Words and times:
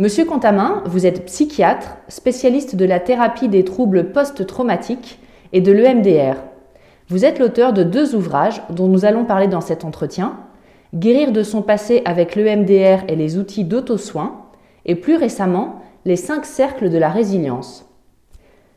Monsieur 0.00 0.24
Contamin, 0.24 0.84
vous 0.86 1.06
êtes 1.06 1.24
psychiatre, 1.24 1.96
spécialiste 2.06 2.76
de 2.76 2.84
la 2.84 3.00
thérapie 3.00 3.48
des 3.48 3.64
troubles 3.64 4.12
post-traumatiques 4.12 5.18
et 5.52 5.60
de 5.60 5.72
l'EMDR. 5.72 6.36
Vous 7.08 7.24
êtes 7.24 7.40
l'auteur 7.40 7.72
de 7.72 7.82
deux 7.82 8.14
ouvrages 8.14 8.62
dont 8.70 8.86
nous 8.86 9.04
allons 9.04 9.24
parler 9.24 9.48
dans 9.48 9.60
cet 9.60 9.84
entretien 9.84 10.38
Guérir 10.94 11.32
de 11.32 11.42
son 11.42 11.62
passé 11.62 12.02
avec 12.04 12.36
l'EMDR 12.36 13.02
et 13.08 13.16
les 13.16 13.38
outils 13.38 13.64
d'auto-soin, 13.64 14.44
et 14.86 14.94
plus 14.94 15.16
récemment, 15.16 15.82
les 16.04 16.14
cinq 16.14 16.46
cercles 16.46 16.90
de 16.90 16.98
la 16.98 17.08
résilience. 17.08 17.84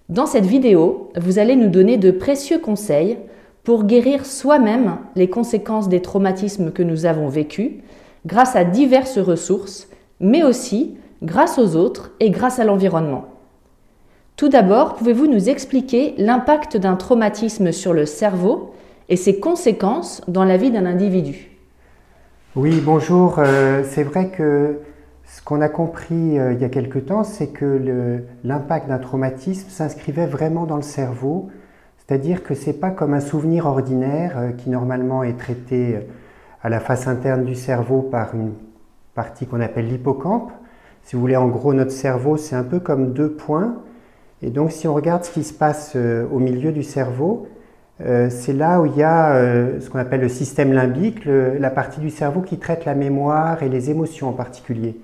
Dans 0.09 0.25
cette 0.25 0.47
vidéo, 0.47 1.11
vous 1.15 1.37
allez 1.37 1.55
nous 1.55 1.69
donner 1.69 1.97
de 1.97 2.09
précieux 2.09 2.57
conseils 2.57 3.19
pour 3.63 3.83
guérir 3.83 4.25
soi-même 4.25 4.97
les 5.15 5.29
conséquences 5.29 5.87
des 5.87 6.01
traumatismes 6.01 6.71
que 6.71 6.81
nous 6.81 7.05
avons 7.05 7.27
vécus 7.27 7.73
grâce 8.25 8.55
à 8.55 8.63
diverses 8.63 9.19
ressources, 9.19 9.87
mais 10.19 10.41
aussi 10.41 10.97
grâce 11.23 11.59
aux 11.59 11.75
autres 11.75 12.11
et 12.19 12.29
grâce 12.29 12.59
à 12.59 12.63
l'environnement. 12.63 13.25
Tout 14.35 14.49
d'abord, 14.49 14.95
pouvez-vous 14.95 15.27
nous 15.27 15.49
expliquer 15.49 16.15
l'impact 16.17 16.77
d'un 16.77 16.95
traumatisme 16.95 17.71
sur 17.71 17.93
le 17.93 18.05
cerveau 18.05 18.73
et 19.07 19.15
ses 19.15 19.39
conséquences 19.39 20.21
dans 20.27 20.43
la 20.43 20.57
vie 20.57 20.71
d'un 20.71 20.85
individu? 20.85 21.51
Oui, 22.55 22.81
bonjour. 22.83 23.35
Euh, 23.37 23.83
c'est 23.85 24.03
vrai 24.03 24.29
que 24.29 24.79
ce 25.25 25.41
qu'on 25.43 25.61
a 25.61 25.69
compris 25.69 26.39
euh, 26.39 26.53
il 26.53 26.59
y 26.59 26.65
a 26.65 26.69
quelque 26.69 26.99
temps, 26.99 27.23
c'est 27.23 27.47
que 27.47 28.23
l'impact 28.43 28.87
d'un 28.87 28.97
traumatisme 28.97 29.69
s'inscrivait 29.69 30.25
vraiment 30.25 30.65
dans 30.65 30.75
le 30.75 30.81
cerveau, 30.81 31.49
c'est-à-dire 31.97 32.43
que 32.43 32.55
ce 32.55 32.67
n'est 32.67 32.75
pas 32.75 32.89
comme 32.89 33.13
un 33.13 33.21
souvenir 33.21 33.67
ordinaire 33.67 34.33
euh, 34.37 34.51
qui 34.51 34.69
normalement 34.69 35.23
est 35.23 35.37
traité 35.37 35.99
à 36.63 36.69
la 36.69 36.79
face 36.79 37.07
interne 37.07 37.45
du 37.45 37.55
cerveau 37.55 38.01
par 38.01 38.33
une 38.33 38.53
partie 39.13 39.45
qu'on 39.45 39.61
appelle 39.61 39.87
l'hippocampe. 39.87 40.51
Si 41.03 41.15
vous 41.15 41.21
voulez, 41.21 41.35
en 41.35 41.47
gros, 41.47 41.73
notre 41.73 41.91
cerveau, 41.91 42.37
c'est 42.37 42.55
un 42.55 42.63
peu 42.63 42.79
comme 42.79 43.13
deux 43.13 43.31
points. 43.31 43.75
Et 44.41 44.49
donc, 44.49 44.71
si 44.71 44.87
on 44.87 44.93
regarde 44.93 45.23
ce 45.23 45.31
qui 45.31 45.43
se 45.43 45.53
passe 45.53 45.93
euh, 45.95 46.25
au 46.31 46.39
milieu 46.39 46.71
du 46.71 46.83
cerveau, 46.83 47.47
euh, 48.01 48.29
c'est 48.31 48.53
là 48.53 48.81
où 48.81 48.87
il 48.87 48.95
y 48.95 49.03
a 49.03 49.35
euh, 49.35 49.79
ce 49.79 49.89
qu'on 49.89 49.99
appelle 49.99 50.21
le 50.21 50.29
système 50.29 50.73
limbique, 50.73 51.25
la 51.25 51.69
partie 51.69 51.99
du 51.99 52.09
cerveau 52.09 52.41
qui 52.41 52.57
traite 52.57 52.85
la 52.85 52.95
mémoire 52.95 53.61
et 53.61 53.69
les 53.69 53.91
émotions 53.91 54.29
en 54.29 54.33
particulier. 54.33 54.99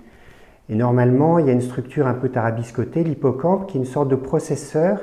Et 0.70 0.76
normalement, 0.76 1.40
il 1.40 1.46
y 1.46 1.50
a 1.50 1.54
une 1.54 1.62
structure 1.62 2.08
un 2.08 2.14
peu 2.14 2.30
tarabiscotée, 2.30 3.04
l'hippocampe, 3.04 3.68
qui 3.68 3.78
est 3.78 3.80
une 3.80 3.86
sorte 3.86 4.10
de 4.10 4.16
processeur 4.16 5.02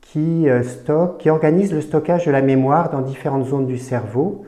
qui 0.00 0.46
stocke, 0.62 1.18
qui 1.18 1.28
organise 1.28 1.72
le 1.72 1.82
stockage 1.82 2.24
de 2.24 2.30
la 2.30 2.40
mémoire 2.40 2.88
dans 2.88 3.02
différentes 3.02 3.44
zones 3.44 3.66
du 3.66 3.76
cerveau. 3.76 4.46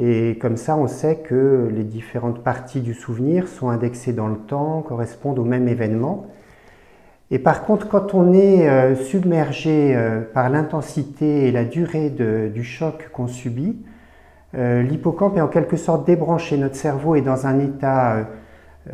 Et 0.00 0.38
comme 0.40 0.56
ça, 0.56 0.76
on 0.76 0.86
sait 0.86 1.16
que 1.16 1.68
les 1.74 1.82
différentes 1.82 2.44
parties 2.44 2.80
du 2.80 2.94
souvenir 2.94 3.48
sont 3.48 3.68
indexées 3.68 4.12
dans 4.12 4.28
le 4.28 4.36
temps, 4.36 4.80
correspondent 4.82 5.40
au 5.40 5.44
même 5.44 5.66
événement. 5.66 6.26
Et 7.32 7.40
par 7.40 7.64
contre, 7.64 7.88
quand 7.88 8.14
on 8.14 8.32
est 8.32 8.68
euh, 8.68 8.94
submergé 8.94 9.94
euh, 9.94 10.20
par 10.20 10.50
l'intensité 10.50 11.48
et 11.48 11.52
la 11.52 11.64
durée 11.64 12.10
du 12.10 12.62
choc 12.62 13.10
qu'on 13.12 13.26
subit, 13.26 13.76
euh, 14.56 14.82
l'hippocampe 14.82 15.36
est 15.36 15.40
en 15.40 15.48
quelque 15.48 15.76
sorte 15.76 16.06
débranché. 16.06 16.56
Notre 16.58 16.76
cerveau 16.76 17.16
est 17.16 17.22
dans 17.22 17.46
un 17.46 17.58
état 17.58 18.28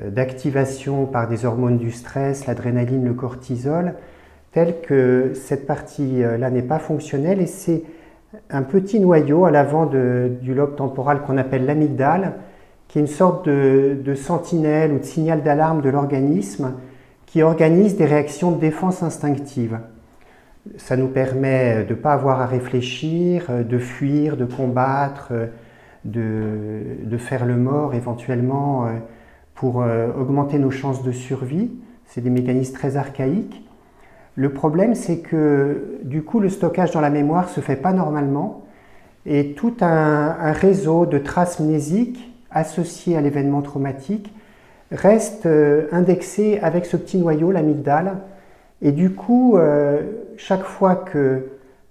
d'activation 0.08 1.04
par 1.06 1.28
des 1.28 1.44
hormones 1.44 1.78
du 1.78 1.92
stress, 1.92 2.46
l'adrénaline, 2.46 3.04
le 3.04 3.12
cortisol, 3.12 3.94
tel 4.50 4.80
que 4.80 5.32
cette 5.34 5.68
partie-là 5.68 6.50
n'est 6.50 6.62
pas 6.62 6.80
fonctionnelle 6.80 7.40
et 7.40 7.46
c'est 7.46 7.84
un 8.50 8.62
petit 8.62 9.00
noyau 9.00 9.44
à 9.44 9.50
l'avant 9.50 9.86
du 9.86 10.54
lobe 10.54 10.76
temporal 10.76 11.22
qu'on 11.22 11.36
appelle 11.38 11.66
l'amygdale, 11.66 12.34
qui 12.88 12.98
est 12.98 13.02
une 13.02 13.08
sorte 13.08 13.48
de, 13.48 14.14
sentinelle 14.14 14.92
ou 14.92 14.98
de 14.98 15.04
signal 15.04 15.42
d'alarme 15.42 15.80
de 15.80 15.90
l'organisme 15.90 16.74
qui 17.26 17.42
organise 17.42 17.96
des 17.96 18.04
réactions 18.04 18.52
de 18.52 18.60
défense 18.60 19.02
instinctive. 19.02 19.80
Ça 20.76 20.96
nous 20.96 21.08
permet 21.08 21.84
de 21.84 21.90
ne 21.90 21.98
pas 21.98 22.12
avoir 22.12 22.40
à 22.40 22.46
réfléchir, 22.46 23.50
de 23.64 23.78
fuir, 23.78 24.36
de 24.36 24.44
combattre, 24.44 25.32
de, 26.04 27.16
faire 27.18 27.44
le 27.44 27.56
mort 27.56 27.94
éventuellement 27.94 28.86
pour 29.54 29.82
euh, 29.82 30.08
augmenter 30.18 30.58
nos 30.58 30.70
chances 30.70 31.02
de 31.02 31.12
survie. 31.12 31.70
C'est 32.06 32.20
des 32.20 32.30
mécanismes 32.30 32.74
très 32.74 32.96
archaïques. 32.96 33.64
Le 34.36 34.50
problème, 34.50 34.94
c'est 34.94 35.18
que 35.18 35.98
du 36.02 36.22
coup, 36.22 36.40
le 36.40 36.48
stockage 36.48 36.90
dans 36.90 37.00
la 37.00 37.10
mémoire 37.10 37.48
se 37.48 37.60
fait 37.60 37.76
pas 37.76 37.92
normalement 37.92 38.64
et 39.26 39.52
tout 39.52 39.74
un, 39.80 40.52
réseau 40.52 41.06
de 41.06 41.18
traces 41.18 41.60
mnésiques 41.60 42.32
associées 42.50 43.16
à 43.16 43.20
l'événement 43.20 43.62
traumatique 43.62 44.32
reste 44.92 45.46
euh, 45.46 45.86
indexé 45.92 46.58
avec 46.60 46.84
ce 46.86 46.96
petit 46.96 47.18
noyau, 47.18 47.50
l'amygdale. 47.50 48.18
Et 48.82 48.92
du 48.92 49.10
coup, 49.10 49.56
euh, 49.56 50.02
chaque 50.36 50.62
fois 50.62 50.94
que 50.94 51.48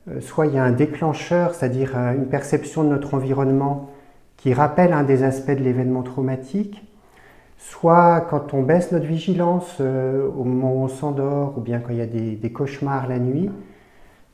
euh, 0.10 0.22
soit 0.22 0.46
il 0.46 0.54
y 0.54 0.58
a 0.58 0.64
un 0.64 0.72
déclencheur, 0.72 1.56
c'est-à-dire 1.56 1.98
une 1.98 2.28
perception 2.28 2.84
de 2.84 2.90
notre 2.90 3.14
environnement 3.14 3.90
qui 4.38 4.54
rappelle 4.54 4.94
un 4.94 5.04
des 5.04 5.24
aspects 5.24 5.52
de 5.52 5.64
l'événement 5.64 6.04
traumatique, 6.04 6.84
soit 7.69 8.22
quand 8.29 8.53
on 8.53 8.62
baisse 8.62 8.91
notre 8.91 9.06
vigilance 9.06 9.78
euh, 9.79 10.28
au 10.28 10.44
moment 10.44 10.74
où 10.74 10.84
on 10.84 10.88
s'endort, 10.90 11.53
ou 11.57 11.62
bien 11.62 11.79
quand 11.79 11.91
il 11.91 11.97
y 11.97 12.01
a 12.01 12.06
des, 12.06 12.51
cauchemars 12.51 13.07
la 13.07 13.19
nuit, 13.19 13.50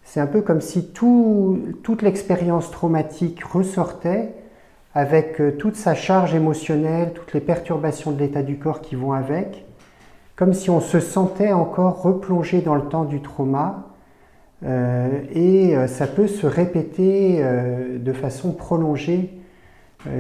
c'est 0.04 0.20
un 0.20 0.28
peu 0.28 0.42
comme 0.42 0.62
si 0.62 0.92
toute 0.92 2.02
l'expérience 2.02 2.72
traumatique 2.72 3.44
ressortait 3.44 4.34
avec 4.96 5.40
euh, 5.40 5.52
toute 5.52 5.76
sa 5.76 5.94
charge 5.94 6.34
émotionnelle, 6.34 7.14
toutes 7.14 7.34
les 7.34 7.40
perturbations 7.40 8.12
de 8.12 8.20
l'état 8.20 8.42
du 8.42 8.58
corps 8.58 8.82
qui 8.82 8.96
vont 8.96 9.14
avec, 9.14 9.66
comme 10.36 10.54
si 10.54 10.72
on 10.72 10.80
se 10.80 11.00
sentait 11.00 11.52
encore 11.52 12.02
replongé 12.02 12.62
dans 12.62 12.76
le 12.76 12.88
temps 12.88 13.06
du 13.06 13.22
trauma, 13.22 13.90
euh, 14.66 15.08
et 15.34 15.76
ça 15.88 16.08
peut 16.08 16.28
se 16.28 16.48
répéter 16.48 17.44
de 17.98 18.14
façon 18.14 18.52
prolongée 18.52 19.39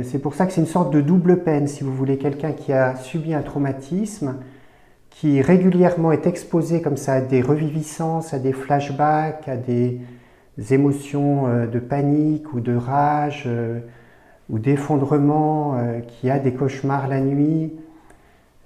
c'est 0.03 0.19
pour 0.19 0.33
ça 0.33 0.45
que 0.45 0.51
c'est 0.51 0.59
une 0.59 0.67
sorte 0.67 0.91
de 0.91 0.99
double 0.99 1.43
peine, 1.43 1.67
si 1.67 1.85
vous 1.85 1.93
voulez, 1.93 2.17
quelqu'un 2.17 2.51
qui 2.51 2.73
a 2.73 2.97
subi 2.97 3.33
un 3.33 3.41
traumatisme, 3.41 4.35
qui 5.09 5.41
régulièrement 5.41 6.11
est 6.11 6.27
exposé 6.27 6.81
comme 6.81 6.97
ça 6.97 7.13
à 7.13 7.21
des 7.21 7.41
reviviscences, 7.41 8.33
à 8.33 8.39
des 8.39 8.51
flashbacks, 8.51 9.47
à 9.47 9.55
des 9.55 10.01
émotions 10.71 11.47
euh, 11.47 11.65
de 11.65 11.79
panique 11.79 12.53
ou 12.53 12.59
de 12.59 12.75
rage 12.75 13.45
euh, 13.47 13.79
ou 14.49 14.59
d'effondrement, 14.59 15.77
qui 16.07 16.29
a 16.29 16.39
des 16.39 16.53
cauchemars 16.53 17.07
la 17.07 17.21
nuit. 17.21 17.71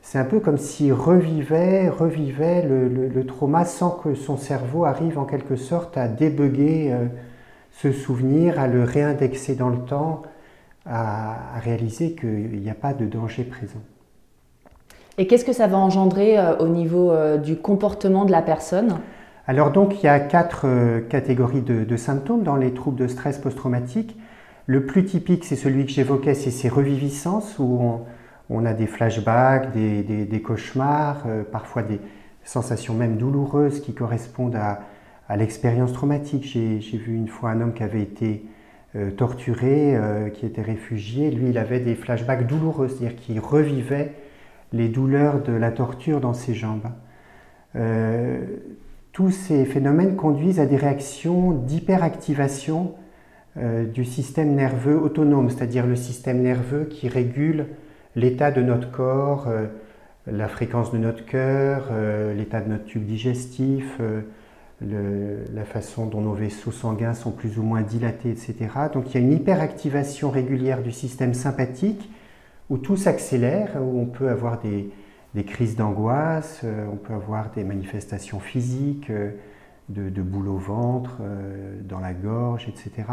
c'est 0.01 0.18
un 0.18 0.24
peu 0.24 0.39
comme 0.39 0.57
s'il 0.57 0.94
revivait, 0.94 1.89
revivait 1.89 2.66
le, 2.66 3.25
trauma 3.25 3.66
sans 3.66 3.92
que 3.92 4.16
son 4.16 4.38
cerveau 4.38 4.86
arrive 4.86 5.19
en 5.19 5.25
quelque 5.25 5.57
sorte 5.57 5.98
à 5.98 6.07
débugger 6.07 6.95
ce 7.71 7.92
souvenir, 7.92 8.62
à 8.62 8.68
le 8.68 8.86
réindexer 8.86 9.56
dans 9.56 9.68
le 9.68 9.80
temps, 9.80 10.21
à 10.85 11.59
réaliser 11.63 12.13
qu'il 12.13 12.59
n'y 12.59 12.69
a 12.69 12.75
pas 12.75 12.94
de 12.94 13.06
danger 13.06 13.44
présent. 13.44 13.81
Et 15.18 15.27
qu'est-ce 15.27 15.45
que 15.45 15.53
ça 15.53 15.68
va 15.68 15.77
engendrer 15.77 16.39
euh, 16.39 16.57
au 16.57 16.68
niveau 16.68 17.12
euh, 17.12 17.38
du 17.38 17.56
comportement 17.56 18.25
de 18.25 18.31
la 18.31 18.41
personne? 18.41 18.97
Alors 19.45 19.71
donc 19.71 20.01
il 20.01 20.06
y 20.06 20.09
a 20.09 20.19
quatre 20.19 20.65
euh, 20.65 21.01
catégories 21.01 21.62
de, 21.62 21.97
symptômes 21.97 22.44
dans 22.44 22.56
les 22.56 22.74
troubles 22.74 22.97
de 22.97 23.07
stress 23.07 23.38
post-traumatique. 23.38 24.18
Le 24.65 24.85
plus 24.85 25.06
typique, 25.06 25.45
c'est 25.45 25.56
celui 25.56 25.85
que 25.85 25.91
j'évoquais, 25.91 26.33
c'est 26.33 26.50
ces 26.50 26.69
reviviscences 26.69 27.59
où 27.59 28.00
on, 28.50 28.65
a 28.65 28.74
des 28.74 28.88
flashbacks, 28.88 29.74
des, 29.74 30.41
cauchemars, 30.41 31.25
parfois 31.51 31.83
des 31.83 32.00
sensations 32.45 32.94
même 32.94 33.18
douloureuses 33.18 33.81
qui 33.81 33.94
correspondent 33.94 34.56
à, 34.56 34.80
l'expérience 35.35 35.91
traumatique. 35.91 36.45
J'ai 36.45 36.97
vu 36.97 37.13
une 37.13 37.27
fois 37.27 37.50
un 37.50 37.59
homme 37.59 37.74
qui 37.74 37.83
avait 37.83 38.03
été 38.03 38.45
torturé, 39.18 39.98
qui 40.34 40.45
était 40.45 40.62
réfugié. 40.62 41.31
Lui, 41.31 41.50
il 41.50 41.57
avait 41.57 41.80
des 41.80 41.95
flashbacks 41.95 42.45
douloureux, 42.45 42.88
c'est-à-dire 42.88 43.16
qu'il 43.16 43.40
revivait 43.40 44.12
les 44.74 44.90
douleurs 44.90 45.42
de 45.42 45.54
la 45.54 45.72
torture 45.72 46.19
dans 46.19 46.34
ses 46.34 46.54
jambes. 46.54 46.90
Euh, 47.75 48.42
tous 49.12 49.31
ces 49.31 49.66
phénomènes 49.66 50.16
conduisent 50.16 50.60
à 50.60 50.66
des 50.66 50.75
réactions 50.75 51.51
d'hyperactivation 51.51 52.95
euh, 53.57 53.86
du 53.86 54.04
système 54.04 54.56
nerveux 54.56 55.00
autonome, 55.00 55.50
c'est-à-dire 55.50 55.86
le 55.86 55.95
système 55.95 56.42
nerveux 56.42 56.86
qui 56.86 57.07
régule 57.07 57.68
l'état 58.16 58.51
de 58.51 58.62
notre 58.62 58.92
corps, 58.92 59.48
euh, 59.48 59.68
la 60.25 60.48
fréquence 60.48 60.92
de 60.92 60.98
notre 60.98 61.25
cœur, 61.25 61.92
l'état 62.34 62.62
de 62.62 62.69
notre 62.69 62.86
tube 62.86 63.06
digestif, 63.06 64.00
la 65.53 65.65
façon 65.65 66.06
dont 66.06 66.21
nos 66.21 66.33
vaisseaux 66.33 66.71
sanguins 66.71 67.13
sont 67.13 67.31
plus 67.31 67.57
ou 67.57 67.63
moins 67.63 67.81
dilatés, 67.81 68.30
etc. 68.30 68.56
Donc 68.94 69.09
il 69.09 69.13
y 69.15 69.18
a 69.18 69.25
une 69.25 69.33
hyperactivation 69.33 70.30
régulière 70.30 70.81
du 70.81 70.91
système 70.91 71.33
sympathique 71.33 72.09
où 72.69 72.77
tout 72.77 72.97
s'accélère, 72.97 73.77
où 73.81 74.00
on 74.00 74.06
peut 74.06 74.30
avoir 74.30 74.59
des, 74.59 74.91
crises 75.44 75.75
d'angoisse, 75.75 76.62
euh, 76.63 76.88
on 76.91 76.95
peut 76.95 77.13
avoir 77.13 77.51
des 77.51 77.63
manifestations 77.63 78.39
physiques, 78.39 79.09
euh, 79.09 79.31
de, 79.89 80.09
de 80.09 80.21
boule 80.21 80.47
au 80.47 80.57
ventre, 80.57 81.18
euh, 81.21 81.75
dans 81.83 82.00
la 82.00 82.13
gorge, 82.13 82.68
etc. 82.69 83.07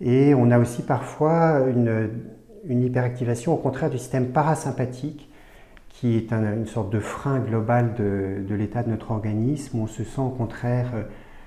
Et 0.00 0.34
on 0.34 0.50
a 0.50 0.58
aussi 0.58 0.82
parfois 0.82 1.60
une, 1.68 2.10
hyperactivation 2.68 3.54
au 3.54 3.56
contraire 3.56 3.90
du 3.90 3.98
système 3.98 4.28
parasympathique, 4.28 5.30
qui 5.96 6.16
est 6.16 6.32
une 6.32 6.66
sorte 6.66 6.90
de 6.90 7.00
frein 7.00 7.38
global 7.38 7.94
de, 7.94 8.54
l'état 8.54 8.82
de 8.82 8.90
notre 8.90 9.12
organisme, 9.12 9.78
on 9.78 9.86
se 9.86 10.04
sent 10.04 10.20
au 10.20 10.28
contraire 10.28 10.92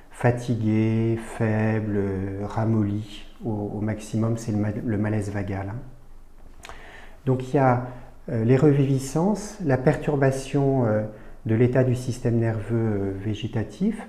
fatigué, 0.09 1.19
faible, 1.37 1.99
ramolli. 2.43 3.25
Au, 3.45 3.79
maximum, 3.79 4.37
c'est 4.37 4.51
le, 4.51 4.97
malaise 4.97 5.31
vagal. 5.31 5.69
Hein. 5.69 6.71
Donc 7.25 7.47
il 7.47 7.55
y 7.55 7.59
a 7.59 7.87
euh, 8.29 8.43
les 8.43 8.57
reviviscences, 8.57 9.57
la 9.63 9.77
perturbation 9.77 10.85
euh, 10.85 11.03
de 11.45 11.55
l'état 11.55 11.83
du 11.83 11.95
système 11.95 12.37
nerveux 12.37 12.75
euh, 12.75 13.13
végétatif. 13.23 14.07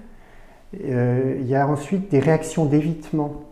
il 0.72 1.46
y 1.46 1.54
a 1.54 1.68
ensuite 1.68 2.10
des 2.10 2.20
réactions 2.20 2.64
d'évitement, 2.64 3.42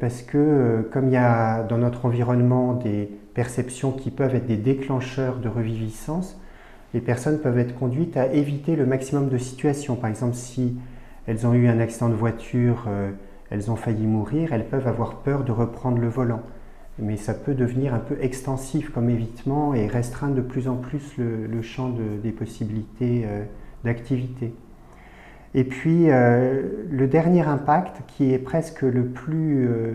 parce 0.00 0.22
que 0.22 0.88
comme 0.90 1.08
il 1.08 1.12
y 1.12 1.16
a 1.16 1.62
dans 1.64 1.76
notre 1.76 2.06
environnement 2.06 2.72
des 2.72 3.10
perceptions 3.34 3.92
qui 3.92 4.10
peuvent 4.10 4.34
être 4.34 4.46
des 4.46 4.56
déclencheurs 4.56 5.38
de 5.38 5.48
reviviscence, 5.48 6.38
les 6.94 7.00
personnes 7.00 7.38
peuvent 7.38 7.58
être 7.58 7.78
conduites 7.78 8.16
à 8.16 8.32
éviter 8.32 8.76
le 8.76 8.86
maximum 8.86 9.28
de 9.28 9.38
situations. 9.38 9.94
Par 9.96 10.10
exemple, 10.10 10.34
si 10.34 10.76
elles 11.26 11.46
ont 11.46 11.54
eu 11.54 11.68
un 11.68 11.78
accident 11.78 12.08
de 12.08 12.14
voiture, 12.14 12.88
elles 13.50 13.70
ont 13.70 13.76
failli 13.76 14.06
mourir, 14.06 14.52
elles 14.52 14.66
peuvent 14.66 14.88
avoir 14.88 15.16
peur 15.16 15.44
de 15.44 15.52
reprendre 15.52 15.98
le 15.98 16.08
volant 16.08 16.42
mais 17.00 17.16
ça 17.16 17.34
peut 17.34 17.54
devenir 17.54 17.94
un 17.94 17.98
peu 17.98 18.16
extensif 18.20 18.90
comme 18.90 19.10
évitement 19.10 19.74
et 19.74 19.86
restreindre 19.86 20.34
de 20.34 20.40
plus 20.40 20.68
en 20.68 20.76
plus 20.76 21.16
le, 21.18 21.62
champ 21.62 21.90
des 22.22 22.32
possibilités 22.32 23.24
euh, 23.26 23.44
d'activité. 23.84 24.52
Et 25.54 25.64
puis 25.64 26.10
euh, 26.10 26.62
le 26.90 27.06
dernier 27.08 27.42
impact, 27.42 28.02
qui 28.06 28.32
est 28.32 28.38
presque 28.38 28.82
le 28.82 29.06
plus 29.06 29.66
euh, 29.66 29.94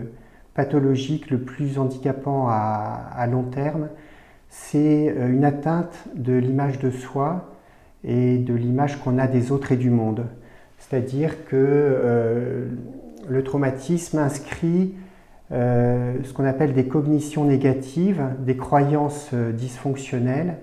pathologique, 0.56 1.30
le 1.30 1.38
plus 1.38 1.78
handicapant 1.78 2.48
à, 2.48 3.26
long 3.30 3.44
terme, 3.44 3.88
c'est 4.48 5.14
une 5.28 5.44
atteinte 5.44 5.94
de 6.14 6.32
l'image 6.32 6.78
de 6.78 6.90
soi 6.90 7.52
et 8.02 8.38
de 8.38 8.54
l'image 8.54 8.98
qu'on 9.00 9.18
a 9.18 9.26
des 9.26 9.52
autres 9.52 9.72
et 9.72 9.76
du 9.76 9.90
monde. 9.90 10.24
C'est-à-dire 10.78 11.44
que 11.46 12.68
le 13.28 13.44
traumatisme 13.44 14.18
inscrit 14.18 14.94
euh, 15.52 16.16
ce 16.24 16.32
qu'on 16.32 16.44
appelle 16.44 16.72
des 16.72 16.86
cognitions 16.86 17.44
négatives, 17.44 18.22
des 18.40 18.56
croyances 18.56 19.30
euh, 19.32 19.52
dysfonctionnelles. 19.52 20.56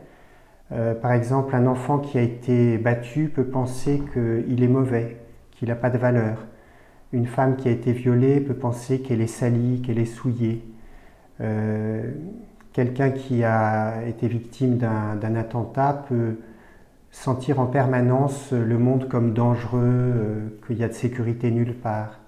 Euh, 0.73 0.93
par 0.93 1.13
exemple, 1.13 1.55
un 1.55 1.67
enfant 1.67 1.99
qui 1.99 2.17
a 2.17 2.21
été 2.21 2.77
battu 2.77 3.31
peut 3.33 3.45
penser 3.45 4.01
qu'il 4.13 4.61
est 4.63 4.67
mauvais, 4.67 5.17
qu'il 5.51 5.69
n'a 5.69 5.75
pas 5.75 5.89
de 5.89 5.97
valeur. 5.97 6.45
Une 7.13 7.27
femme 7.27 7.55
qui 7.55 7.67
a 7.69 7.71
été 7.71 7.93
violée 7.93 8.41
peut 8.41 8.55
penser 8.55 8.99
qu'elle 8.99 9.21
est 9.21 9.27
salie, 9.27 9.81
qu'elle 9.81 9.99
est 9.99 10.05
souillée. 10.05 10.63
Quelqu'un 12.73 13.11
qui 13.11 13.43
a 13.43 14.03
été 14.07 14.27
victime 14.27 14.77
d'un 14.77 15.35
attentat 15.35 16.05
peut 16.09 16.37
sentir 17.11 17.59
en 17.59 17.67
permanence 17.67 18.51
le 18.51 18.79
monde 18.79 19.07
comme 19.07 19.33
dangereux, 19.33 20.57
qu'il 20.65 20.79
y 20.79 20.83
a 20.83 20.87
de 20.87 20.93
sécurité 20.93 21.51
nulle 21.51 21.75
part. 21.75 22.19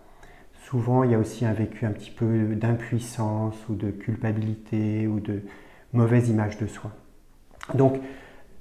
Souvent, 0.69 1.03
il 1.03 1.11
y 1.11 1.15
a 1.15 1.19
aussi 1.19 1.45
un 1.45 1.53
vécu 1.53 1.87
un 1.87 1.91
petit 1.91 2.11
peu 2.11 2.53
d'impuissance 2.53 3.55
ou 3.67 3.73
de 3.73 3.89
culpabilité 3.89 5.07
ou 5.07 5.19
de 5.19 5.41
mauvaise 5.93 6.29
image 6.29 6.57
de 6.59 6.67
soi. 6.67 6.91
Donc, 7.73 7.99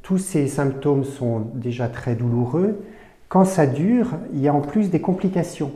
tous 0.00 0.16
ces 0.16 0.48
symptômes 0.48 1.04
sont 1.04 1.40
déjà 1.40 1.88
très 1.88 2.14
douloureux. 2.14 2.82
Quand 3.28 3.44
ça 3.44 3.66
dure, 3.66 4.14
il 4.32 4.40
y 4.40 4.48
a 4.48 4.54
en 4.54 4.62
plus 4.62 4.88
des 4.90 5.02
complications. 5.02 5.72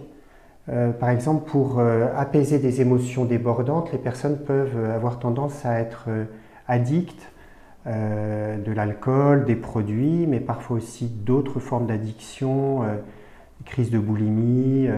Euh, 0.71 0.91
par 0.93 1.11
exemple, 1.11 1.49
pour 1.51 1.79
euh, 1.79 2.09
apaiser 2.17 2.59
des 2.59 2.81
émotions 2.81 3.25
débordantes, 3.25 3.91
les 3.93 3.99
personnes 3.99 4.39
peuvent 4.39 4.91
avoir 4.91 5.19
tendance 5.19 5.65
à 5.65 5.81
être 5.81 6.07
euh, 6.09 6.25
addictes 6.67 7.31
de 7.87 8.71
l'alcool, 8.73 9.47
des 9.47 9.57
produits, 9.57 10.27
mais 10.27 10.41
parfois 10.41 10.77
aussi 10.77 11.07
d'autres 11.07 11.59
formes 11.59 11.87
d'addiction, 11.87 12.83
crise 13.65 13.91
de 13.91 13.99
boulimie, 13.99 14.91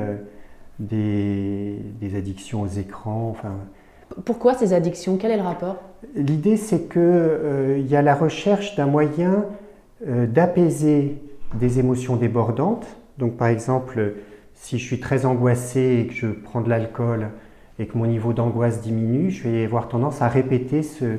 des, 0.80 2.16
addictions 2.16 2.62
aux 2.62 2.66
écrans. 2.66 3.28
Enfin, 3.30 3.52
Pourquoi 4.24 4.54
ces 4.54 4.72
addictions? 4.72 5.18
Quel 5.18 5.30
est 5.30 5.36
le 5.36 5.42
rapport? 5.42 5.76
L'idée, 6.14 6.56
c'est 6.56 6.88
qu'il 6.88 7.00
euh, 7.02 7.78
y 7.78 7.94
a 7.94 8.02
la 8.02 8.14
recherche 8.14 8.74
d'un 8.76 8.86
moyen 8.86 9.44
euh, 10.06 10.26
d'apaiser 10.26 11.18
des 11.54 11.78
émotions 11.78 12.16
débordantes. 12.16 12.86
Donc, 13.18 13.36
par 13.36 13.48
exemple, 13.48 14.14
si 14.60 14.78
je 14.78 14.84
suis 14.84 15.00
très 15.00 15.26
angoissé 15.26 16.00
et 16.00 16.06
que 16.06 16.14
je 16.14 16.26
prends 16.28 16.60
de 16.60 16.68
l'alcool 16.68 17.28
et 17.78 17.86
que 17.86 17.96
mon 17.98 18.06
niveau 18.06 18.32
d'angoisse 18.32 18.80
diminue, 18.80 19.30
je 19.30 19.48
vais 19.48 19.64
avoir 19.64 19.88
tendance 19.88 20.22
à 20.22 20.28
répéter 20.28 20.82
ce, 20.82 21.18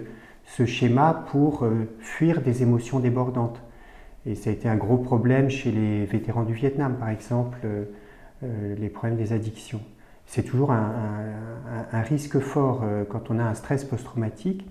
schéma 0.65 1.25
pour 1.31 1.63
euh, 1.63 1.87
fuir 1.99 2.41
des 2.41 2.61
émotions 2.61 2.99
débordantes. 2.99 3.61
Et 4.25 4.35
ça 4.35 4.49
a 4.49 4.53
été 4.53 4.69
un 4.69 4.75
gros 4.75 4.97
problème 4.97 5.49
chez 5.49 5.71
les 5.71 6.05
vétérans 6.05 6.43
du 6.43 6.53
Vietnam, 6.53 6.97
par 6.99 7.09
exemple. 7.09 7.57
Euh, 8.43 8.75
les 8.75 8.89
problèmes 8.89 9.17
des 9.17 9.33
addictions. 9.33 9.81
C'est 10.25 10.41
toujours 10.41 10.71
un, 10.71 12.01
risque 12.01 12.39
fort 12.39 12.81
euh, 12.83 13.03
quand 13.07 13.29
on 13.29 13.37
a 13.37 13.43
un 13.43 13.53
stress 13.53 13.83
post-traumatique. 13.83 14.65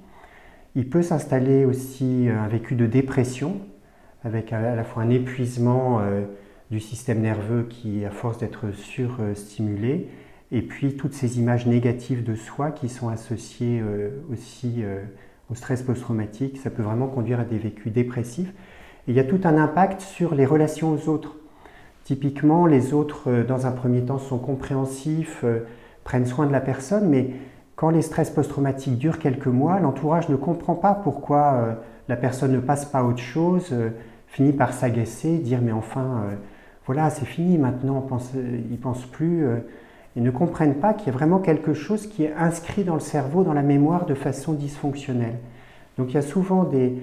Il 0.75 0.89
peut 0.89 1.03
s'installer 1.03 1.65
aussi 1.65 2.29
un 2.29 2.49
vécu 2.49 2.75
de 2.75 2.87
dépression, 2.87 3.61
avec 4.25 4.53
à 4.53 4.75
la 4.75 4.83
fois 4.83 5.05
un 5.05 5.11
épuisement 5.11 6.01
euh, 6.01 6.25
du 6.71 6.81
système 6.81 7.21
nerveux 7.21 7.67
qui, 7.69 8.05
à 8.05 8.11
force 8.11 8.39
d'être 8.39 8.73
surstimulé, 8.73 10.09
et 10.53 10.63
puis 10.63 10.97
toutes 10.97 11.15
ces 11.15 11.39
images 11.39 11.67
négatives 11.67 12.25
de 12.25 12.35
soi 12.35 12.71
qui 12.71 12.89
sont 12.89 13.09
associées 13.09 13.83
aussi 14.33 14.83
au 15.51 15.55
stress 15.55 15.83
post-traumatique, 15.83 16.59
ça 16.59 16.71
peut 16.71 16.83
vraiment 16.83 17.09
conduire 17.09 17.41
à 17.41 17.45
des 17.45 17.59
vécus 17.59 17.93
dépressifs. 17.93 18.53
Il 19.09 19.15
y 19.15 19.21
a 19.21 19.25
tout 19.25 19.41
un 19.45 19.57
impact 19.57 20.01
sur 20.01 20.35
les 20.35 20.47
relations 20.47 20.93
aux 20.93 21.09
autres. 21.09 21.37
Typiquement, 22.05 22.67
les 22.67 22.93
autres, 22.93 23.29
euh, 23.29 23.45
dans 23.45 23.67
un 23.67 23.73
premier 23.73 24.03
temps, 24.03 24.19
sont 24.19 24.39
compréhensifs, 24.39 25.41
euh, 25.45 25.61
prennent 26.05 26.27
soin 26.27 26.47
de 26.47 26.53
la 26.53 26.61
personne, 26.61 27.09
mais 27.09 27.31
quand 27.77 27.91
les 27.91 28.03
stress 28.03 28.31
post-traumatiques 28.31 28.99
durent 28.99 29.19
quelques 29.19 29.47
mois, 29.47 29.81
l'entourage 29.81 30.29
ne 30.29 30.37
comprend 30.37 30.75
pas 30.75 30.95
pourquoi 30.95 31.53
euh, 31.53 31.75
la 32.09 32.17
personne 32.17 32.53
ne 32.53 32.61
passe 32.61 32.85
pas 32.85 32.99
à 32.99 33.05
autre 33.05 33.21
chose, 33.21 33.75
finit 34.27 34.53
par 34.53 34.73
s'agacer, 34.73 35.39
dire 35.39 35.61
mais 35.63 35.73
enfin, 35.73 36.25
voilà, 36.93 37.09
c'est 37.09 37.25
fini 37.25 37.57
maintenant, 37.57 38.05
ils 38.35 38.73
ne 38.73 38.77
pensent 38.77 39.07
plus. 39.07 39.47
Ils 40.17 40.25
ne 40.25 40.31
comprennent 40.33 40.75
pas 40.75 40.93
qu'il 40.93 41.07
y 41.07 41.11
a 41.11 41.13
vraiment 41.13 41.39
quelque 41.39 41.73
chose 41.73 42.09
qui 42.09 42.25
est 42.25 42.33
inscrit 42.33 42.83
dans 42.83 42.95
le 42.95 43.01
cerveau, 43.01 43.45
dans 43.45 43.53
la 43.53 43.63
mémoire 43.63 44.07
de 44.07 44.15
façon 44.15 44.55
dysfonctionnelle. 44.55 45.37
Donc 45.99 46.09
il 46.11 46.15
y 46.15 46.19
a 46.19 46.23
souvent 46.23 46.65
des, 46.65 46.97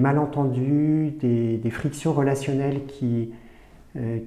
malentendus, 0.00 1.12
des, 1.20 1.70
frictions 1.70 2.12
relationnelles 2.12 2.86
qui, 2.86 3.30
euh, 3.96 4.18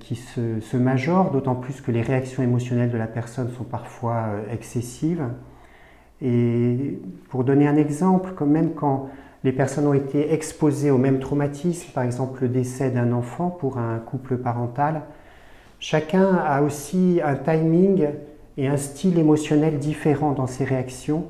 se 0.62 0.78
majorent, 0.78 1.32
d'autant 1.32 1.56
plus 1.56 1.82
que 1.82 1.92
les 1.92 2.02
réactions 2.02 2.42
émotionnelles 2.42 2.92
de 2.92 2.98
la 2.98 3.08
personne 3.08 3.50
sont 3.58 3.66
parfois 3.66 4.28
euh, 4.30 4.54
excessives. 4.54 5.26
Et 6.22 6.98
pour 7.28 7.44
donner 7.44 7.68
un 7.68 7.76
exemple, 7.76 8.32
quand 8.38 8.46
même 8.46 8.74
quand 8.74 9.10
les 9.46 9.52
personnes 9.52 9.86
ont 9.86 9.94
été 9.94 10.34
exposées 10.34 10.90
au 10.90 10.98
même 10.98 11.20
traumatisme, 11.20 11.92
par 11.94 12.04
exemple 12.04 12.42
le 12.42 12.50
décès 12.50 12.90
d'un 12.90 13.12
enfant 13.12 13.52
pour 13.52 13.78
un 13.78 14.00
couple 14.00 14.38
parental, 14.38 15.04
chacun 15.80 16.34
a 16.34 16.64
aussi 16.64 17.22
un 17.24 17.36
timing 17.36 18.08
et 18.58 18.68
un 18.68 18.78
style 18.78 19.20
émotionnel 19.20 19.78
différent 19.78 20.32
dans 20.32 20.48
ses 20.48 20.64
réactions. 20.64 21.26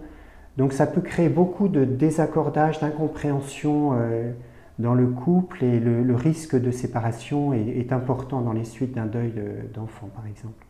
Donc 0.55 0.71
ça 0.71 0.87
peut 0.87 1.01
créer 1.01 1.27
beaucoup 1.27 1.67
de 1.67 1.83
désaccordage, 1.83 2.79
d'incompréhension 2.79 3.91
euh, 3.93 4.31
dans 4.79 4.93
le 4.93 5.07
couple 5.07 5.65
et 5.65 5.81
le, 5.81 6.15
risque 6.15 6.55
de 6.55 6.71
séparation 6.71 7.51
est, 7.51 7.91
important 7.91 8.39
dans 8.39 8.53
les 8.53 8.63
suites 8.63 8.93
d'un 8.93 9.07
deuil 9.07 9.33
d'enfant, 9.73 10.07
par 10.15 10.25
exemple. 10.25 10.65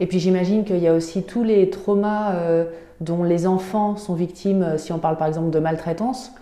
Et 0.00 0.06
puis 0.06 0.20
j'imagine 0.20 0.64
qu'il 0.64 0.78
y 0.78 0.88
a 0.88 0.94
aussi 0.94 1.22
tous 1.22 1.44
les 1.44 1.68
traumas 1.68 2.32
euh, 2.32 2.64
dont 3.02 3.24
les 3.24 3.46
enfants 3.46 3.96
sont 3.96 4.14
victimes, 4.14 4.62
euh, 4.62 4.78
si 4.78 4.90
on 4.90 4.98
parle 4.98 5.18
par 5.18 5.26
exemple 5.26 5.50
de 5.50 5.58
maltraitance, 5.58 6.32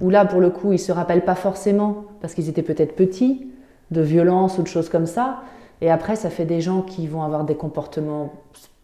où 0.00 0.10
là 0.10 0.24
pour 0.24 0.40
le 0.40 0.50
coup 0.50 0.68
ils 0.68 0.72
ne 0.72 0.78
se 0.78 0.92
rappellent 0.92 1.24
pas 1.24 1.34
forcément 1.34 2.04
parce 2.20 2.34
qu'ils 2.34 2.48
étaient 2.48 2.62
peut-être 2.62 2.96
petits, 2.96 3.46
de 3.90 4.00
violence 4.00 4.58
ou 4.58 4.62
de 4.62 4.68
choses 4.68 4.88
comme 4.88 5.06
ça. 5.06 5.42
Et 5.80 5.90
après 5.90 6.16
ça 6.16 6.30
fait 6.30 6.44
des 6.44 6.60
gens 6.60 6.82
qui 6.82 7.06
vont 7.06 7.22
avoir 7.22 7.44
des 7.44 7.54
comportements 7.54 8.32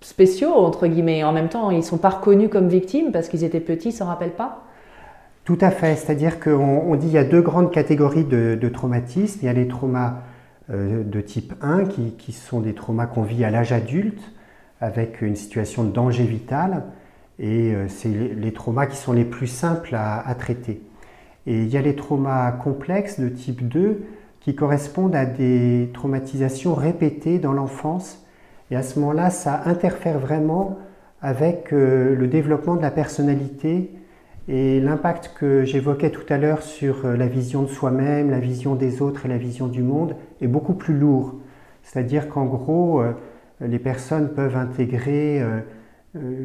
spéciaux, 0.00 0.52
entre 0.52 0.86
guillemets. 0.86 1.24
En 1.24 1.32
même 1.32 1.48
temps, 1.48 1.70
ils 1.70 1.78
ne 1.78 1.82
sont 1.82 1.98
pas 1.98 2.10
reconnus 2.10 2.48
comme 2.50 2.68
victimes 2.68 3.12
parce 3.12 3.28
qu'ils 3.28 3.44
étaient 3.44 3.60
petits, 3.60 3.88
ils 3.88 3.92
ne 3.92 3.98
s'en 3.98 4.06
rappellent 4.06 4.30
pas 4.30 4.64
Tout 5.44 5.58
à 5.60 5.70
fait. 5.70 5.96
C'est-à-dire 5.96 6.40
qu'on 6.40 6.94
dit 6.96 7.06
qu'il 7.06 7.14
y 7.14 7.18
a 7.18 7.24
deux 7.24 7.42
grandes 7.42 7.70
catégories 7.70 8.24
de, 8.24 8.68
traumatismes. 8.72 9.40
Il 9.42 9.46
y 9.46 9.48
a 9.48 9.52
les 9.52 9.68
traumas 9.68 10.22
euh, 10.70 11.04
de 11.04 11.20
type 11.20 11.54
1 11.62 11.84
qui, 11.86 12.32
sont 12.32 12.60
des 12.60 12.74
traumas 12.74 13.06
qu'on 13.06 13.22
vit 13.22 13.44
à 13.44 13.50
l'âge 13.50 13.72
adulte 13.72 14.20
avec 14.80 15.20
une 15.20 15.36
situation 15.36 15.84
de 15.84 15.90
danger 15.90 16.24
vital. 16.24 16.84
Et 17.38 17.74
euh, 17.74 17.88
c'est 17.88 18.08
les, 18.08 18.52
traumas 18.52 18.86
qui 18.86 18.96
sont 18.96 19.12
les 19.12 19.24
plus 19.24 19.46
simples 19.46 19.94
à, 19.94 20.26
à, 20.26 20.34
traiter. 20.34 20.80
Et 21.46 21.62
il 21.62 21.68
y 21.68 21.76
a 21.76 21.82
les 21.82 21.96
traumas 21.96 22.52
complexes 22.52 23.18
de 23.18 23.28
type 23.28 23.66
2 23.68 24.02
qui 24.40 24.54
correspondent 24.54 25.14
à 25.14 25.26
des 25.26 25.90
traumatisations 25.92 26.74
répétées 26.74 27.38
dans 27.38 27.52
l'enfance 27.52 28.24
et 28.70 28.76
à 28.76 28.82
ce 28.82 28.98
moment-là, 29.00 29.30
ça 29.30 29.62
interfère 29.64 30.18
vraiment 30.18 30.78
avec 31.20 31.72
euh, 31.72 32.14
le 32.14 32.28
développement 32.28 32.76
de 32.76 32.82
la 32.82 32.90
personnalité 32.90 33.90
et 34.48 34.80
l'impact 34.80 35.32
que 35.36 35.64
j'évoquais 35.64 36.10
tout 36.10 36.24
à 36.32 36.38
l'heure 36.38 36.62
sur 36.62 37.04
euh, 37.04 37.16
la 37.16 37.26
vision 37.26 37.62
de 37.62 37.68
soi-même, 37.68 38.30
la 38.30 38.38
vision 38.38 38.76
des 38.76 39.02
autres 39.02 39.26
et 39.26 39.28
la 39.28 39.36
vision 39.36 39.66
du 39.66 39.82
monde 39.82 40.14
est 40.40 40.46
beaucoup 40.46 40.74
plus 40.74 40.96
lourd. 40.96 41.34
C'est-à-dire 41.82 42.28
qu'en 42.28 42.46
gros, 42.46 43.00
euh, 43.00 43.12
les 43.60 43.78
personnes 43.80 44.30
peuvent 44.30 44.56
intégrer 44.56 45.44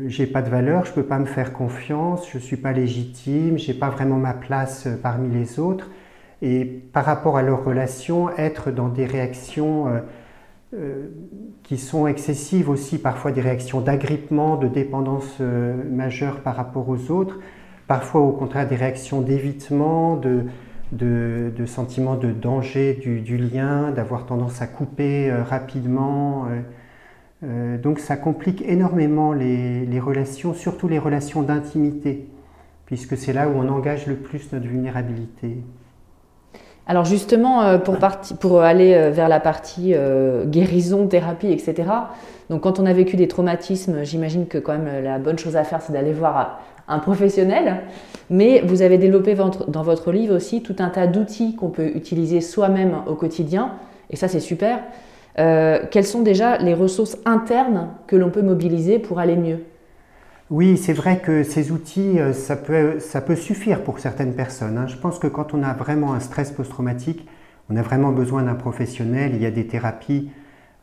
j'ai 0.07 0.27
pas 0.27 0.41
de 0.41 0.49
valeur, 0.49 0.85
je 0.85 0.93
peux 0.93 1.03
pas 1.03 1.17
me 1.17 1.25
faire 1.25 1.51
confiance, 1.51 2.29
je 2.31 2.37
suis 2.37 2.57
pas 2.57 2.71
légitime, 2.71 3.57
j'ai 3.57 3.73
pas 3.73 3.89
vraiment 3.89 4.17
ma 4.17 4.33
place 4.33 4.87
parmi 5.01 5.33
les 5.33 5.59
autres. 5.59 5.89
Et 6.41 6.65
par 6.65 7.05
rapport 7.05 7.37
à 7.37 7.41
leurs 7.41 7.63
relations, 7.63 8.29
être 8.37 8.69
dans 8.71 8.89
des 8.89 9.05
réactions 9.05 9.87
euh, 10.73 11.07
qui 11.63 11.77
sont 11.77 12.05
excessives 12.05 12.69
aussi, 12.69 12.97
parfois 12.97 13.31
des 13.31 13.41
réactions 13.41 13.81
d'agrippement, 13.81 14.57
de 14.57 14.67
dépendance 14.67 15.37
euh, 15.39 15.73
majeure 15.89 16.41
par 16.41 16.55
rapport 16.55 16.89
aux 16.89 17.11
autres, 17.11 17.39
parfois 17.87 18.21
au 18.21 18.31
contraire 18.31 18.67
des 18.67 18.75
réactions 18.75 19.21
d'évitement, 19.21 20.17
de, 20.17 20.43
de, 20.91 21.65
sentiments 21.65 22.15
de 22.15 22.31
danger 22.31 22.93
du, 22.93 23.37
lien, 23.37 23.91
d'avoir 23.91 24.25
tendance 24.25 24.61
à 24.61 24.67
couper 24.67 25.33
euh, 27.45 27.77
donc 27.77 27.99
ça 27.99 28.15
complique 28.17 28.63
énormément 28.67 29.33
les, 29.33 29.99
relations, 29.99 30.53
surtout 30.53 30.87
les 30.87 30.99
relations 30.99 31.41
d'intimité, 31.41 32.27
puisque 32.85 33.17
c'est 33.17 33.33
là 33.33 33.47
où 33.47 33.53
on 33.57 33.69
engage 33.69 34.07
le 34.07 34.15
plus 34.15 34.51
notre 34.51 34.65
vulnérabilité. 34.65 35.57
Alors 36.87 37.05
justement, 37.05 37.63
euh, 37.63 37.77
pour, 37.77 38.61
aller 38.61 38.93
euh, 38.93 39.09
vers 39.11 39.29
la 39.29 39.39
partie 39.39 39.93
guérison, 40.45 41.07
thérapie, 41.07 41.51
etc. 41.51 41.89
Donc 42.49 42.61
quand 42.61 42.79
on 42.79 42.85
a 42.85 42.93
vécu 42.93 43.15
des 43.15 43.27
traumatismes, 43.27 44.03
j'imagine 44.03 44.47
que 44.47 44.57
quand 44.57 44.77
même 44.77 45.03
la 45.03 45.19
bonne 45.19 45.37
chose 45.37 45.55
à 45.55 45.63
faire, 45.63 45.81
c'est 45.81 45.93
d'aller 45.93 46.13
voir 46.13 46.61
un 46.87 46.99
professionnel. 46.99 47.81
Mais 48.29 48.61
vous 48.61 48.81
avez 48.81 48.97
développé 48.97 49.35
dans 49.67 49.83
votre 49.83 50.11
livre 50.11 50.35
aussi 50.35 50.61
tout 50.63 50.75
un 50.79 50.89
tas 50.89 51.07
d'outils 51.07 51.55
qu'on 51.55 51.69
peut 51.69 51.87
utiliser 51.95 52.41
soi-même 52.41 53.01
au 53.07 53.15
quotidien. 53.15 53.73
Et 54.09 54.15
ça, 54.15 54.27
c'est 54.27 54.39
super. 54.39 54.79
Quelles 55.35 56.05
sont 56.05 56.21
déjà 56.21 56.57
les 56.57 56.73
ressources 56.73 57.17
internes 57.25 57.89
que 58.07 58.15
l'on 58.15 58.29
peut 58.29 58.41
mobiliser 58.41 58.99
pour 58.99 59.19
aller 59.19 59.35
mieux? 59.35 59.59
Oui, 60.51 60.77
c'est 60.77 60.93
vrai 60.93 61.21
que 61.21 61.41
ces 61.41 61.71
outils, 61.71 62.19
euh, 62.19 62.31
ça 62.31 62.55
peut, 62.55 62.99
ça 62.99 63.19
peut 63.19 63.35
suffire 63.35 63.81
pour 63.83 63.97
certaines 63.97 64.35
personnes. 64.35 64.77
Hein. 64.77 64.85
Je 64.85 64.95
pense 64.95 65.17
que 65.17 65.25
quand 65.25 65.55
on 65.55 65.63
a 65.63 65.73
vraiment 65.73 66.13
un 66.13 66.19
stress 66.19 66.51
post-traumatique, 66.51 67.27
on 67.71 67.75
a 67.75 67.81
vraiment 67.81 68.11
besoin 68.11 68.43
d'un 68.43 68.53
professionnel. 68.53 69.31
Il 69.33 69.41
y 69.41 69.47
a 69.47 69.51
des 69.51 69.65
thérapies 69.65 70.29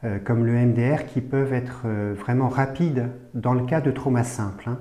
euh, 0.02 0.18
comme 0.18 0.44
le 0.44 0.52
MDR 0.52 1.06
qui 1.06 1.20
peuvent 1.20 1.52
être 1.52 1.82
euh, 1.86 2.12
vraiment 2.18 2.48
rapides 2.48 3.08
dans 3.34 3.54
le 3.54 3.64
cas 3.64 3.80
de 3.80 3.92
trauma 3.92 4.24
simple. 4.24 4.68
Hein. 4.68 4.78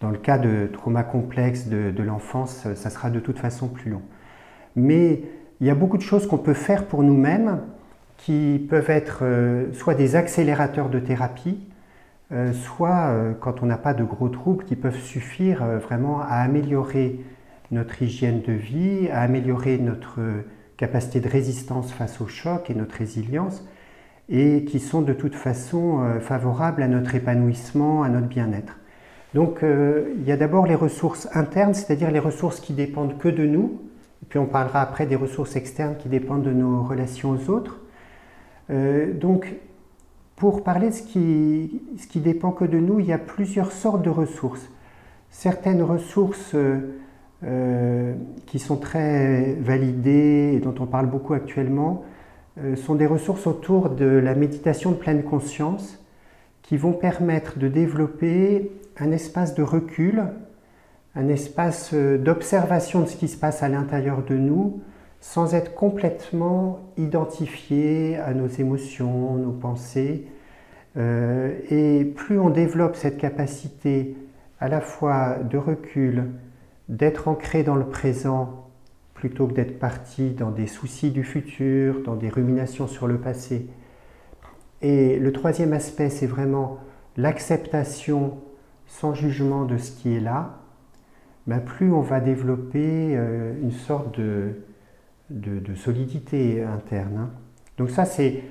Dans 0.00 0.10
le 0.10 0.18
cas 0.18 0.36
de 0.36 0.68
trauma 0.70 1.02
complexe 1.02 1.68
de 1.68 2.02
l'enfance, 2.02 2.66
ça 2.74 2.88
sera 2.88 3.10
de 3.10 3.20
toute 3.20 3.38
façon 3.38 3.68
plus 3.68 3.90
long. 3.90 4.00
Mais 4.74 5.22
il 5.60 5.66
y 5.66 5.70
a 5.70 5.74
beaucoup 5.74 5.98
de 5.98 6.02
choses 6.02 6.26
qu'on 6.26 6.38
peut 6.38 6.54
faire 6.54 6.86
pour 6.86 7.02
nous-mêmes 7.02 7.60
qui 8.24 8.64
peuvent 8.68 8.90
être 8.90 9.22
soit 9.72 9.94
des 9.94 10.14
accélérateurs 10.14 10.88
de 10.88 10.98
thérapie, 10.98 11.58
euh, 12.32 12.52
soit 12.52 13.08
euh, 13.08 13.32
quand 13.40 13.60
on 13.60 13.66
n'a 13.66 13.76
pas 13.76 13.92
de 13.92 14.04
gros 14.04 14.28
troubles 14.28 14.64
qui 14.64 14.76
peuvent 14.76 15.00
suffire 15.00 15.64
euh, 15.64 15.78
vraiment 15.78 16.20
à 16.20 16.36
améliorer 16.36 17.18
notre 17.72 18.00
hygiène 18.02 18.40
de 18.42 18.52
vie, 18.52 19.08
à 19.12 19.22
améliorer 19.22 19.78
notre 19.78 20.20
capacité 20.76 21.18
de 21.18 21.28
résistance 21.28 21.92
face 21.92 22.20
au 22.20 22.28
choc 22.28 22.70
et 22.70 22.74
notre 22.74 22.94
résilience, 22.96 23.66
et 24.28 24.64
qui 24.64 24.78
sont 24.78 25.02
de 25.02 25.12
toute 25.12 25.34
façon 25.34 26.00
favorables 26.20 26.82
à 26.82 26.88
notre 26.88 27.14
épanouissement, 27.14 28.02
à 28.02 28.08
notre 28.08 28.26
bien-être. 28.26 28.76
Donc 29.34 29.60
il 29.62 30.24
y 30.24 30.32
a 30.32 30.36
d'abord 30.36 30.66
les 30.66 30.74
ressources 30.74 31.28
internes, 31.32 31.74
c'est-à-dire 31.74 32.10
les 32.10 32.18
ressources 32.18 32.58
qui 32.58 32.72
dépendent 32.72 33.18
que 33.18 33.28
de 33.28 33.46
nous, 33.46 33.80
puis 34.28 34.40
on 34.40 34.46
parlera 34.46 34.82
après 34.82 35.06
des 35.06 35.14
ressources 35.14 35.54
externes 35.54 35.94
qui 35.96 36.08
dépendent 36.08 36.42
de 36.42 36.52
nos 36.52 36.82
relations 36.82 37.30
aux 37.30 37.50
autres. 37.50 37.78
Donc 38.70 39.54
pour 40.40 40.64
parler 40.64 40.88
de 40.88 40.94
ce 40.94 41.02
qui, 41.02 42.20
dépend 42.20 42.50
que 42.50 42.64
de 42.64 42.78
nous, 42.78 42.98
il 42.98 43.04
y 43.04 43.12
a 43.12 43.18
plusieurs 43.18 43.72
sortes 43.72 44.00
de 44.00 44.08
ressources. 44.08 44.70
Certaines 45.28 45.82
ressources 45.82 46.52
euh, 46.54 46.98
euh, 47.44 48.14
qui 48.46 48.58
sont 48.58 48.78
très 48.78 49.52
validées 49.60 50.54
et 50.54 50.60
dont 50.60 50.74
on 50.80 50.86
parle 50.86 51.10
beaucoup 51.10 51.34
actuellement 51.34 52.04
euh, 52.58 52.74
sont 52.74 52.94
des 52.94 53.04
ressources 53.04 53.46
autour 53.46 53.90
de 53.90 54.06
la 54.06 54.34
méditation 54.34 54.92
de 54.92 54.96
pleine 54.96 55.24
conscience 55.24 56.02
qui 56.62 56.78
vont 56.78 56.94
permettre 56.94 57.58
de 57.58 57.68
développer 57.68 58.72
un 58.98 59.12
espace 59.12 59.54
de 59.54 59.62
recul, 59.62 60.24
un 61.14 61.28
espace 61.28 61.92
d'observation 61.92 63.02
de 63.02 63.08
ce 63.08 63.16
qui 63.16 63.28
se 63.28 63.36
passe 63.36 63.62
à 63.62 63.68
l'intérieur 63.68 64.22
de 64.24 64.38
nous, 64.38 64.80
sans 65.20 65.54
être 65.54 65.74
complètement 65.74 66.80
identifié 66.96 68.16
à 68.16 68.32
nos 68.32 68.48
émotions, 68.48 69.36
nos 69.36 69.52
pensées. 69.52 70.26
Euh, 70.96 71.54
et 71.70 72.04
plus 72.04 72.38
on 72.38 72.50
développe 72.50 72.96
cette 72.96 73.18
capacité 73.18 74.16
à 74.58 74.68
la 74.68 74.80
fois 74.80 75.36
de 75.38 75.58
recul, 75.58 76.30
d'être 76.88 77.28
ancré 77.28 77.62
dans 77.62 77.76
le 77.76 77.86
présent, 77.86 78.66
plutôt 79.14 79.46
que 79.46 79.52
d'être 79.52 79.78
parti 79.78 80.30
dans 80.30 80.50
des 80.50 80.66
soucis 80.66 81.10
du 81.10 81.22
futur, 81.22 82.02
dans 82.02 82.16
des 82.16 82.30
ruminations 82.30 82.86
sur 82.86 83.06
le 83.06 83.18
passé. 83.18 83.68
Et 84.82 85.18
le 85.18 85.32
troisième 85.32 85.74
aspect, 85.74 86.08
c'est 86.08 86.26
vraiment 86.26 86.78
l'acceptation 87.16 88.38
sans 88.86 89.14
jugement 89.14 89.66
de 89.66 89.76
ce 89.76 89.92
qui 89.92 90.16
est 90.16 90.20
là, 90.20 90.58
ben 91.46 91.60
plus 91.60 91.92
on 91.92 92.00
va 92.00 92.20
développer 92.20 93.14
euh, 93.16 93.54
une 93.62 93.72
sorte 93.72 94.18
de, 94.18 94.54
de, 95.30 95.74
solidité 95.74 96.62
interne. 96.62 97.16
Hein. 97.16 97.30
Donc 97.78 97.90
ça, 97.90 98.04
c'est 98.04 98.42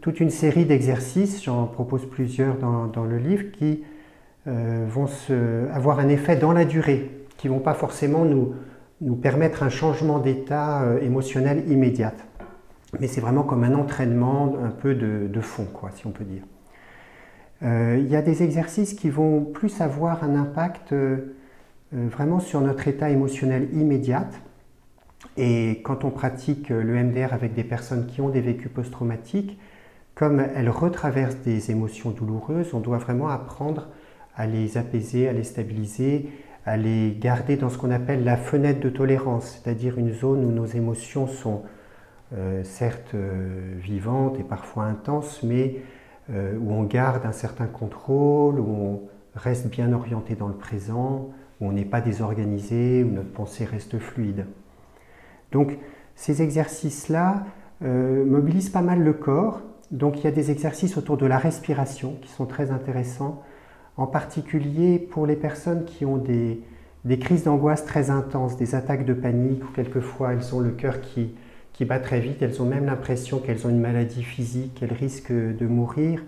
toute 0.00 0.20
une 0.20 0.30
série 0.30 0.64
d'exercices, 0.64 1.42
j'en 1.44 1.66
propose 1.66 2.08
plusieurs 2.08 2.56
dans, 2.56 3.04
le 3.04 3.18
livre, 3.18 3.50
qui 3.52 3.82
euh, 4.46 4.86
vont 4.88 5.06
avoir 5.72 5.98
un 5.98 6.08
effet 6.08 6.36
dans 6.36 6.52
la 6.52 6.64
durée, 6.64 7.10
qui 7.36 7.48
ne 7.48 7.54
vont 7.54 7.60
pas 7.60 7.74
forcément 7.74 8.24
nous, 8.24 8.54
nous 9.00 9.16
permettre 9.16 9.62
un 9.62 9.68
changement 9.68 10.18
d'état 10.18 10.82
euh, 10.82 11.00
émotionnel 11.00 11.64
immédiat. 11.70 12.12
Mais 13.00 13.08
c'est 13.08 13.20
vraiment 13.20 13.42
comme 13.42 13.64
un 13.64 13.74
entraînement 13.74 14.54
un 14.62 14.70
peu 14.70 14.94
de, 14.94 15.40
fond, 15.40 15.66
quoi, 15.72 15.90
si 15.94 16.06
on 16.06 16.10
peut 16.10 16.24
dire. 16.24 16.42
Euh, 17.62 17.96
il 17.98 18.10
y 18.10 18.16
a 18.16 18.22
des 18.22 18.42
exercices 18.42 18.94
qui 18.94 19.08
vont 19.08 19.44
plus 19.44 19.80
avoir 19.80 20.24
un 20.24 20.34
impact 20.34 20.94
vraiment 21.92 22.40
sur 22.40 22.60
notre 22.60 22.88
état 22.88 23.10
émotionnel 23.10 23.68
immédiat. 23.72 24.28
Et 25.36 25.80
quand 25.84 26.04
on 26.04 26.10
pratique 26.10 26.68
le 26.68 27.02
MDR 27.02 27.32
avec 27.32 27.54
des 27.54 27.64
personnes 27.64 28.06
qui 28.06 28.20
ont 28.20 28.28
des 28.28 28.40
vécus 28.40 28.70
post-traumatiques, 28.70 29.58
comme 30.14 30.40
elles 30.40 30.68
retraversent 30.68 31.38
des 31.38 31.70
émotions 31.70 32.10
douloureuses, 32.10 32.74
on 32.74 32.80
doit 32.80 32.98
vraiment 32.98 33.28
apprendre 33.28 33.88
à 34.36 34.46
les 34.46 34.76
apaiser, 34.76 35.28
à 35.28 35.32
les 35.32 35.44
stabiliser, 35.44 36.28
à 36.66 36.76
les 36.76 37.16
garder 37.18 37.56
dans 37.56 37.70
ce 37.70 37.78
qu'on 37.78 37.90
appelle 37.90 38.24
la 38.24 38.36
fenêtre 38.36 38.80
de 38.80 38.90
tolérance, 38.90 39.60
c'est-à-dire 39.62 39.98
une 39.98 40.12
zone 40.12 40.44
où 40.44 40.52
nos 40.52 40.66
émotions 40.66 41.26
sont 41.26 41.62
euh, 42.34 42.62
certes 42.64 43.14
euh, 43.14 43.74
vivantes 43.78 44.38
et 44.38 44.44
parfois 44.44 44.84
intenses, 44.84 45.42
mais 45.42 45.76
euh, 46.30 46.56
où 46.58 46.72
on 46.72 46.84
garde 46.84 47.26
un 47.26 47.32
certain 47.32 47.66
contrôle, 47.66 48.60
où 48.60 48.68
on 48.70 49.00
reste 49.34 49.68
bien 49.68 49.92
orienté 49.92 50.34
dans 50.34 50.48
le 50.48 50.54
présent, 50.54 51.30
où 51.60 51.66
on 51.66 51.72
n'est 51.72 51.84
pas 51.84 52.00
désorganisé, 52.00 53.02
où 53.02 53.10
notre 53.10 53.32
pensée 53.32 53.64
reste 53.64 53.98
fluide. 53.98 54.46
Donc 55.52 55.78
ces 56.16 56.42
exercices-là 56.42 57.44
mobilisent 57.80 58.70
pas 58.70 58.82
mal 58.82 59.02
le 59.02 59.12
corps. 59.12 59.60
Donc 59.90 60.18
il 60.18 60.24
y 60.24 60.26
a 60.26 60.30
des 60.30 60.50
exercices 60.50 60.96
autour 60.96 61.16
de 61.16 61.26
la 61.26 61.38
respiration 61.38 62.16
qui 62.22 62.28
sont 62.28 62.46
très 62.46 62.70
intéressants 62.70 63.42
en 63.96 64.06
particulier 64.06 64.98
pour 64.98 65.26
les 65.26 65.36
personnes 65.36 65.84
qui 65.84 66.04
ont 66.04 66.16
des, 66.16 66.60
crises 67.20 67.44
d'angoisse 67.44 67.84
très 67.84 68.10
intenses, 68.10 68.56
des 68.56 68.74
attaques 68.74 69.04
de 69.04 69.14
panique, 69.14 69.62
ou 69.64 69.68
quelquefois 69.72 70.32
elles 70.32 70.54
ont 70.54 70.60
le 70.60 70.70
cœur 70.70 71.00
qui, 71.00 71.34
qui 71.72 71.84
bat 71.84 71.98
très 71.98 72.20
vite, 72.20 72.40
elles 72.40 72.60
ont 72.62 72.66
même 72.66 72.86
l'impression 72.86 73.38
qu'elles 73.38 73.66
ont 73.66 73.70
une 73.70 73.80
maladie 73.80 74.22
physique, 74.22 74.74
qu'elles 74.74 74.92
risquent 74.92 75.32
de 75.32 75.66
mourir. 75.66 76.22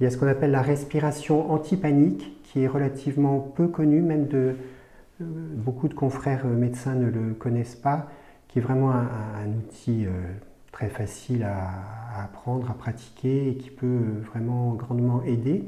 Il 0.00 0.04
y 0.04 0.06
a 0.06 0.10
ce 0.10 0.16
qu'on 0.16 0.28
appelle 0.28 0.50
la 0.50 0.62
respiration 0.62 1.50
anti-panique, 1.50 2.40
qui 2.44 2.62
est 2.62 2.66
relativement 2.66 3.38
peu 3.38 3.68
connue, 3.68 4.02
même 4.02 4.26
de 4.26 4.56
euh, 5.20 5.24
beaucoup 5.54 5.88
de 5.88 5.94
confrères 5.94 6.46
médecins 6.46 6.94
ne 6.94 7.08
le 7.08 7.34
connaissent 7.34 7.76
pas, 7.76 8.08
qui 8.50 8.58
est 8.58 8.62
vraiment 8.62 8.90
un, 8.90 9.48
outil 9.58 10.06
euh, 10.06 10.10
très 10.72 10.88
facile 10.88 11.44
à, 11.44 12.24
apprendre, 12.24 12.68
à 12.68 12.74
pratiquer 12.74 13.48
et 13.48 13.54
qui 13.54 13.70
peut 13.70 14.00
vraiment 14.30 14.74
grandement 14.74 15.22
aider. 15.22 15.64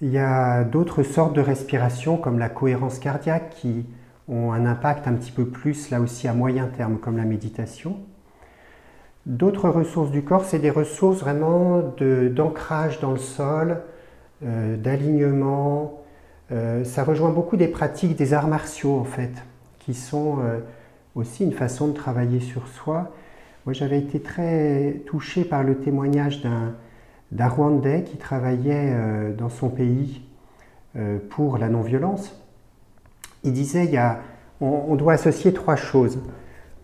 Il 0.00 0.10
y 0.10 0.18
a 0.18 0.64
d'autres 0.64 1.04
sortes 1.04 1.34
de 1.34 1.40
respiration 1.40 2.16
comme 2.16 2.38
la 2.38 2.48
cohérence 2.48 2.98
cardiaque 2.98 3.50
qui 3.50 3.86
ont 4.28 4.52
un 4.52 4.66
impact 4.66 5.06
un 5.06 5.12
petit 5.12 5.30
peu 5.30 5.46
plus 5.46 5.90
là 5.90 6.00
aussi 6.00 6.26
à 6.26 6.34
moyen 6.34 6.66
terme 6.66 6.98
comme 6.98 7.16
la 7.16 7.24
méditation. 7.24 7.98
D'autres 9.24 9.70
ressources 9.70 10.10
du 10.10 10.22
corps, 10.22 10.44
c'est 10.44 10.58
des 10.58 10.70
ressources 10.70 11.20
vraiment 11.20 11.80
d'ancrage 12.00 13.00
dans 13.00 13.12
le 13.12 13.18
sol, 13.18 13.80
euh, 14.44 14.76
d'alignement. 14.76 16.02
Euh, 16.52 16.84
ça 16.84 17.04
rejoint 17.04 17.30
beaucoup 17.30 17.56
des 17.56 17.68
pratiques 17.68 18.16
des 18.16 18.34
arts 18.34 18.48
martiaux 18.48 18.98
en 18.98 19.04
fait, 19.04 19.32
qui 19.78 19.94
sont 19.94 20.38
euh, 20.42 20.58
aussi 21.14 21.44
une 21.44 21.52
façon 21.52 21.88
de 21.88 21.92
travailler 21.92 22.40
sur 22.40 22.66
soi. 22.68 23.12
Moi 23.66 23.72
j'avais 23.72 23.98
été 23.98 24.20
très 24.20 25.02
touché 25.06 25.44
par 25.44 25.62
le 25.62 25.78
témoignage 25.78 26.42
d'un 27.32 27.48
Rwandais 27.48 28.04
qui 28.04 28.16
travaillait 28.16 28.92
euh, 28.92 29.32
dans 29.34 29.48
son 29.48 29.68
pays 29.68 30.22
euh, 30.96 31.18
pour 31.30 31.58
la 31.58 31.68
non-violence. 31.68 32.40
Il 33.42 33.52
disait 33.52 33.86
il 33.86 34.00
on, 34.60 34.94
doit 34.96 35.14
associer 35.14 35.52
trois 35.52 35.76
choses. 35.76 36.18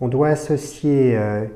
On 0.01 0.09
doit 0.09 0.29
associer 0.29 1.17
euh, 1.17 1.47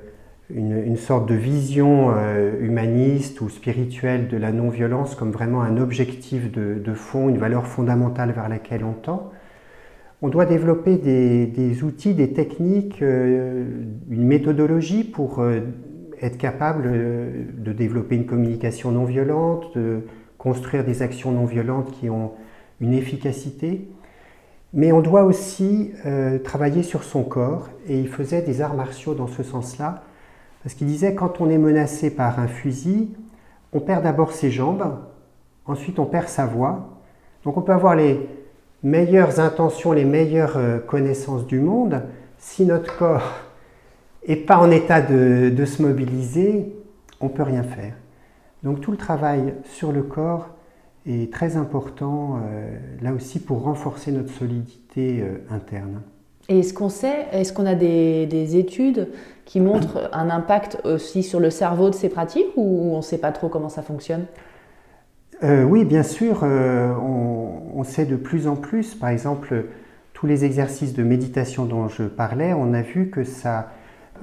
une, 0.51 0.97
sorte 0.97 1.27
de 1.29 1.35
vision 1.35 2.15
humaniste 2.61 3.41
ou 3.41 3.49
spirituelle 3.49 4.29
de 4.29 4.37
la 4.37 4.53
non-violence 4.53 5.15
comme 5.15 5.31
vraiment 5.31 5.63
un 5.63 5.77
objectif 5.77 6.51
de, 6.53 6.95
fond, 6.95 7.29
une 7.29 7.39
valeur 7.39 7.67
fondamentale 7.67 8.33
vers 8.33 8.49
laquelle 8.49 8.85
on 8.85 8.93
tend. 8.93 9.31
On 10.23 10.29
doit 10.29 10.47
développer 10.47 10.97
des, 10.97 11.83
outils, 11.83 12.15
des 12.15 12.33
techniques, 12.33 13.01
une 13.01 13.97
méthodologie 14.09 15.05
pour 15.05 15.43
être 16.21 16.39
capable 16.39 16.85
euh, 16.87 17.45
de 17.57 17.73
développer 17.73 18.17
une 18.17 18.27
communication 18.27 18.91
non 18.91 19.05
violente, 19.05 19.77
de 19.77 20.03
construire 20.39 20.85
des 20.85 21.03
actions 21.03 21.33
non 21.33 21.45
violentes 21.45 21.93
qui 21.93 22.11
ont 22.11 22.33
une 22.81 22.95
efficacité. 22.95 23.89
Mais 24.73 24.93
on 24.93 25.01
doit 25.01 25.25
aussi 25.25 25.93
euh, 26.05 26.39
travailler 26.39 26.83
sur 26.83 27.05
son 27.05 27.23
corps, 27.23 27.69
et 27.87 27.99
il 27.99 28.09
faisait 28.09 28.43
des 28.43 28.61
arts 28.61 28.75
martiaux 28.75 29.15
dans 29.15 29.29
ce 29.29 29.43
sens-là, 29.43 30.03
parce 30.63 30.75
qu'il 30.75 30.87
disait 30.87 31.15
quand 31.15 31.41
on 31.41 31.49
est 31.49 31.59
menacé 31.59 32.11
par 32.11 32.41
un 32.41 32.49
fusil, 32.49 33.15
on 33.73 33.81
perd 33.81 34.03
d'abord 34.03 34.33
ses 34.33 34.51
jambes, 34.51 34.99
ensuite 35.67 35.99
on 35.99 36.07
perd 36.07 36.29
sa 36.29 36.47
voix. 36.47 37.01
Donc 37.45 37.57
on 37.57 37.63
peut 37.63 37.73
avoir 37.73 37.95
les 37.95 38.27
meilleures 38.85 39.41
intentions, 39.41 39.93
les 39.93 40.05
meilleures 40.05 40.59
euh, 40.59 40.79
connaissances 40.79 41.47
du 41.47 41.59
monde, 41.59 42.03
si 42.39 42.65
notre 42.65 42.97
corps 42.97 43.33
et 44.23 44.37
pas 44.37 44.59
en 44.59 44.71
état 44.71 45.01
de, 45.01 45.65
se 45.65 45.83
mobiliser, 45.83 46.73
on 47.21 47.27
ne 47.27 47.31
peut 47.31 47.43
rien 47.43 47.63
faire. 47.63 47.95
Donc 48.63 48.81
tout 48.81 48.93
le 48.93 48.97
travail 48.97 49.55
sur 49.65 49.91
le 49.91 50.03
corps 50.03 50.51
est 51.07 51.33
très 51.33 51.57
important 51.57 52.37
euh, 52.37 52.79
là 53.03 53.13
aussi 53.13 53.39
pour 53.39 53.63
renforcer 53.63 54.13
notre 54.13 54.31
solidité 54.31 55.21
euh, 55.21 55.39
interne. 55.51 56.01
Et 56.49 56.59
est-ce 56.59 56.75
qu'on 56.75 56.91
sait, 56.91 57.27
est-ce 57.33 57.55
qu'on 57.55 57.65
a 57.67 57.75
des, 57.75 58.57
études 58.57 59.09
qui 59.47 59.61
montrent 59.61 60.11
un 60.13 60.29
impact 60.29 60.79
aussi 60.85 61.23
sur 61.23 61.41
le 61.41 61.49
cerveau 61.49 61.89
de 61.89 61.95
ces 61.95 62.11
pratiques 62.11 62.49
ou 62.57 62.93
on 62.93 62.99
ne 62.99 63.03
sait 63.03 63.19
pas 63.19 63.33
trop 63.33 63.49
comment 63.49 63.71
ça 63.71 63.83
fonctionne? 63.83 64.27
Euh, 65.43 65.65
Oui, 65.65 65.85
bien 65.85 66.03
sûr, 66.03 66.43
on, 66.43 67.63
on, 67.75 67.85
sait 67.85 68.07
de 68.07 68.17
plus 68.17 68.47
en 68.47 68.57
plus. 68.57 68.95
Par 68.95 69.09
exemple, 69.09 69.65
tous 70.13 70.27
les 70.27 70.45
exercices 70.45 70.95
de 70.95 71.03
méditation 71.03 71.65
dont 71.65 71.89
je 71.89 72.05
parlais, 72.05 72.53
on 72.55 72.73
a 72.73 72.83
vu 72.83 73.11
que 73.11 73.25
ça 73.25 73.69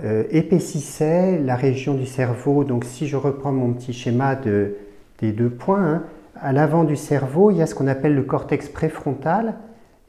euh, 0.04 0.24
épaississait 0.32 1.38
la 1.38 1.56
région 1.56 1.94
du 1.94 2.06
cerveau. 2.06 2.64
Donc 2.64 2.86
si 2.86 3.08
je 3.08 3.18
reprends 3.18 3.52
mon 3.52 3.74
petit 3.74 3.92
schéma 3.92 4.36
de, 4.36 4.76
des 5.20 5.34
deux 5.34 5.50
points, 5.50 5.86
hein, 5.86 6.04
à 6.40 6.54
l'avant 6.54 6.86
du 6.86 6.96
cerveau, 6.96 7.52
il 7.52 7.58
y 7.58 7.62
a 7.62 7.68
ce 7.68 7.76
qu'on 7.76 7.88
appelle 7.88 8.16
le 8.16 8.24
cortex 8.24 8.70
préfrontal. 8.70 9.56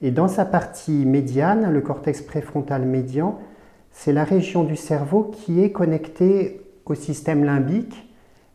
Et 0.01 0.13
dans 0.13 0.29
sa 0.29 0.45
partie 0.45 1.05
médiane, 1.05 1.73
le 1.73 1.81
cortex 1.81 2.23
préfrontal 2.23 2.83
médian, 2.87 3.39
c'est 3.91 4.13
la 4.13 4.25
région 4.25 4.63
du 4.63 4.77
cerveau 4.77 5.25
qui 5.25 5.63
est 5.63 5.73
connectée 5.73 6.61
au 6.87 6.95
système 6.95 7.45
limbique 7.45 8.09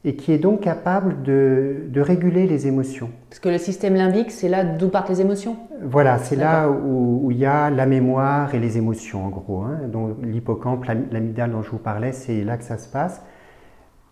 et 0.08 0.16
qui 0.16 0.32
est 0.32 0.38
donc 0.38 0.62
capable 0.62 1.22
de, 1.22 1.92
réguler 1.98 2.48
les 2.48 2.66
émotions. 2.66 3.10
Parce 3.30 3.42
que 3.42 3.50
le 3.50 3.58
système 3.58 3.94
limbique, 3.94 4.32
c'est 4.32 4.48
là 4.48 4.64
d'où 4.64 4.88
partent 4.88 5.10
les 5.10 5.20
émotions 5.20 5.58
Voilà, 5.84 6.18
c'est 6.18 6.38
là 6.38 6.70
où, 6.70 7.30
il 7.30 7.38
y 7.38 7.46
a 7.46 7.70
la 7.70 7.86
mémoire 7.86 8.56
et 8.56 8.60
les 8.60 8.78
émotions, 8.78 9.26
en 9.26 9.30
gros. 9.30 9.64
Hein. 9.64 9.82
Donc 9.92 10.16
l'hippocampe, 10.24 10.86
l'amygdale 10.86 11.52
dont 11.52 11.62
je 11.62 11.72
vous 11.72 11.78
parlais, 11.78 12.14
c'est 12.14 12.46
là 12.46 12.56
que 12.56 12.64
ça 12.64 12.78
se 12.78 12.88
passe. 12.88 13.22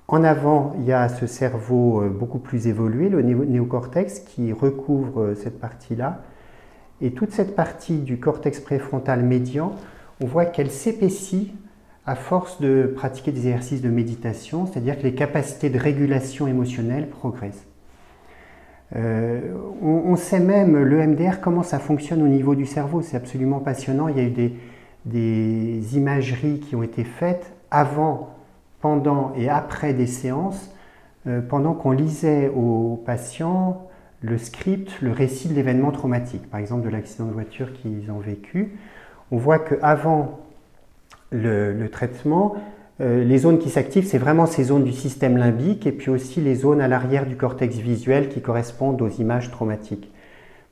En 0.10 0.25
avant, 0.25 0.73
il 0.79 0.84
y 0.84 0.91
a 0.91 1.08
ce 1.08 1.27
cerveau 1.27 2.01
euh, 2.01 2.10
beaucoup 2.10 2.39
plus 2.39 2.67
évolué, 2.67 3.08
le 3.08 3.21
néocortex, 3.21 4.19
qui 4.19 4.51
recouvre 4.51 5.21
euh, 5.21 5.36
cette 5.36 5.62
partie-là. 5.62 6.23
Et 6.99 7.12
toute 7.12 7.31
cette 7.31 7.55
partie 7.55 7.99
du 7.99 8.19
cortex 8.19 8.60
préfrontal 8.60 9.23
médian, 9.23 9.71
on 10.21 10.25
voit 10.25 10.43
qu'elle 10.43 10.71
s'épaissit 10.71 11.53
à 12.06 12.15
force 12.15 12.62
de 12.62 12.91
pratiquer 12.96 13.32
des 13.32 13.48
exercices 13.48 13.82
de 13.82 13.89
méditation, 13.89 14.68
c'est-à-dire 14.68 14.98
que 14.98 15.04
les 15.04 15.15
capacités 15.15 15.70
de 15.70 15.80
régulation 15.80 16.48
émotionnelle 16.48 17.10
progressent. 17.10 17.65
Euh, 18.96 19.41
on, 19.82 20.15
sait 20.15 20.39
même, 20.39 20.78
le 20.78 21.06
MDR, 21.08 21.41
comment 21.41 21.63
ça 21.63 21.80
fonctionne 21.80 22.22
au 22.22 22.28
niveau 22.28 22.54
du 22.54 22.68
cerveau, 22.68 23.02
c'est 23.02 23.18
absolument 23.18 23.60
passionnant. 23.60 24.08
Il 24.08 24.18
y 24.18 24.20
a 24.20 24.24
eu 24.24 24.52
des, 25.06 25.98
imageries 25.98 26.60
qui 26.60 26.76
ont 26.76 26.84
été 26.84 27.04
faites 27.04 27.54
avant, 27.72 28.36
pendant 28.82 29.34
et 29.36 29.50
après 29.50 29.94
des 29.94 30.08
séances, 30.08 30.72
euh, 31.26 31.41
pendant 31.41 31.74
qu'on 31.74 31.91
lisait 31.91 32.52
aux 32.56 33.02
patients 33.04 33.88
le 34.22 34.38
script, 34.38 35.02
le 35.02 35.12
récit 35.12 35.48
de 35.48 35.54
l'événement 35.56 35.91
traumatique, 35.91 36.50
par 36.50 36.60
exemple 36.60 36.86
de 36.86 36.89
l'accident 36.89 37.26
de 37.26 37.34
voiture 37.34 37.74
qu'ils 37.74 38.12
ont 38.12 38.20
vécu. 38.20 38.78
On 39.32 39.38
voit 39.38 39.60
qu'avant 39.60 40.39
le, 41.36 41.88
traitement, 41.89 42.56
euh, 43.02 43.24
les 43.24 43.38
zones 43.39 43.60
qui 43.60 43.69
s'activent, 43.69 44.06
c'est 44.06 44.17
vraiment 44.17 44.45
ces 44.45 44.65
zones 44.65 44.84
du 44.84 44.93
système 44.93 45.38
limbique 45.38 45.86
et 45.86 45.91
puis 45.91 46.10
aussi 46.10 46.41
les 46.41 46.56
zones 46.56 46.82
à 46.82 46.88
l'arrière 46.88 47.26
du 47.26 47.36
cortex 47.36 47.76
visuel 47.78 48.30
qui 48.30 48.41
correspondent 48.41 49.02
aux 49.02 49.10
images 49.10 49.52
traumatiques. 49.52 50.12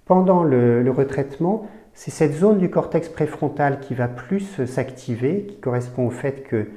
Pendant 0.05 0.43
le, 0.43 0.89
retraitement, 0.89 1.67
c'est 1.93 2.11
cette 2.11 2.33
zone 2.33 2.57
du 2.57 2.69
cortex 2.69 3.07
préfrontal 3.07 3.79
qui 3.79 3.93
va 3.93 4.07
plus 4.07 4.65
s'activer, 4.65 5.45
qui 5.47 5.57
correspond 5.59 6.07
au 6.07 6.11
fait 6.11 6.43
que 6.43 6.67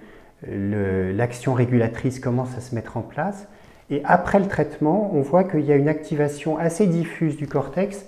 l'action 0.47 1.55
régulatrice 1.55 2.21
commence 2.21 2.57
à 2.57 2.61
se 2.61 2.75
mettre 2.75 2.97
en 2.97 3.03
place. 3.03 3.49
Et 3.91 4.03
après 4.05 4.39
le 4.39 4.47
traitement, 4.47 5.11
on 5.15 5.23
voit 5.23 5.45
qu'il 5.45 5.65
y 5.65 5.73
a 5.73 5.77
une 5.77 5.89
activation 5.89 6.59
assez 6.59 6.87
diffuse 6.87 7.37
du 7.37 7.47
cortex 7.47 8.07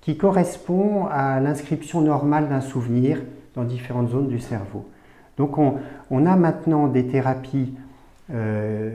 qui 0.00 0.16
correspond 0.16 1.06
à 1.10 1.40
l'inscription 1.40 2.00
normale 2.00 2.48
d'un 2.48 2.60
souvenir 2.60 3.18
dans 3.54 3.64
différentes 3.64 4.10
zones 4.10 4.28
du 4.28 4.38
cerveau. 4.38 4.86
Donc 5.36 5.58
on, 5.58 6.26
a 6.26 6.36
maintenant 6.36 6.88
des 6.88 7.06
thérapies 7.06 7.74
euh, 8.32 8.90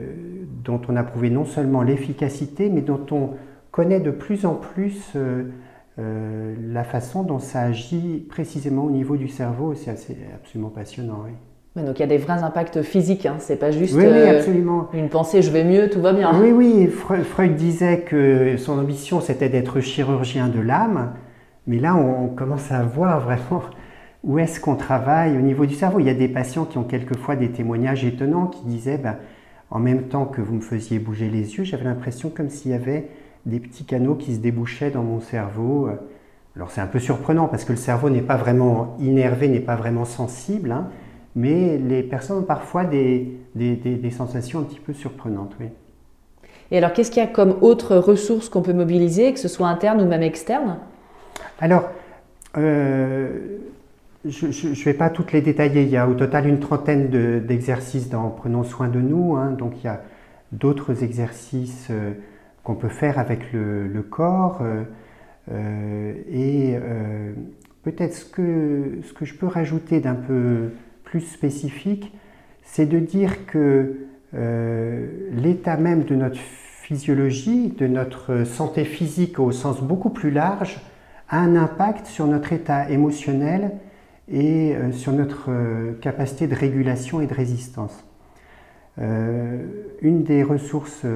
dont 0.64 0.80
on 0.88 0.96
a 0.96 1.02
prouvé 1.02 1.30
non 1.30 1.44
seulement 1.44 1.82
l'efficacité, 1.82 2.68
mais 2.68 2.80
dont 2.80 3.06
on 3.10 3.30
connaît 3.70 4.00
de 4.00 4.10
plus 4.10 4.44
en 4.44 4.54
plus 4.54 5.16
euh, 5.98 6.54
la 6.72 6.84
façon 6.84 7.22
dont 7.22 7.38
ça 7.38 7.60
agit 7.60 8.26
précisément 8.28 8.84
au 8.84 8.90
niveau 8.90 9.16
du 9.16 9.28
cerveau. 9.28 9.74
C'est 9.74 9.90
absolument 10.34 10.70
passionnant. 10.70 11.26
donc 11.76 11.98
il 11.98 12.00
y 12.00 12.02
a 12.02 12.08
des 12.08 12.18
vrais 12.18 12.42
impacts 12.42 12.82
physiques, 12.82 13.26
hein. 13.26 13.36
c'est 13.38 13.56
pas 13.56 13.70
juste 13.70 13.96
absolument. 13.96 14.88
une 14.92 15.08
pensée 15.08 15.42
je 15.42 15.50
vais 15.50 15.64
mieux, 15.64 15.90
tout 15.90 16.00
va 16.00 16.12
bien. 16.12 16.32
Oui, 16.40 16.50
oui, 16.50 16.88
Freud 16.88 17.54
disait 17.54 18.00
que 18.00 18.56
son 18.56 18.78
ambition 18.78 19.20
c'était 19.20 19.48
d'être 19.48 19.80
chirurgien 19.80 20.48
de 20.48 20.60
l'âme, 20.60 21.12
mais 21.66 21.78
là 21.78 21.94
on 21.94 22.28
commence 22.28 22.72
à 22.72 22.82
voir 22.82 23.20
vraiment 23.20 23.62
où 24.24 24.38
est-ce 24.38 24.60
qu'on 24.60 24.76
travaille 24.76 25.36
au 25.36 25.40
niveau 25.40 25.66
du 25.66 25.74
cerveau. 25.74 26.00
Il 26.00 26.06
y 26.06 26.10
a 26.10 26.14
des 26.14 26.28
patients 26.28 26.64
qui 26.64 26.78
ont 26.78 26.84
quelquefois 26.84 27.36
des 27.36 27.50
témoignages 27.50 28.04
étonnants 28.04 28.46
qui 28.46 28.64
disaient 28.64 28.98
ben, 28.98 29.16
en 29.70 29.78
même 29.78 30.04
temps 30.04 30.26
que 30.26 30.40
vous 30.40 30.54
me 30.54 30.60
faisiez 30.60 30.98
bouger 30.98 31.28
les 31.28 31.56
yeux, 31.56 31.64
j'avais 31.64 31.84
l'impression 31.84 32.30
comme 32.30 32.50
s'il 32.50 32.70
y 32.70 32.74
avait 32.74 33.08
des 33.46 33.58
petits 33.58 33.84
canaux 33.84 34.14
qui 34.14 34.34
se 34.34 34.40
débouchaient 34.40 34.90
dans 34.90 35.02
mon 35.02 35.20
cerveau. 35.20 35.88
Alors 36.54 36.70
c'est 36.70 36.80
un 36.80 36.86
peu 36.86 36.98
surprenant 36.98 37.48
parce 37.48 37.64
que 37.64 37.72
le 37.72 37.78
cerveau 37.78 38.10
n'est 38.10 38.22
pas 38.22 38.36
vraiment 38.36 38.96
innervé, 39.00 39.48
n'est 39.48 39.60
pas 39.60 39.76
vraiment 39.76 40.04
sensible, 40.04 40.70
hein, 40.70 40.88
mais 41.34 41.78
les 41.78 42.02
personnes 42.02 42.40
ont 42.40 42.42
parfois 42.42 42.84
des, 42.84 43.38
des, 43.54 44.10
sensations 44.10 44.60
un 44.60 44.64
petit 44.64 44.80
peu 44.80 44.92
surprenantes. 44.92 45.54
Oui. 45.60 45.66
Et 46.70 46.78
alors 46.78 46.92
qu'est-ce 46.92 47.10
qu'il 47.10 47.22
y 47.22 47.26
a 47.26 47.28
comme 47.28 47.56
autres 47.62 47.96
ressources 47.96 48.48
qu'on 48.48 48.62
peut 48.62 48.72
mobiliser, 48.74 49.32
que 49.32 49.38
ce 49.38 49.48
soit 49.48 49.68
interne 49.68 50.00
ou 50.02 50.06
même 50.06 50.22
externe? 50.22 50.78
Alors, 51.58 51.88
euh, 52.58 53.58
je 54.24 54.46
ne 54.46 54.84
vais 54.84 54.94
pas 54.94 55.10
toutes 55.10 55.32
les 55.32 55.40
détailler. 55.40 55.82
Il 55.82 55.88
y 55.88 55.96
a 55.96 56.08
au 56.08 56.14
total 56.14 56.46
une 56.46 56.60
trentaine 56.60 57.08
d'exercices 57.40 58.08
dans 58.08 58.30
Prenons 58.30 58.62
soin 58.62 58.88
de 58.88 59.00
nous. 59.00 59.36
Hein. 59.36 59.50
Donc 59.50 59.74
il 59.82 59.86
y 59.86 59.88
a 59.88 60.00
d'autres 60.52 61.02
exercices 61.02 61.88
euh, 61.90 62.12
qu'on 62.62 62.74
peut 62.74 62.88
faire 62.88 63.18
avec 63.18 63.52
le, 63.52 64.04
corps. 64.08 64.60
Euh, 64.62 64.84
euh, 65.50 66.12
et 66.30 66.76
peut-être 67.82 68.14
ce 68.14 68.24
que, 68.24 68.98
ce 69.02 69.12
que 69.12 69.24
je 69.24 69.34
peux 69.34 69.46
rajouter 69.46 69.98
d'un 69.98 70.14
peu 70.14 70.70
plus 71.02 71.22
spécifique, 71.22 72.12
c'est 72.62 72.86
de 72.86 73.00
dire 73.00 73.44
que 73.46 73.96
l'état 74.32 75.76
même 75.76 76.04
de 76.04 76.14
notre 76.14 76.38
physiologie, 76.38 77.68
de 77.68 77.86
notre 77.86 78.44
santé 78.44 78.84
physique 78.84 79.38
au 79.38 79.50
sens 79.52 79.82
beaucoup 79.82 80.10
plus 80.10 80.30
large, 80.30 80.80
a 81.28 81.40
un 81.40 81.56
impact 81.56 82.06
sur 82.06 82.26
notre 82.26 82.52
état 82.52 82.88
émotionnel 82.88 83.72
et 84.28 84.74
euh, 84.74 84.92
sur 84.92 85.12
notre 85.12 85.50
euh, 85.50 85.92
capacité 86.00 86.46
de 86.46 86.54
régulation 86.54 87.20
et 87.20 87.26
de 87.26 87.34
résistance. 87.34 88.04
Euh, 88.98 89.64
une 90.00 90.22
des 90.22 90.42
ressources 90.42 91.06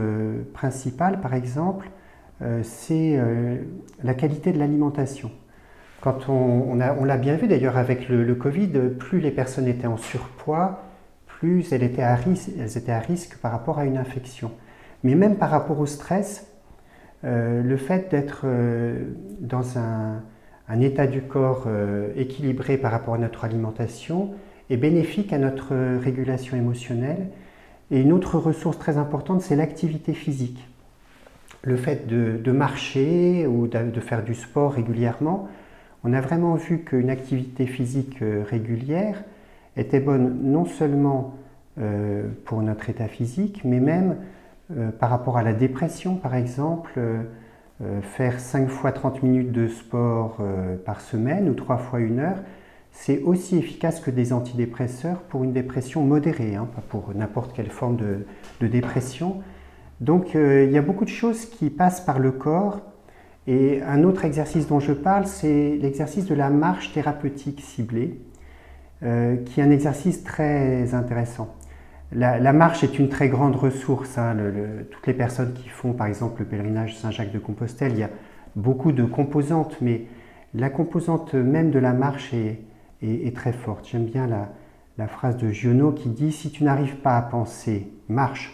principales, 0.54 1.20
par 1.20 1.34
exemple, 1.34 1.90
c'est 2.62 3.18
la 4.02 4.12
qualité 4.12 4.52
de 4.52 4.58
l'alimentation. 4.58 5.30
Quand 6.02 6.28
on, 6.28 6.78
on 6.78 7.04
l'a 7.04 7.16
bien 7.16 7.36
vu 7.36 7.48
d'ailleurs 7.48 7.78
avec 7.78 8.10
le, 8.10 8.34
Covid, 8.34 8.72
plus 8.98 9.20
les 9.20 9.30
personnes 9.30 9.66
étaient 9.66 9.86
en 9.86 9.96
surpoids, 9.96 10.82
plus 11.26 11.72
elles 11.72 11.82
étaient, 11.82 12.02
à 12.02 12.14
risque, 12.14 12.50
elles 12.60 12.76
étaient 12.76 12.92
à 12.92 12.98
risque 12.98 13.38
par 13.38 13.52
rapport 13.52 13.78
à 13.78 13.86
une 13.86 13.96
infection. 13.96 14.52
Mais 15.02 15.14
même 15.14 15.36
par 15.36 15.48
rapport 15.48 15.80
au 15.80 15.86
stress, 15.86 16.46
le 17.22 17.76
fait 17.78 18.10
d'être 18.10 18.44
dans 19.40 19.78
un, 19.78 20.20
un 20.68 20.80
état 20.80 21.06
du 21.06 21.22
corps 21.22 21.64
euh, 21.66 22.12
équilibré 22.16 22.76
par 22.76 22.90
rapport 22.90 23.14
à 23.14 23.18
notre 23.18 23.44
alimentation 23.44 24.30
est 24.68 24.76
bénéfique 24.76 25.32
à 25.32 25.38
notre 25.38 25.74
régulation 25.98 26.56
émotionnelle. 26.56 27.28
Et 27.90 28.00
une 28.00 28.12
autre 28.12 28.38
ressource 28.38 28.78
très 28.78 28.98
importante, 28.98 29.42
c'est 29.42 29.54
l'activité 29.54 30.12
physique. 30.12 30.68
Le 31.62 31.76
fait 31.76 32.06
de, 32.08 32.52
marcher 32.52 33.46
ou 33.46 33.68
de, 33.68 34.00
faire 34.00 34.24
du 34.24 34.34
sport 34.34 34.72
régulièrement, 34.72 35.48
on 36.02 36.12
a 36.12 36.20
vraiment 36.20 36.54
vu 36.54 36.80
qu'une 36.80 37.10
activité 37.10 37.66
physique 37.66 38.22
euh, 38.22 38.44
régulière 38.48 39.22
était 39.76 40.00
bonne 40.00 40.38
non 40.42 40.64
seulement 40.64 41.34
euh, 41.78 42.28
pour 42.44 42.62
notre 42.62 42.90
état 42.90 43.08
physique, 43.08 43.62
mais 43.64 43.80
même 43.80 44.16
par 44.98 45.10
rapport 45.10 45.36
à 45.36 45.44
la 45.44 45.52
dépression, 45.52 46.16
par 46.16 46.34
exemple. 46.34 46.98
Euh, 47.82 48.00
faire 48.00 48.40
5 48.40 48.70
fois 48.70 48.90
30 48.90 49.22
minutes 49.22 49.52
de 49.52 49.68
sport 49.68 50.38
euh, 50.40 50.76
par 50.76 51.02
semaine 51.02 51.46
ou 51.50 51.52
3 51.52 51.76
fois 51.76 51.98
1 51.98 52.18
heure, 52.18 52.38
c'est 52.90 53.20
aussi 53.20 53.58
efficace 53.58 54.00
que 54.00 54.10
des 54.10 54.32
antidépresseurs 54.32 55.20
pour 55.20 55.44
une 55.44 55.52
dépression 55.52 56.02
modérée, 56.02 56.54
hein, 56.54 56.66
pas 56.74 56.80
pour 56.80 57.12
n'importe 57.14 57.52
quelle 57.54 57.68
forme 57.68 57.98
de, 57.98 58.66
dépression. 58.66 59.42
Donc 60.00 60.34
euh, 60.34 60.64
il 60.64 60.72
y 60.72 60.78
a 60.78 60.82
beaucoup 60.82 61.04
de 61.04 61.10
choses 61.10 61.44
qui 61.44 61.68
passent 61.68 62.00
par 62.00 62.18
le 62.18 62.32
corps. 62.32 62.80
Et 63.46 63.82
un 63.82 64.04
autre 64.04 64.24
exercice 64.24 64.66
dont 64.66 64.80
je 64.80 64.92
parle, 64.92 65.26
c'est 65.26 65.76
l'exercice 65.76 66.24
de 66.24 66.34
la 66.34 66.50
marche 66.50 66.92
thérapeutique 66.92 67.60
ciblée, 67.60 68.18
qui 69.00 69.60
est 69.60 69.62
un 69.62 69.70
exercice 69.70 70.24
très 70.24 70.94
intéressant. 70.94 71.55
La, 72.18 72.54
marche 72.54 72.82
est 72.82 72.98
une 72.98 73.10
très 73.10 73.28
grande 73.28 73.56
ressource. 73.56 74.16
Hein, 74.16 74.34
toutes 74.90 75.06
les 75.06 75.12
personnes 75.12 75.52
qui 75.52 75.68
font 75.68 75.92
par 75.92 76.06
exemple 76.06 76.40
le 76.40 76.46
pèlerinage 76.46 76.96
Saint-Jacques-de-Compostelle, 76.96 77.92
il 77.92 77.98
y 77.98 78.02
a 78.04 78.10
beaucoup 78.54 78.92
de 78.92 79.04
composantes, 79.04 79.76
mais 79.82 80.06
la 80.54 80.70
composante 80.70 81.34
même 81.34 81.70
de 81.70 81.78
la 81.78 81.92
marche 81.92 82.32
est, 82.32 83.36
très 83.36 83.52
forte. 83.52 83.86
J'aime 83.86 84.06
bien 84.06 84.26
la, 84.26 85.08
phrase 85.08 85.36
de 85.36 85.52
Giono 85.52 85.92
qui 85.92 86.08
dit 86.08 86.32
Si 86.32 86.50
tu 86.50 86.64
n'arrives 86.64 86.96
pas 86.96 87.18
à 87.18 87.22
penser, 87.22 87.92
marche. 88.08 88.50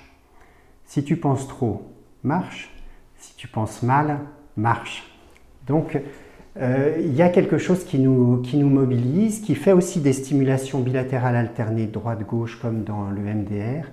Si 0.84 1.04
tu 1.04 1.16
penses 1.16 1.46
trop, 1.46 1.88
marche. 2.24 2.74
Si 3.16 3.36
tu 3.36 3.46
penses 3.46 3.84
mal, 3.84 4.18
marche. 4.56 5.08
Donc, 5.68 6.00
euh, 6.60 6.96
il 7.00 7.14
y 7.14 7.22
a 7.22 7.30
quelque 7.30 7.56
chose 7.56 7.84
qui 7.84 7.98
nous, 7.98 8.42
qui 8.42 8.58
nous 8.58 8.68
mobilise, 8.68 9.40
qui 9.40 9.54
fait 9.54 9.72
aussi 9.72 10.00
des 10.00 10.12
stimulations 10.12 10.80
bilatérales 10.80 11.36
alternées 11.36 11.86
droite-gauche 11.86 12.60
comme 12.60 12.84
dans 12.84 13.08
le 13.10 13.22
MDR, 13.22 13.86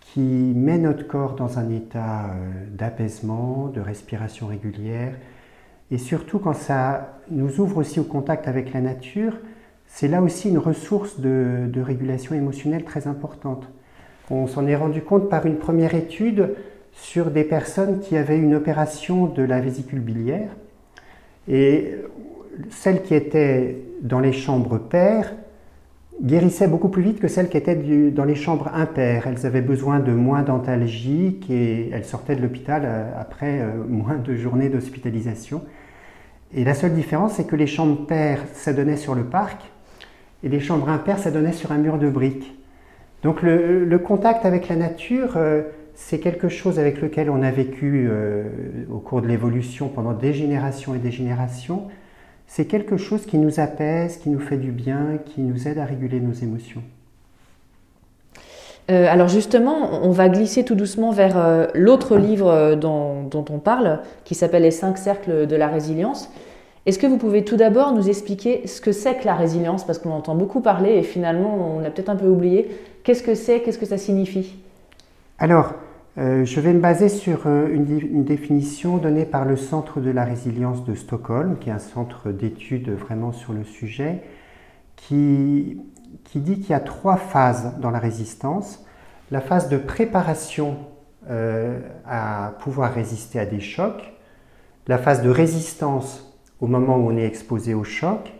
qui 0.00 0.20
met 0.20 0.78
notre 0.78 1.06
corps 1.06 1.34
dans 1.34 1.58
un 1.58 1.68
état 1.70 2.30
euh, 2.30 2.64
d'apaisement, 2.70 3.68
de 3.68 3.80
respiration 3.80 4.46
régulière. 4.46 5.12
Et 5.90 5.98
surtout 5.98 6.38
quand 6.38 6.54
ça 6.54 7.18
nous 7.30 7.60
ouvre 7.60 7.78
aussi 7.78 8.00
au 8.00 8.04
contact 8.04 8.48
avec 8.48 8.72
la 8.72 8.80
nature, 8.80 9.36
c'est 9.86 10.08
là 10.08 10.22
aussi 10.22 10.48
une 10.48 10.56
ressource 10.56 11.20
de, 11.20 11.68
de 11.68 11.80
régulation 11.82 12.34
émotionnelle 12.34 12.84
très 12.84 13.06
importante. 13.06 13.68
On 14.30 14.46
s'en 14.46 14.66
est 14.66 14.76
rendu 14.76 15.02
compte 15.02 15.28
par 15.28 15.44
une 15.44 15.58
première 15.58 15.94
étude 15.94 16.54
sur 16.94 17.30
des 17.30 17.44
personnes 17.44 18.00
qui 18.00 18.16
avaient 18.16 18.38
une 18.38 18.54
opération 18.54 19.26
de 19.26 19.42
la 19.42 19.60
vésicule 19.60 20.00
biliaire 20.00 20.48
et 21.48 21.96
celles 22.70 23.02
qui 23.02 23.14
étaient 23.14 23.78
dans 24.02 24.20
les 24.20 24.32
chambres 24.32 24.78
paires 24.78 25.32
guérissaient 26.22 26.68
beaucoup 26.68 26.88
plus 26.88 27.02
vite 27.02 27.20
que 27.20 27.28
celles 27.28 27.48
qui 27.48 27.56
étaient 27.56 28.10
dans 28.10 28.24
les 28.24 28.34
chambres 28.34 28.70
impaires. 28.74 29.26
Elles 29.26 29.46
avaient 29.46 29.62
besoin 29.62 29.98
de 29.98 30.12
moins 30.12 30.42
d'antalgiques 30.42 31.50
et 31.50 31.90
elles 31.90 32.04
sortaient 32.04 32.36
de 32.36 32.42
l'hôpital 32.42 32.82
euh, 32.84 33.10
après 33.18 33.60
euh, 33.60 33.72
moins 33.88 34.16
de 34.16 34.34
journées 34.34 34.68
d'hospitalisation. 34.68 35.62
Et 36.54 36.64
la 36.64 36.74
seule 36.74 36.92
différence, 36.92 37.34
c'est 37.34 37.46
que 37.46 37.56
les 37.56 37.66
chambres 37.66 38.06
paires, 38.06 38.42
ça 38.52 38.72
donnait 38.72 38.98
sur 38.98 39.14
le 39.14 39.24
parc, 39.24 39.62
et 40.44 40.48
les 40.48 40.60
chambres 40.60 40.88
impaires, 40.90 41.18
ça 41.18 41.30
donnait 41.30 41.52
sur 41.52 41.72
un 41.72 41.78
mur 41.78 41.98
de 41.98 42.10
briques. 42.10 42.52
Donc 43.22 43.40
le, 43.42 43.96
contact 43.98 44.44
avec 44.44 44.68
la 44.68 44.76
nature, 44.76 45.34
euh, 45.36 45.62
c'est 46.04 46.18
quelque 46.18 46.48
chose 46.48 46.78
avec 46.78 47.00
lequel 47.00 47.30
on 47.30 47.42
a 47.42 47.50
vécu 47.50 48.08
euh, 48.10 48.42
au 48.90 48.98
cours 48.98 49.22
de 49.22 49.28
l'évolution 49.28 49.88
pendant 49.88 50.12
des 50.12 50.32
générations 50.32 50.94
et 50.94 50.98
des 50.98 51.12
générations. 51.12 51.84
C'est 52.46 52.66
quelque 52.66 52.96
chose 52.96 53.24
qui 53.24 53.38
nous 53.38 53.60
apaise, 53.60 54.18
qui 54.18 54.28
nous 54.28 54.40
fait 54.40 54.56
du 54.56 54.72
bien, 54.72 55.18
qui 55.24 55.40
nous 55.40 55.68
aide 55.68 55.78
à 55.78 55.84
réguler 55.84 56.20
nos 56.20 56.32
émotions. 56.32 56.82
Euh, 58.90 59.06
alors 59.08 59.28
justement, 59.28 60.02
on 60.02 60.10
va 60.10 60.28
glisser 60.28 60.64
tout 60.64 60.74
doucement 60.74 61.12
vers 61.12 61.38
euh, 61.38 61.66
l'autre 61.72 62.16
livre 62.16 62.74
dont, 62.74 63.22
dont, 63.22 63.44
on 63.48 63.58
parle, 63.58 64.00
qui 64.24 64.34
s'appelle 64.34 64.62
Les 64.62 64.72
cinq 64.72 64.98
cercles 64.98 65.46
de 65.46 65.56
la 65.56 65.68
résilience. 65.68 66.30
Est-ce 66.84 66.98
que 66.98 67.06
vous 67.06 67.16
pouvez 67.16 67.44
tout 67.44 67.56
d'abord 67.56 67.92
nous 67.92 68.08
expliquer 68.08 68.66
ce 68.66 68.80
que 68.80 68.90
c'est 68.90 69.14
que 69.14 69.24
la 69.24 69.36
résilience? 69.36 69.86
Parce 69.86 70.00
qu'on 70.00 70.10
entend 70.10 70.34
beaucoup 70.34 70.60
parler 70.60 70.94
et 70.94 71.04
finalement 71.04 71.76
on 71.78 71.84
a 71.84 71.90
peut-être 71.90 72.10
un 72.10 72.16
peu 72.16 72.26
oublié. 72.26 72.76
Qu'est-ce 73.04 73.22
que 73.22 73.36
c'est? 73.36 73.60
Qu'est-ce 73.60 73.78
que 73.78 73.86
ça 73.86 73.98
signifie? 73.98 74.56
Alors, 75.38 75.74
euh, 76.18 76.44
je 76.44 76.60
vais 76.60 76.74
me 76.74 76.80
baser 76.80 77.08
sur 77.08 77.46
euh, 77.46 77.68
une, 77.72 78.24
définition 78.24 78.98
donnée 78.98 79.24
par 79.24 79.46
le 79.46 79.56
Centre 79.56 79.98
de 80.00 80.10
la 80.10 80.24
résilience 80.24 80.84
de 80.84 80.94
Stockholm, 80.94 81.56
qui 81.58 81.70
est 81.70 81.72
un 81.72 81.78
centre 81.78 82.30
d'études 82.30 82.90
vraiment 82.90 83.32
sur 83.32 83.54
le 83.54 83.64
sujet, 83.64 84.22
qui, 84.96 85.80
dit 86.34 86.60
qu'il 86.60 86.70
y 86.70 86.74
a 86.74 86.80
trois 86.80 87.16
phases 87.16 87.78
dans 87.80 87.90
la 87.90 87.98
résistance. 87.98 88.84
La 89.30 89.40
phase 89.40 89.70
de 89.70 89.78
préparation 89.78 90.76
euh, 91.30 91.80
à 92.06 92.56
pouvoir 92.60 92.92
résister 92.92 93.38
à 93.38 93.46
des 93.46 93.60
chocs, 93.60 94.12
la 94.88 94.98
phase 94.98 95.22
de 95.22 95.30
résistance 95.30 96.38
au 96.60 96.66
moment 96.66 96.96
où 96.96 97.10
on 97.10 97.16
est 97.16 97.24
exposé 97.24 97.72
au 97.72 97.84
choc, 97.84 98.34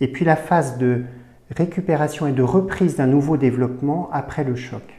et 0.00 0.08
puis 0.08 0.26
la 0.26 0.36
phase 0.36 0.76
de 0.76 1.04
récupération 1.56 2.26
et 2.26 2.32
de 2.32 2.42
reprise 2.42 2.96
d'un 2.96 3.06
nouveau 3.06 3.38
développement 3.38 4.10
après 4.12 4.44
le 4.44 4.54
choc. 4.54 4.97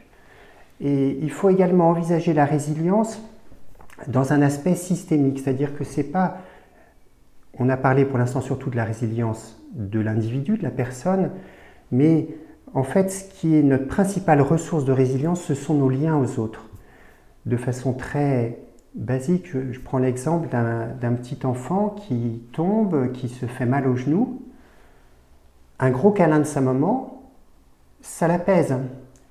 Et 0.80 1.18
il 1.20 1.30
faut 1.30 1.50
également 1.50 1.90
envisager 1.90 2.32
la 2.32 2.44
résilience 2.44 3.20
dans 4.08 4.32
un 4.32 4.40
aspect 4.40 4.74
systémique, 4.74 5.40
c'est-à-dire 5.40 5.76
que 5.76 5.84
ce 5.84 5.98
n'est 5.98 6.06
pas 6.06 6.38
on 7.58 7.68
a 7.68 7.76
parlé 7.76 8.04
pour 8.06 8.18
l'instant 8.18 8.40
surtout 8.40 8.70
de 8.70 8.76
la 8.76 8.84
résilience 8.84 9.60
de 9.74 10.00
l'individu, 10.00 10.56
de 10.56 10.62
la 10.62 10.70
personne, 10.70 11.30
mais 11.92 12.28
en 12.72 12.82
fait, 12.82 13.10
ce 13.10 13.24
qui 13.24 13.56
est 13.56 13.62
notre 13.62 13.86
principale 13.86 14.40
ressource 14.40 14.84
de 14.84 14.92
résilience, 14.92 15.42
ce 15.42 15.54
sont 15.54 15.74
nos 15.74 15.88
liens 15.88 16.16
aux 16.16 16.38
autres. 16.38 16.66
De 17.46 17.56
façon 17.56 17.92
très 17.92 18.58
basique, 18.94 19.46
je, 19.50 19.80
prends 19.80 19.98
l'exemple 19.98 20.48
d'un 20.48 21.12
petit 21.12 21.44
enfant 21.44 21.90
qui 21.90 22.42
tombe, 22.52 23.12
qui 23.12 23.28
se 23.28 23.46
fait 23.46 23.66
mal 23.66 23.86
au 23.88 23.96
genou. 23.96 24.42
Un 25.78 25.90
gros 25.90 26.10
câlin 26.10 26.38
de 26.38 26.44
sa 26.44 26.60
maman, 26.60 27.22
ça 28.00 28.28
l'apaise. 28.28 28.76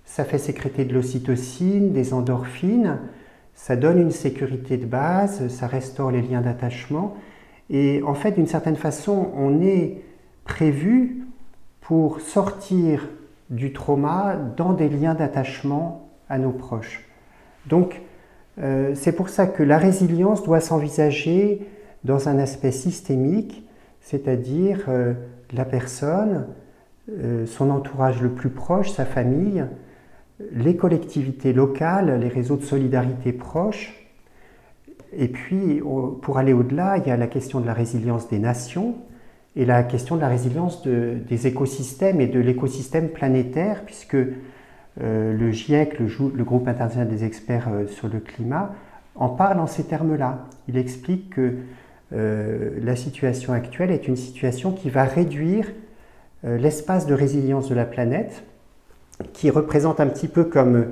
Ça 0.10 0.26
fait 0.26 0.39
sécréter 0.39 0.86
de 0.86 0.95
l'ocytocine, 0.95 1.93
des 1.93 2.15
endorphines, 2.15 2.98
ça 3.54 3.76
donne 3.76 4.02
une 4.02 4.10
sécurité 4.10 4.76
de 4.76 4.88
base, 4.88 5.50
ça 5.50 5.67
restaure 5.67 6.10
les 6.10 6.24
liens 6.24 6.41
d'attachement. 6.41 7.15
Et 7.69 8.02
en 8.04 8.15
fait, 8.15 8.32
d'une 8.32 8.48
certaine 8.48 8.76
façon, 8.76 9.30
on 9.36 9.62
est 9.62 10.02
prévu 10.45 11.28
pour 11.80 12.22
sortir 12.22 13.08
du 13.52 13.72
trauma 13.72 14.36
dans 14.58 14.74
des 14.74 14.89
liens 14.89 15.13
d'attachement 15.13 16.10
à 16.28 16.39
nos 16.39 16.52
proches. 16.52 17.06
Donc, 17.67 18.02
euh, 18.58 18.95
c'est 18.95 19.12
pour 19.12 19.30
ça 19.30 19.45
que 19.45 19.62
la 19.62 19.78
résilience 19.78 20.41
doit 20.41 20.60
s'envisager 20.60 21.67
dans 22.04 22.30
un 22.30 22.39
aspect 22.39 22.72
systémique, 22.72 23.63
c'est-à-dire 24.02 24.86
euh, 24.88 25.13
la 25.54 25.65
personne, 25.65 26.48
euh, 27.12 27.45
son 27.45 27.69
entourage 27.69 28.24
le 28.24 28.30
plus 28.30 28.50
proche, 28.50 28.89
sa 28.89 29.06
famille, 29.06 29.63
les 30.52 30.75
collectivités 30.75 31.54
locales, 31.54 32.19
les 32.19 32.28
réseaux 32.30 32.58
de 32.58 32.63
solidarité 32.63 33.34
proches. 33.34 33.95
Et 35.13 35.28
puis, 35.28 35.82
pour 36.21 36.38
aller 36.38 36.54
au-delà, 36.54 36.97
il 36.97 37.08
y 37.08 37.12
a 37.12 37.17
la 37.17 37.28
question 37.28 37.60
de 37.60 37.65
la 37.65 37.73
résilience 37.73 38.30
des 38.30 38.39
nations, 38.39 38.95
et 39.56 39.65
la 39.65 39.84
question 39.84 40.15
de 40.15 40.21
la 40.21 40.30
résilience 40.30 40.84
des 40.86 41.47
écosystèmes 41.47 42.21
et 42.21 42.28
de 42.28 42.39
l'écosystème 42.39 43.10
planétaire, 43.10 43.84
puisque 43.84 44.15
euh, 44.15 45.34
le 45.34 45.52
GIEC, 45.52 45.99
le, 45.99 46.43
groupe 46.43 46.67
international 46.67 47.08
des 47.08 47.23
experts 47.23 47.67
euh, 47.71 47.88
sur 47.88 48.08
le 48.08 48.19
climat, 48.19 48.73
en 49.15 49.30
parle 49.30 49.60
en 49.60 49.67
ces 49.67 49.84
termes-là. 49.84 50.45
Il 50.67 50.78
explique 50.78 51.32
que 51.32 51.56
euh, 52.13 52.71
la 52.82 52.95
situation 52.95 53.54
actuelle 53.54 53.91
est 53.91 54.08
une 54.08 54.15
situation 54.15 54.71
qui 54.71 54.89
va 54.89 55.04
réduire 55.04 55.67
l'espace 56.41 57.06
de 57.06 57.13
résilience 57.13 57.67
de 57.67 57.75
la 57.75 57.84
planète, 57.84 58.43
qui 59.34 59.50
représente 59.50 60.00
un 60.00 60.08
petit 60.08 60.28
peu 60.28 60.46
comme 60.46 60.86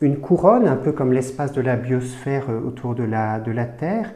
une 0.00 0.18
couronne, 0.18 0.66
un 0.66 0.76
peu 0.76 0.92
comme 0.92 1.12
l'espace 1.12 1.52
de 1.52 1.60
la 1.60 1.76
biosphère 1.76 2.46
autour 2.48 2.94
de 2.94 3.02
la, 3.02 3.38
de 3.38 3.52
la 3.52 3.66
Terre, 3.66 4.12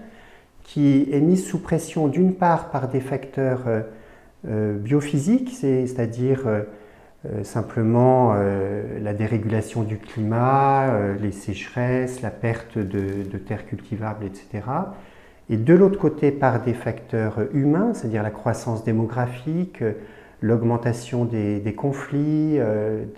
qui 0.65 1.07
est 1.13 1.21
mise 1.21 1.47
sous 1.47 1.59
pression 1.59 2.09
d'une 2.09 2.35
part 2.35 2.71
par 2.71 2.89
des 2.89 3.01
facteurs 3.01 3.63
euh, 3.67 3.83
euh, 4.49 4.77
biophysiques, 4.77 5.51
c'est-à-dire 5.55 6.47
euh, 6.47 6.63
simplement 7.43 8.35
la 8.35 9.15
dérégulation 9.15 9.83
du 9.83 9.97
climat, 9.97 11.15
les 11.23 11.33
sécheresses, 11.33 12.21
la 12.21 12.31
perte 12.31 12.77
de, 12.77 13.39
terres 13.39 13.65
cultivables, 13.65 14.27
etc. 14.27 14.63
Et 15.49 15.57
de 15.57 15.73
l'autre 15.73 15.99
côté 15.99 16.31
par 16.33 16.61
des 16.61 16.75
facteurs 16.75 17.39
humains, 17.55 17.95
c'est-à-dire 17.95 18.23
la 18.23 18.31
croissance 18.31 18.85
démographique, 18.85 19.83
l'augmentation 20.45 21.25
des, 21.25 21.75
conflits, 21.75 22.59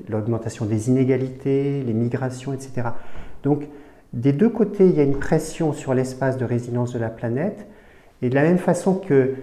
l'augmentation 0.09 0.65
des 0.65 0.89
inégalités, 0.89 1.83
les 1.83 1.93
migrations, 1.93 2.53
etc. 2.53 2.89
Donc 3.43 3.65
des 4.13 4.33
deux 4.33 4.49
côtés, 4.49 4.87
il 4.87 4.95
y 4.95 5.01
a 5.01 5.03
une 5.03 5.19
pression 5.19 5.73
sur 5.73 5.93
l'espace 5.93 6.39
de 6.39 6.45
résilience 6.45 6.93
de 6.93 6.99
la 6.99 7.11
planète. 7.11 7.67
Et 8.23 8.31
de 8.31 8.35
la 8.35 8.43
même 8.43 8.59
façon 8.59 8.95
que 8.95 9.35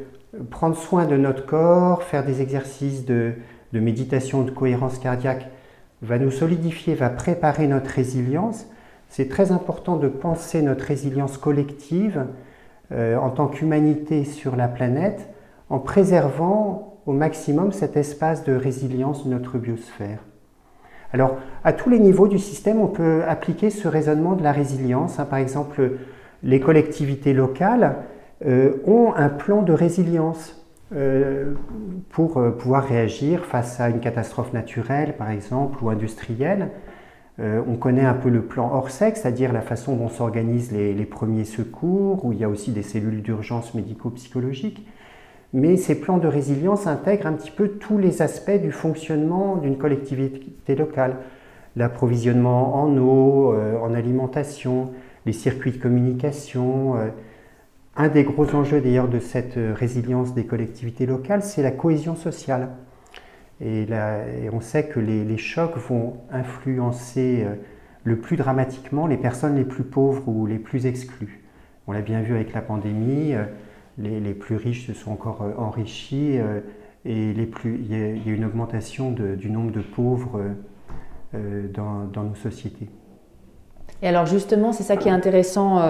prendre 0.49 0.75
soin 0.75 1.05
de 1.05 1.15
notre 1.15 1.45
corps, 1.45 2.03
faire 2.03 2.25
des 2.25 2.41
exercices 2.41 3.05
de, 3.05 3.33
méditation, 3.71 4.43
de 4.43 4.51
cohérence 4.51 4.97
cardiaque, 4.97 5.49
va 6.01 6.17
nous 6.17 6.31
solidifier, 6.31 6.95
va 6.95 7.09
préparer 7.09 7.67
notre 7.67 7.89
résilience, 7.89 8.67
c'est 9.09 9.29
très 9.29 9.51
important 9.51 9.95
de 9.95 10.07
penser 10.07 10.61
notre 10.63 10.85
résilience 10.85 11.37
collective 11.37 12.25
euh, 12.91 13.15
en 13.15 13.29
tant 13.29 13.47
qu'humanité 13.47 14.25
sur 14.25 14.55
la 14.55 14.67
planète 14.67 15.29
en 15.69 15.77
préservant 15.79 16.92
au 17.05 17.13
maximum 17.13 17.71
cet 17.71 17.97
espace 17.97 18.43
de 18.43 18.53
résilience 18.53 19.25
de 19.25 19.31
notre 19.31 19.57
biosphère. 19.57 20.19
Alors, 21.13 21.37
à 21.63 21.73
tous 21.73 21.89
les 21.89 21.99
niveaux 21.99 22.27
du 22.27 22.39
système, 22.39 22.81
on 22.81 22.87
peut 22.87 23.21
appliquer 23.27 23.69
ce 23.69 23.87
raisonnement 23.87 24.33
de 24.33 24.43
la 24.43 24.51
résilience. 24.51 25.19
Hein. 25.19 25.25
Par 25.25 25.37
exemple, 25.37 25.91
les 26.41 26.59
collectivités 26.59 27.33
locales 27.33 27.97
euh, 28.45 28.73
ont 28.85 29.13
un 29.15 29.29
plan 29.29 29.61
de 29.61 29.73
résilience 29.73 30.59
euh, 30.95 31.53
pour 32.09 32.37
euh, 32.37 32.51
pouvoir 32.51 32.83
réagir 32.83 33.45
face 33.45 33.79
à 33.79 33.89
une 33.89 33.99
catastrophe 33.99 34.53
naturelle, 34.53 35.15
par 35.15 35.29
exemple, 35.29 35.83
ou 35.83 35.89
industrielle. 35.89 36.69
on 37.39 37.77
connaît 37.77 38.05
un 38.05 38.13
peu 38.13 38.29
le 38.29 38.43
plan 38.43 38.71
Orsec, 38.73 39.17
c'est-à-dire 39.17 39.53
la 39.53 39.61
façon 39.61 39.95
dont 39.95 40.09
s'organisent 40.09 40.71
les, 40.71 40.93
les, 40.93 41.05
premiers 41.05 41.45
secours, 41.45 42.23
où 42.25 42.31
il 42.31 42.39
y 42.39 42.43
a 42.43 42.49
aussi 42.49 42.71
des 42.71 42.83
cellules 42.83 43.23
d'urgence 43.23 43.73
médico-psychologiques 43.73 44.85
mais 45.53 45.77
ces 45.77 45.99
plans 45.99 46.17
de 46.17 46.27
résilience 46.27 46.87
intègrent 46.87 47.27
un 47.27 47.33
petit 47.33 47.51
peu 47.51 47.69
tous 47.69 47.99
les 47.99 48.23
aspects 48.23 48.59
du 48.59 48.71
fonctionnement 48.71 49.57
d'une 49.57 49.77
collectivité 49.77 50.75
locale. 50.75 51.17
L'approvisionnement 51.75 52.75
en 52.75 52.97
eau, 52.97 53.53
euh, 53.53 53.77
en 53.79 53.93
alimentation, 53.93 54.91
les 55.27 55.33
circuits 55.33 55.71
de 55.71 55.77
communication. 55.77 56.97
Euh. 56.97 57.09
Un 57.95 58.07
des 58.07 58.23
gros 58.23 58.55
enjeux 58.55 58.81
d'ailleurs 58.81 59.07
de 59.07 59.19
cette 59.19 59.57
résilience 59.75 60.33
des 60.33 60.45
collectivités 60.45 61.05
locales, 61.05 61.43
c'est 61.43 61.61
la 61.61 61.71
cohésion 61.71 62.15
sociale. 62.15 62.69
Et, 63.61 63.85
on 64.51 64.59
sait 64.59 64.87
que 64.87 64.99
les, 64.99 65.37
chocs 65.37 65.77
vont 65.77 66.17
influencer 66.31 67.43
euh, 67.45 67.55
le 68.03 68.17
plus 68.17 68.35
dramatiquement 68.35 69.05
les 69.05 69.17
personnes 69.17 69.55
les 69.55 69.63
plus 69.63 69.83
pauvres 69.83 70.27
ou 70.27 70.47
les 70.47 70.57
plus 70.57 70.87
exclues. 70.87 71.43
On 71.85 71.91
l'a 71.91 72.01
bien 72.01 72.21
vu 72.21 72.33
avec 72.33 72.53
la 72.53 72.61
pandémie 72.61 73.35
les, 73.97 74.33
plus 74.33 74.55
riches 74.55 74.87
se 74.87 74.93
sont 74.93 75.11
encore 75.11 75.41
euh, 75.43 75.61
enrichis 75.61 76.37
euh, 76.37 76.59
et 77.05 77.33
les 77.33 77.45
plus, 77.45 77.79
il, 77.83 77.91
y 77.91 78.01
a, 78.01 78.33
une 78.33 78.45
augmentation 78.45 79.11
du 79.11 79.49
nombre 79.49 79.71
de 79.71 79.81
pauvres 79.81 80.41
euh, 81.35 81.67
dans, 81.73 82.23
nos 82.23 82.35
sociétés. 82.35 82.87
Et 84.01 84.07
alors 84.07 84.25
justement, 84.25 84.71
c'est 84.71 84.83
ça 84.83 84.97
qui 84.97 85.09
est 85.09 85.11
intéressant 85.11 85.81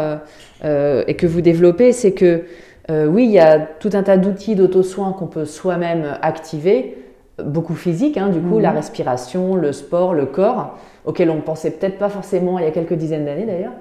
et 0.63 1.15
que 1.15 1.27
vous 1.27 1.41
développez, 1.41 1.91
c'est 1.91 2.13
que 2.13 2.45
oui, 2.89 3.25
il 3.25 3.31
y 3.31 3.39
a 3.39 3.59
tout 3.59 3.89
un 3.93 4.03
tas 4.03 4.17
d'outils 4.17 4.55
d'auto-soin 4.55 5.13
qu'on 5.13 5.27
peut 5.27 5.45
soi-même 5.45 6.17
activer, 6.21 6.97
beaucoup 7.43 7.75
physiques, 7.75 8.17
hein, 8.17 8.29
du 8.29 8.39
coup, 8.39 8.59
la 8.59 8.69
mhm. 8.69 8.77
respiration, 8.77 9.55
le 9.55 9.71
sport, 9.71 10.13
le 10.13 10.27
corps, 10.27 10.77
auquel 11.05 11.29
on 11.31 11.35
ne 11.35 11.41
pensait 11.41 11.71
peut-être 11.71 11.97
pas 11.97 12.09
forcément 12.09 12.59
il 12.59 12.65
y 12.65 12.67
a 12.67 12.71
quelques 12.71 12.93
dizaines 12.93 13.25
d'années 13.25 13.45
d'ailleurs. 13.45 13.73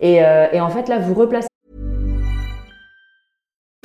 Et, 0.00 0.16
et, 0.16 0.60
en 0.60 0.68
fait, 0.68 0.88
là, 0.88 0.98
vous 0.98 1.14
replacez 1.14 1.48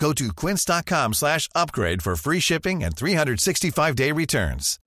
Go 0.00 0.12
to 0.12 0.32
quince.com 0.32 1.12
slash 1.12 1.48
upgrade 1.56 2.02
for 2.02 2.14
free 2.14 2.40
shipping 2.40 2.84
and 2.84 2.94
365-day 2.94 4.12
returns. 4.12 4.78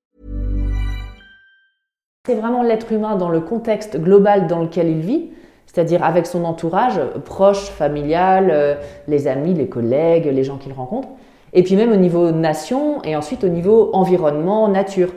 C'est 2.26 2.36
vraiment 2.36 2.64
l'être 2.64 2.92
humain 2.94 3.18
dans 3.18 3.30
le 3.30 3.42
contexte 3.42 3.98
global 3.98 4.48
dans 4.48 4.60
lequel 4.60 4.88
il 4.88 5.02
vit, 5.02 5.32
c'est-à-dire 5.66 6.04
avec 6.04 6.28
son 6.28 6.46
entourage 6.46 7.02
proche, 7.26 7.66
familial, 7.72 8.50
euh, 8.52 8.76
les 9.08 9.28
amis, 9.28 9.54
les 9.54 9.68
collègues, 9.68 10.28
les 10.28 10.44
gens 10.44 10.58
qu'il 10.58 10.72
rencontre, 10.72 11.10
et 11.52 11.64
puis 11.64 11.76
même 11.76 11.92
au 11.92 11.98
niveau 11.98 12.32
nation 12.32 13.04
et 13.04 13.16
ensuite 13.16 13.44
au 13.44 13.50
niveau 13.50 13.90
environnement, 13.94 14.68
nature. 14.70 15.10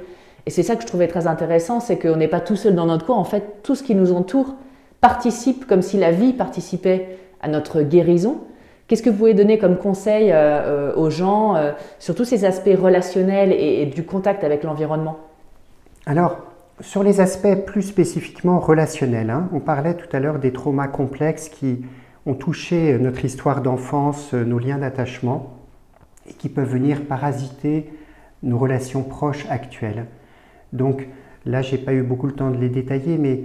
Et 0.47 0.51
c'est 0.51 0.63
ça 0.65 0.75
que 0.75 0.83
je 0.83 0.89
trouvais 0.89 1.09
très 1.09 1.29
intéressant, 1.29 1.79
c'est 1.79 1.99
qu'on 1.99 2.17
n'est 2.17 2.27
pas 2.27 2.41
tout 2.41 2.57
seul 2.57 2.75
dans 2.75 2.87
notre 2.87 3.07
coin. 3.07 3.17
En 3.17 3.25
fait, 3.25 3.63
tout 3.63 3.77
ce 3.77 3.85
qui 3.85 3.95
nous 3.95 4.13
entoure 4.13 4.55
participe 5.01 5.67
comme 5.67 5.83
si 5.83 5.99
la 5.99 6.11
vie 6.11 6.33
participait 6.33 7.19
à 7.43 7.49
notre 7.49 7.83
guérison. 7.83 8.41
Qu'est-ce 8.87 9.03
que 9.03 9.09
vous 9.09 9.17
pouvez 9.17 9.35
donner 9.35 9.59
comme 9.59 9.79
conseil 9.79 10.31
euh, 10.31 10.35
euh, 10.35 10.97
aux 10.97 11.09
gens 11.09 11.57
euh, 11.57 11.73
sur 11.99 12.15
tous 12.15 12.27
ces 12.27 12.45
aspects 12.45 12.79
relationnels 12.79 13.51
et, 13.53 13.87
du 13.87 14.05
contact 14.05 14.45
avec 14.45 14.63
l'environnement? 14.63 15.19
Alors, 16.05 16.37
sur 16.81 17.03
les 17.03 17.21
aspects 17.21 17.65
plus 17.65 17.83
spécifiquement 17.83 18.61
relationnels, 18.61 19.31
hein, 19.31 19.49
on 19.55 19.61
parlait 19.61 19.95
tout 19.95 20.15
à 20.15 20.21
l'heure 20.21 20.39
des 20.39 20.53
traumas 20.53 20.89
complexes 20.89 21.49
qui 21.49 21.83
ont 22.27 22.35
touché 22.35 22.99
notre 22.99 23.25
histoire 23.25 23.63
d'enfance, 23.63 24.35
nos 24.35 24.59
liens 24.59 24.79
d'attachement, 24.79 25.55
et 26.29 26.35
qui 26.35 26.51
peuvent 26.51 26.69
venir 26.69 27.05
parasiter 27.07 27.91
nos 28.43 28.59
relations 28.59 29.03
proches 29.03 29.47
actuelles. 29.49 30.07
Donc 30.75 31.07
là, 31.47 31.63
j'ai 31.63 31.79
pas 31.79 31.95
eu 31.95 32.03
beaucoup 32.03 32.27
le 32.27 32.35
temps 32.35 32.51
de 32.51 32.59
les 32.59 32.71
détailler, 32.71 33.19
mais 33.19 33.45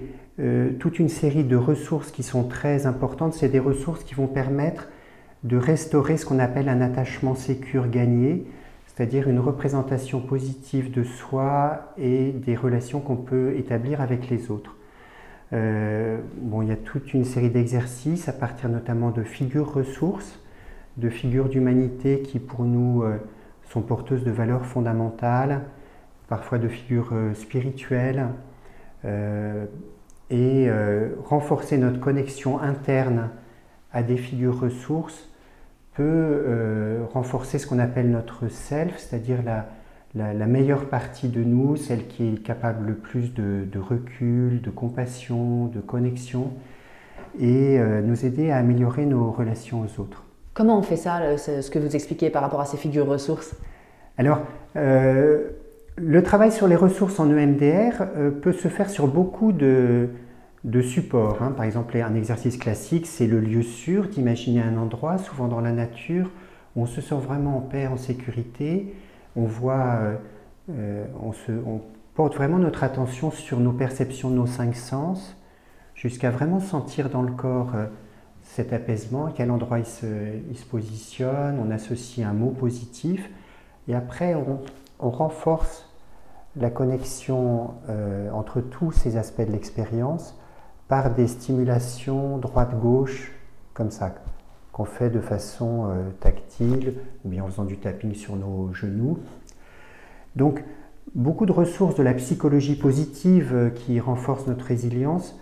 toute 0.80 0.99
une 0.99 1.10
série 1.10 1.43
de 1.43 1.58
ressources 1.58 2.12
qui 2.12 2.23
sont 2.23 2.43
très 2.43 2.86
importantes, 2.86 3.34
c'est 3.34 3.49
des 3.49 3.60
ressources 3.60 4.04
qui 4.06 4.15
vont 4.15 4.28
permettre 4.28 4.88
de 5.43 5.58
restaurer 5.58 6.17
ce 6.17 6.25
qu'on 6.25 6.39
appelle 6.39 6.69
un 6.69 6.82
attachement 6.82 7.36
sécure 7.36 7.89
gagné, 7.89 8.45
c'est-à-dire 8.88 9.30
une 9.30 9.39
représentation 9.39 10.19
positive 10.19 10.91
de 10.91 11.04
soi 11.04 11.93
et 11.97 12.32
des 12.32 12.56
relations 12.56 12.99
qu'on 12.99 13.15
peut 13.15 13.56
établir 13.56 14.02
avec 14.02 14.30
les 14.30 14.52
autres. 14.52 14.75
Euh, 15.54 16.19
il 16.62 16.67
y 16.67 16.71
a 16.71 16.75
toute 16.75 17.13
une 17.13 17.23
série 17.23 17.49
d'exercices 17.49 18.28
à 18.28 18.34
partir 18.34 18.69
notamment 18.69 19.12
de 19.12 19.23
figures 19.23 19.73
ressources, 19.73 20.39
de 20.97 21.10
figures 21.10 21.49
d'humanité 21.49 22.21
qui 22.21 22.39
pour 22.39 22.65
nous 22.65 23.04
euh, 23.04 23.17
sont 23.69 23.82
porteuses 23.82 24.23
de 24.23 24.32
valeurs 24.32 24.65
fondamentales, 24.65 25.62
parfois 26.28 26.60
de 26.60 26.67
figures 26.67 27.12
euh, 27.13 27.34
spirituelles, 27.34 28.28
et 30.30 30.69
renforcer 31.23 31.78
notre 31.78 32.02
connexion 32.02 32.60
interne 32.60 33.30
à 33.93 34.04
des 34.04 34.17
figures 34.17 34.60
ressources 34.60 35.28
peut 35.99 36.05
euh, 36.05 37.03
renforcer 37.13 37.59
ce 37.59 37.67
qu'on 37.67 37.77
appelle 37.77 38.09
notre 38.09 38.47
self, 38.47 38.97
c'est-à-dire 38.97 39.39
la, 39.43 39.65
la, 40.15 40.45
meilleure 40.45 40.85
partie 40.85 41.27
de 41.27 41.43
nous, 41.43 41.75
celle 41.75 42.07
qui 42.07 42.25
est 42.29 42.41
capable 42.41 42.88
le 42.88 42.93
plus 42.93 43.33
de, 43.33 43.67
recul, 43.77 44.62
de 44.62 44.69
compassion, 44.69 45.65
de 45.65 45.81
connexion, 45.81 46.53
et 47.38 47.77
euh, 47.77 48.01
nous 48.01 48.25
aider 48.25 48.49
à 48.49 48.55
améliorer 48.55 49.05
nos 49.05 49.29
relations 49.29 49.81
aux 49.81 50.01
autres. 50.01 50.23
Comment 50.53 50.79
on 50.79 50.83
fait 50.83 50.95
ça, 50.95 51.38
ce 51.38 51.69
que 51.69 51.79
vous 51.79 51.93
expliquez 51.93 52.29
par 52.29 52.43
rapport 52.43 52.62
à 52.62 52.65
ces 52.65 52.77
figures 52.77 53.05
ressources? 53.05 53.53
Alors, 54.17 54.39
euh, 54.77 55.49
le 55.97 56.23
travail 56.23 56.53
sur 56.53 56.69
les 56.69 56.77
ressources 56.77 57.19
en 57.19 57.29
EMDR 57.29 58.05
peut 58.41 58.53
se 58.53 58.69
faire 58.69 58.89
sur 58.89 59.07
beaucoup 59.07 59.51
de, 59.51 60.07
de 60.63 60.81
support. 60.81 61.41
Hein. 61.41 61.51
Par 61.51 61.65
exemple, 61.65 61.97
un 61.97 62.15
exercice 62.15 62.57
classique, 62.57 63.07
c'est 63.07 63.27
le 63.27 63.39
lieu 63.39 63.63
sûr, 63.63 64.07
d'imaginer 64.07 64.61
un 64.61 64.77
endroit, 64.77 65.17
souvent 65.17 65.47
dans 65.47 65.61
la 65.61 65.71
nature, 65.71 66.29
où 66.75 66.83
on 66.83 66.85
se 66.85 67.01
sent 67.01 67.15
vraiment 67.15 67.57
en 67.57 67.61
paix, 67.61 67.87
en 67.87 67.97
sécurité. 67.97 68.93
On 69.35 69.43
voit, 69.43 69.99
euh, 70.01 70.15
euh, 70.71 71.05
on, 71.21 71.31
se, 71.31 71.51
on, 71.51 71.81
porte 72.15 72.35
vraiment 72.35 72.57
notre 72.57 72.83
attention 72.83 73.31
sur 73.31 73.59
nos 73.59 73.71
perceptions, 73.71 74.29
nos 74.29 74.47
cinq 74.47 74.75
sens, 74.75 75.37
jusqu'à 75.95 76.31
vraiment 76.31 76.59
sentir 76.59 77.09
dans 77.09 77.21
le 77.21 77.31
corps 77.31 77.71
euh, 77.75 77.85
cet 78.43 78.73
apaisement, 78.73 79.27
à 79.27 79.31
quel 79.31 79.51
endroit 79.51 79.79
il 79.79 79.85
se, 79.85 80.05
il 80.49 80.57
se, 80.57 80.65
positionne. 80.65 81.57
On 81.65 81.71
associe 81.71 82.27
un 82.27 82.33
mot 82.33 82.49
positif, 82.49 83.29
et 83.87 83.95
après 83.95 84.35
on, 84.35 84.59
on 84.99 85.09
renforce 85.09 85.85
la 86.55 86.71
connexion 86.71 87.75
entre 88.33 88.59
tous 88.59 88.91
ces 88.91 89.17
aspects 89.17 89.45
de 89.45 89.51
l'expérience 89.51 90.38
par 90.89 91.12
des 91.13 91.28
stimulations 91.28 92.38
droite-gauche, 92.39 93.32
comme 93.73 93.91
ça, 93.91 94.13
qu'on 94.73 94.86
fait 94.86 95.12
de 95.12 95.21
façon 95.21 95.86
euh, 95.86 96.10
tactile, 96.19 96.95
ou 97.23 97.30
bien 97.30 97.43
en 97.43 97.47
faisant 97.47 97.63
du 97.63 97.78
tapping 97.78 98.15
sur 98.15 98.36
nos 98.36 98.73
genoux. 98.73 99.19
Donc, 100.36 100.63
beaucoup 101.13 101.45
de 101.45 101.52
ressources 101.52 101.95
de 101.95 102.02
la 102.02 102.15
psychologie 102.15 102.75
positive 102.75 103.52
euh, 103.54 103.69
qui 103.69 103.99
renforcent 103.99 104.47
notre 104.47 104.65
résilience, 104.65 105.39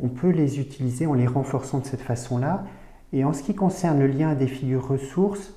on 0.00 0.08
peut 0.08 0.28
les 0.28 0.60
utiliser 0.60 1.06
en 1.06 1.14
les 1.14 1.26
renforçant 1.26 1.78
de 1.78 1.86
cette 1.86 2.02
façon-là. 2.02 2.64
Et 3.14 3.24
en 3.24 3.32
ce 3.32 3.42
qui 3.42 3.54
concerne 3.54 3.98
le 3.98 4.06
lien 4.06 4.34
des 4.34 4.46
figures 4.46 4.86
ressources, 4.86 5.54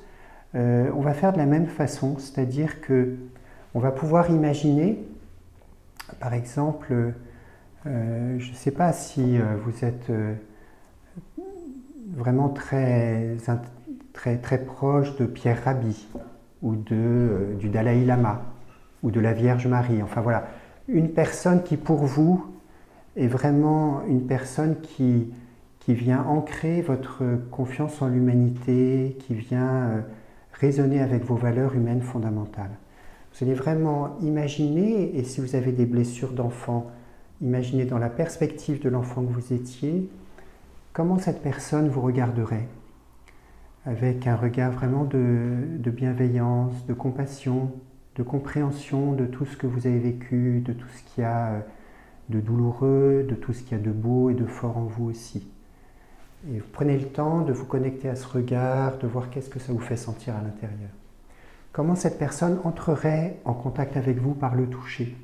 euh, 0.56 0.90
on 0.96 1.02
va 1.02 1.14
faire 1.14 1.34
de 1.34 1.38
la 1.38 1.46
même 1.46 1.68
façon, 1.68 2.18
c'est-à-dire 2.20 2.80
que 2.80 3.16
on 3.74 3.80
va 3.80 3.92
pouvoir 3.92 4.30
imaginer, 4.30 5.06
par 6.22 6.34
exemple, 6.34 7.14
euh, 7.88 8.40
je 8.40 8.50
ne 8.50 8.56
sais 8.56 8.72
pas 8.72 8.94
si 8.94 9.38
euh, 9.38 9.56
vous 9.64 9.86
êtes 9.86 10.10
euh, 10.10 10.34
vraiment 12.16 12.50
très, 12.50 13.38
très, 14.14 14.38
très 14.38 14.58
proche 14.58 15.16
de 15.18 15.26
Pierre 15.26 15.64
Rabhi 15.64 16.08
ou 16.64 16.76
de, 16.76 17.56
du 17.60 17.70
Dalai 17.70 18.04
Lama 18.04 18.42
ou 19.04 19.12
de 19.12 19.20
la 19.20 19.34
Vierge 19.34 19.68
Marie. 19.68 20.02
Enfin 20.02 20.22
voilà, 20.22 20.48
une 20.88 21.10
personne 21.10 21.62
qui 21.62 21.78
pour 21.78 22.06
vous 22.06 22.46
est 23.16 23.28
vraiment 23.28 24.02
une 24.08 24.26
personne 24.26 24.78
qui, 24.82 25.32
qui 25.80 25.94
vient 25.94 26.24
ancrer 26.24 26.82
votre 26.82 27.24
confiance 27.52 28.02
en 28.02 28.08
l'humanité, 28.08 29.16
qui 29.20 29.36
vient 29.36 30.04
résonner 30.54 31.02
avec 31.02 31.24
vos 31.24 31.36
valeurs 31.36 31.76
humaines 31.76 32.02
fondamentales. 32.02 32.72
Vous 33.34 33.46
allez 33.46 33.54
vraiment 33.54 34.18
imaginer, 34.22 35.18
et 35.18 35.24
si 35.24 35.40
vous 35.40 35.56
avez 35.56 35.72
des 35.72 35.86
blessures 35.86 36.32
d'enfant, 36.32 36.92
Imaginez 37.42 37.86
dans 37.86 37.98
la 37.98 38.10
perspective 38.10 38.82
de 38.82 38.90
l'enfant 38.90 39.24
que 39.24 39.32
vous 39.32 39.54
étiez, 39.54 40.10
comment 40.94 41.20
cette 41.20 41.42
personne 41.42 41.90
vous 41.90 42.02
regarderait 42.02 42.68
avec 43.86 44.26
un 44.26 44.36
regard 44.36 44.72
vraiment 44.72 45.04
de, 45.04 45.90
bienveillance, 45.92 46.86
de 46.88 46.94
compassion, 46.94 47.72
de 48.16 48.24
compréhension 48.24 49.12
de 49.14 49.26
tout 49.26 49.46
ce 49.46 49.58
que 49.58 49.68
vous 49.68 49.86
avez 49.86 50.00
vécu, 50.00 50.62
de 50.66 50.74
tout 50.74 50.88
ce 50.88 51.04
qu'il 51.04 51.24
y 51.24 51.26
a 51.26 51.64
de 52.30 52.40
douloureux, 52.40 53.26
de 53.30 53.36
tout 53.36 53.54
ce 53.54 53.62
qu'il 53.62 53.78
y 53.78 53.82
a 53.82 53.84
de 53.84 53.92
beau 53.92 54.30
et 54.30 54.34
de 54.34 54.46
fort 54.46 54.78
en 54.78 54.86
vous 54.86 55.10
aussi. 55.10 55.48
Et 56.52 56.62
prenez 56.72 56.98
le 56.98 57.06
temps 57.06 57.42
de 57.42 57.54
vous 57.54 57.66
connecter 57.66 58.10
à 58.10 58.16
ce 58.16 58.28
regard, 58.28 58.98
de 58.98 59.08
voir 59.08 59.30
qu'est-ce 59.30 59.50
que 59.50 59.60
ça 59.60 59.74
vous 59.74 59.80
fait 59.80 59.98
sentir 59.98 60.36
à 60.36 60.42
l'intérieur. 60.42 60.90
Comment 61.72 61.96
cette 61.96 62.18
personne 62.18 62.60
entrerait 62.64 63.38
en 63.46 63.54
contact 63.54 63.98
avec 63.98 64.18
vous 64.18 64.34
par 64.34 64.56
le 64.56 64.68
toucher, 64.68 65.16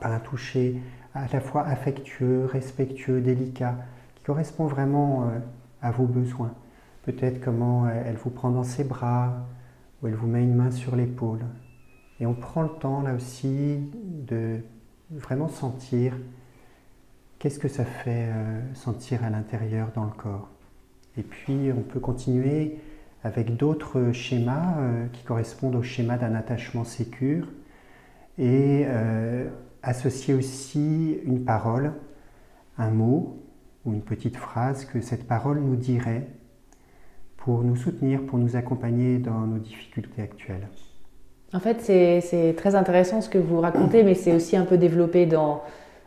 par 0.00 0.12
un 0.12 0.18
toucher 0.18 0.80
à 1.14 1.26
la 1.32 1.40
fois 1.40 1.62
affectueux, 1.62 2.44
respectueux, 2.46 3.20
délicat, 3.20 3.76
qui 4.16 4.24
correspond 4.24 4.66
vraiment 4.66 5.22
euh, 5.22 5.38
à 5.80 5.92
vos 5.92 6.06
besoins. 6.06 6.52
Peut-être 7.04 7.40
comment 7.40 7.86
euh, 7.86 8.02
elle 8.04 8.16
vous 8.16 8.30
prend 8.30 8.50
dans 8.50 8.64
ses 8.64 8.84
bras, 8.84 9.46
ou 10.02 10.08
elle 10.08 10.14
vous 10.14 10.26
met 10.26 10.42
une 10.42 10.54
main 10.54 10.70
sur 10.70 10.96
l'épaule. 10.96 11.44
Et 12.20 12.26
on 12.26 12.34
prend 12.34 12.62
le 12.62 12.68
temps 12.80 13.00
là 13.00 13.14
aussi 13.14 13.78
de 14.02 14.58
vraiment 15.10 15.48
sentir 15.48 16.14
qu'est-ce 17.38 17.58
que 17.58 17.68
ça 17.68 17.84
fait 17.84 18.28
euh, 18.28 18.74
sentir 18.74 19.22
à 19.24 19.30
l'intérieur 19.30 19.88
dans 19.94 20.04
le 20.04 20.12
corps. 20.12 20.48
Et 21.16 21.22
puis 21.22 21.70
on 21.76 21.82
peut 21.82 22.00
continuer 22.00 22.78
avec 23.22 23.56
d'autres 23.56 24.12
schémas 24.12 24.74
qui 25.12 25.22
correspondent 25.22 25.76
au 25.76 25.82
schéma 25.82 26.18
d'un 26.18 26.34
attachement 26.34 26.84
sécure. 26.84 27.46
Associer 29.84 30.34
aussi 30.34 31.18
une 31.24 31.44
parole, 31.44 31.92
un 32.78 32.90
mot 32.90 33.36
ou 33.84 33.92
une 33.92 34.02
petite 34.02 34.36
phrase 34.36 34.84
que 34.84 35.00
cette 35.00 35.26
parole 35.26 35.60
nous 35.60 35.76
dirait 35.76 36.26
pour 37.36 37.62
nous 37.62 37.76
soutenir, 37.76 38.22
pour 38.22 38.38
nous 38.38 38.56
accompagner 38.56 39.18
dans 39.18 39.40
nos 39.40 39.58
difficultés 39.58 40.22
actuelles. 40.22 40.66
En 41.52 41.60
fait, 41.60 41.80
c'est 41.80 42.54
très 42.56 42.74
intéressant 42.74 43.20
ce 43.20 43.28
que 43.28 43.38
vous 43.38 43.60
racontez, 43.60 44.02
mais 44.02 44.14
c'est 44.14 44.32
aussi 44.32 44.56
un 44.56 44.64
peu 44.64 44.76
développé 44.76 45.26
dans 45.26 45.62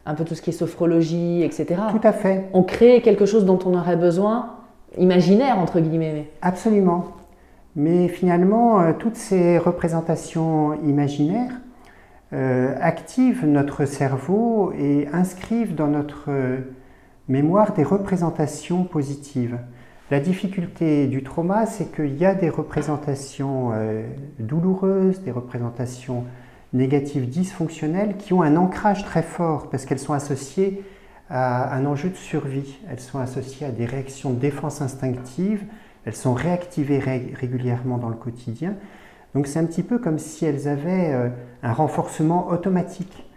un 0.05 0.15
peu 0.15 0.25
tout 0.25 0.35
ce 0.35 0.41
qui 0.41 0.49
est 0.49 0.53
sophrologie, 0.53 1.43
etc. 1.43 1.81
Tout 1.91 2.05
à 2.07 2.11
fait. 2.11 2.45
On 2.53 2.63
crée 2.63 3.01
quelque 3.01 3.25
chose 3.25 3.45
dont 3.45 3.59
on 3.65 3.73
aurait 3.73 3.97
besoin, 3.97 4.55
imaginaire 4.97 5.59
entre 5.59 5.79
guillemets. 5.79 6.29
Absolument. 6.41 7.05
Mais 7.75 8.07
finalement, 8.07 8.81
euh, 8.81 8.93
toutes 8.97 9.15
ces 9.15 9.57
représentations 9.57 10.73
imaginaires 10.83 11.51
euh, 12.33 12.75
activent 12.79 13.45
notre 13.45 13.85
cerveau 13.85 14.73
et 14.77 15.07
inscrivent 15.13 15.75
dans 15.75 15.87
notre 15.87 16.29
mémoire 17.27 17.73
des 17.73 17.83
représentations 17.83 18.83
positives. 18.83 19.57
La 20.09 20.19
difficulté 20.21 21.07
du 21.07 21.21
trauma, 21.21 21.65
c'est 21.65 21.93
qu'il 21.93 22.17
y 22.17 22.25
a 22.25 22.33
des 22.33 22.49
représentations 22.49 23.71
euh, 23.73 24.07
douloureuses, 24.39 25.21
des 25.21 25.31
représentations 25.31 26.23
négatives 26.71 27.27
dysfonctionnelles 27.27 28.15
qui 28.17 28.33
ont 28.33 28.41
un 28.41 28.55
ancrage 28.55 29.03
très 29.03 29.21
fort 29.21 29.69
parce 29.69 29.85
qu'elles 29.85 29.99
sont 29.99 30.13
associées 30.13 30.83
à 31.29 31.75
un 31.75 31.85
enjeu 31.85 32.09
de 32.09 32.15
survie. 32.15 32.77
Elles 32.89 33.01
sont 33.01 33.19
associées 33.19 33.67
à 33.67 33.71
des 33.71 33.85
réactions 33.85 34.31
de 34.31 34.39
défense 34.39 34.81
instinctive, 34.81 35.63
elles 36.05 36.15
sont 36.15 36.33
réactivées 36.33 36.99
régulièrement 36.99 37.97
dans 37.97 38.09
le 38.09 38.15
quotidien. 38.15 38.75
Donc 39.37 39.45
c'est 39.45 39.59
un 39.59 39.65
petit 39.67 39.83
peu 39.83 39.99
comme 39.99 40.17
si 40.17 40.45
elles 40.45 40.67
avaient 40.67 41.13
euh, 41.13 41.29
un 41.61 41.71
renforcement 41.71 42.47
automatique. 42.47 43.29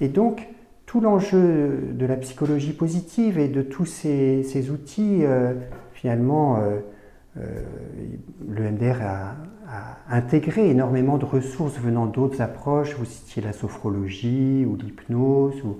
Et 0.00 0.08
donc 0.08 0.48
tout 0.84 1.00
l'enjeu 1.00 1.92
de 1.92 2.06
la 2.06 2.16
psychologie 2.16 2.72
positive 2.72 3.38
et 3.38 3.46
de 3.46 3.62
tous 3.62 3.84
ces, 3.86 4.70
outils, 4.72 5.20
euh, 5.22 5.54
finalement, 5.92 6.58
le 7.36 8.70
MDR 8.70 9.00
a, 9.00 9.36
a, 9.68 9.98
intégré 10.10 10.68
énormément 10.70 11.18
de 11.18 11.24
ressources 11.24 11.78
venant 11.78 12.06
d'autres 12.06 12.40
approches. 12.40 12.96
Vous 12.96 13.04
citiez 13.04 13.40
la 13.40 13.52
sophrologie 13.52 14.66
ou 14.66 14.74
l'hypnose 14.74 15.62
ou 15.62 15.78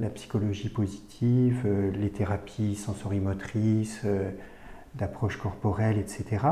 la 0.00 0.08
psychologie 0.08 0.70
positive, 0.70 1.68
les 2.00 2.08
thérapies 2.08 2.76
sensorimotrices, 2.76 4.06
d'approche 4.94 5.36
corporelle, 5.36 5.98
etc. 5.98 6.46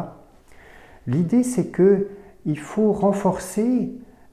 L'idée, 1.06 1.42
c'est 1.42 1.68
que 1.68 2.08
il 2.47 2.59
faut 2.59 2.93
renforcer 2.93 3.93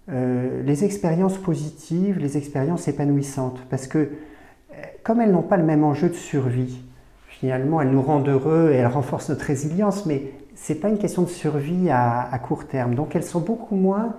euh, 0.10 0.64
les 0.64 0.86
expériences 0.86 1.38
positives, 1.38 2.18
les 2.20 2.38
expériences 2.38 2.88
épanouissantes, 2.88 3.60
parce 3.70 3.88
que 3.88 3.98
euh, 3.98 4.76
comme 5.04 5.20
elles 5.20 5.32
n'ont 5.32 5.42
pas 5.42 5.58
le 5.58 5.66
même 5.66 5.84
enjeu 5.84 6.10
de 6.10 6.14
survie, 6.14 6.80
finalement, 7.28 7.82
elles 7.82 7.92
nous 7.92 8.02
rendent 8.02 8.30
heureux 8.30 8.72
et 8.72 8.78
elles 8.78 8.88
renforcent 8.88 9.30
notre 9.30 9.46
résilience, 9.46 10.06
mais 10.06 10.32
ce 10.56 10.74
n'est 10.74 10.80
pas 10.80 10.90
une 10.90 10.98
question 10.98 11.24
de 11.24 11.28
survie 11.28 11.90
à, 11.90 12.40
court 12.42 12.68
terme. 12.68 12.96
Donc 12.96 13.16
elles 13.16 13.24
sont 13.24 13.42
beaucoup 13.42 13.76
moins 13.76 14.16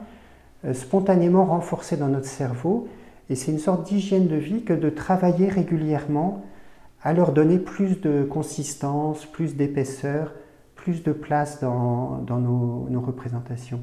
euh, 0.64 0.74
spontanément 0.74 1.46
renforcées 1.46 1.96
dans 1.96 2.08
notre 2.08 2.26
cerveau, 2.26 2.86
et 3.30 3.34
c'est 3.34 3.50
une 3.50 3.58
sorte 3.58 3.86
d'hygiène 3.86 4.28
de 4.28 4.36
vie 4.36 4.64
que 4.64 4.72
de 4.72 4.90
travailler 4.90 5.48
régulièrement 5.48 6.42
à 7.02 7.12
leur 7.12 7.32
donner 7.32 7.58
plus 7.58 8.00
de 8.00 8.24
consistance, 8.24 9.24
plus 9.24 9.56
d'épaisseur, 9.56 10.34
plus 10.78 11.02
de 11.02 11.12
place 11.12 11.60
dans, 11.60 12.22
nos, 12.28 13.00
représentations. 13.00 13.80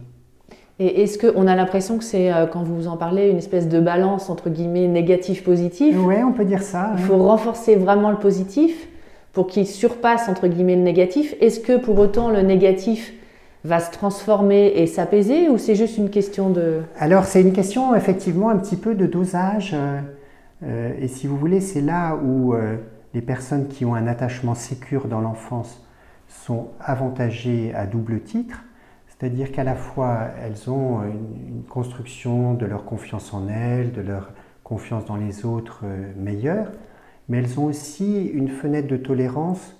Et 0.79 1.03
est-ce 1.03 1.19
qu'on 1.19 1.47
a 1.47 1.55
l'impression 1.55 1.97
que 1.97 2.03
c'est, 2.03 2.33
euh, 2.33 2.47
quand 2.47 2.63
vous 2.63 2.87
en 2.87 2.97
parlez, 2.97 3.29
une 3.29 3.37
espèce 3.37 3.69
de 3.69 3.79
balance 3.79 4.29
entre 4.29 4.49
guillemets 4.49 4.87
négatif-positif 4.87 5.95
Oui, 5.99 6.15
on 6.25 6.33
peut 6.33 6.43
dire 6.43 6.63
ça. 6.63 6.91
Il 6.97 7.03
faut 7.03 7.17
renforcer 7.17 7.75
vraiment 7.75 8.11
le 8.11 8.17
positif 8.17 8.87
pour 9.31 9.47
qu'il 9.47 9.67
surpasse 9.67 10.27
entre 10.27 10.47
guillemets 10.47 10.75
le 10.75 10.81
négatif. 10.81 11.35
Est-ce 11.39 11.59
que 11.59 11.77
pour 11.77 11.97
autant 11.99 12.29
le 12.29 12.41
négatif 12.41 13.13
va 13.63 13.79
se 13.79 13.91
transformer 13.91 14.73
et 14.75 14.85
s'apaiser 14.85 15.49
ou 15.49 15.57
c'est 15.57 15.75
juste 15.75 15.97
une 15.97 16.09
question 16.09 16.49
de... 16.49 16.81
Alors 16.99 17.25
c'est 17.25 17.41
une 17.41 17.53
question 17.53 17.95
effectivement 17.95 18.49
un 18.49 18.57
petit 18.57 18.75
peu 18.75 18.95
de 18.95 19.05
dosage. 19.05 19.71
Euh, 19.73 19.99
euh, 20.63 20.91
et 20.99 21.07
si 21.07 21.27
vous 21.27 21.37
voulez, 21.37 21.61
c'est 21.61 21.81
là 21.81 22.15
où 22.15 22.53
les 23.13 23.21
personnes 23.21 23.67
qui 23.67 23.85
ont 23.85 23.95
un 23.95 24.07
attachement 24.07 24.55
sécure 24.55 25.07
dans 25.07 25.21
l'enfance 25.21 25.84
sont 26.43 26.69
avantagées 26.79 27.73
à 27.73 27.85
double 27.85 28.21
titre, 28.21 28.63
c'est-à-dire 29.07 29.51
qu'à 29.51 29.63
la 29.63 29.75
fois 29.75 30.29
elles 30.43 30.69
ont 30.69 31.03
une, 31.03 31.63
construction 31.69 32.53
de 32.53 32.65
leur 32.65 32.85
confiance 32.85 33.33
en 33.33 33.47
elles, 33.47 33.91
de 33.91 34.01
leur 34.01 34.31
confiance 34.63 35.05
dans 35.05 35.15
les 35.15 35.45
autres 35.45 35.81
euh, 35.83 36.11
meilleure, 36.17 36.71
mais 37.27 37.37
elles 37.39 37.59
ont 37.59 37.65
aussi 37.65 38.25
une 38.27 38.49
fenêtre 38.49 38.87
de 38.87 38.97
tolérance 38.97 39.75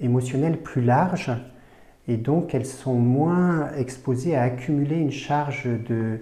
émotionnelle 0.00 0.58
plus 0.62 0.82
large 0.82 1.32
et 2.08 2.16
donc 2.16 2.54
elles 2.54 2.66
sont 2.66 2.94
moins 2.94 3.72
exposées 3.76 4.36
à 4.36 4.42
accumuler 4.42 4.96
une 4.96 5.10
charge 5.10 5.64
de, 5.64 6.20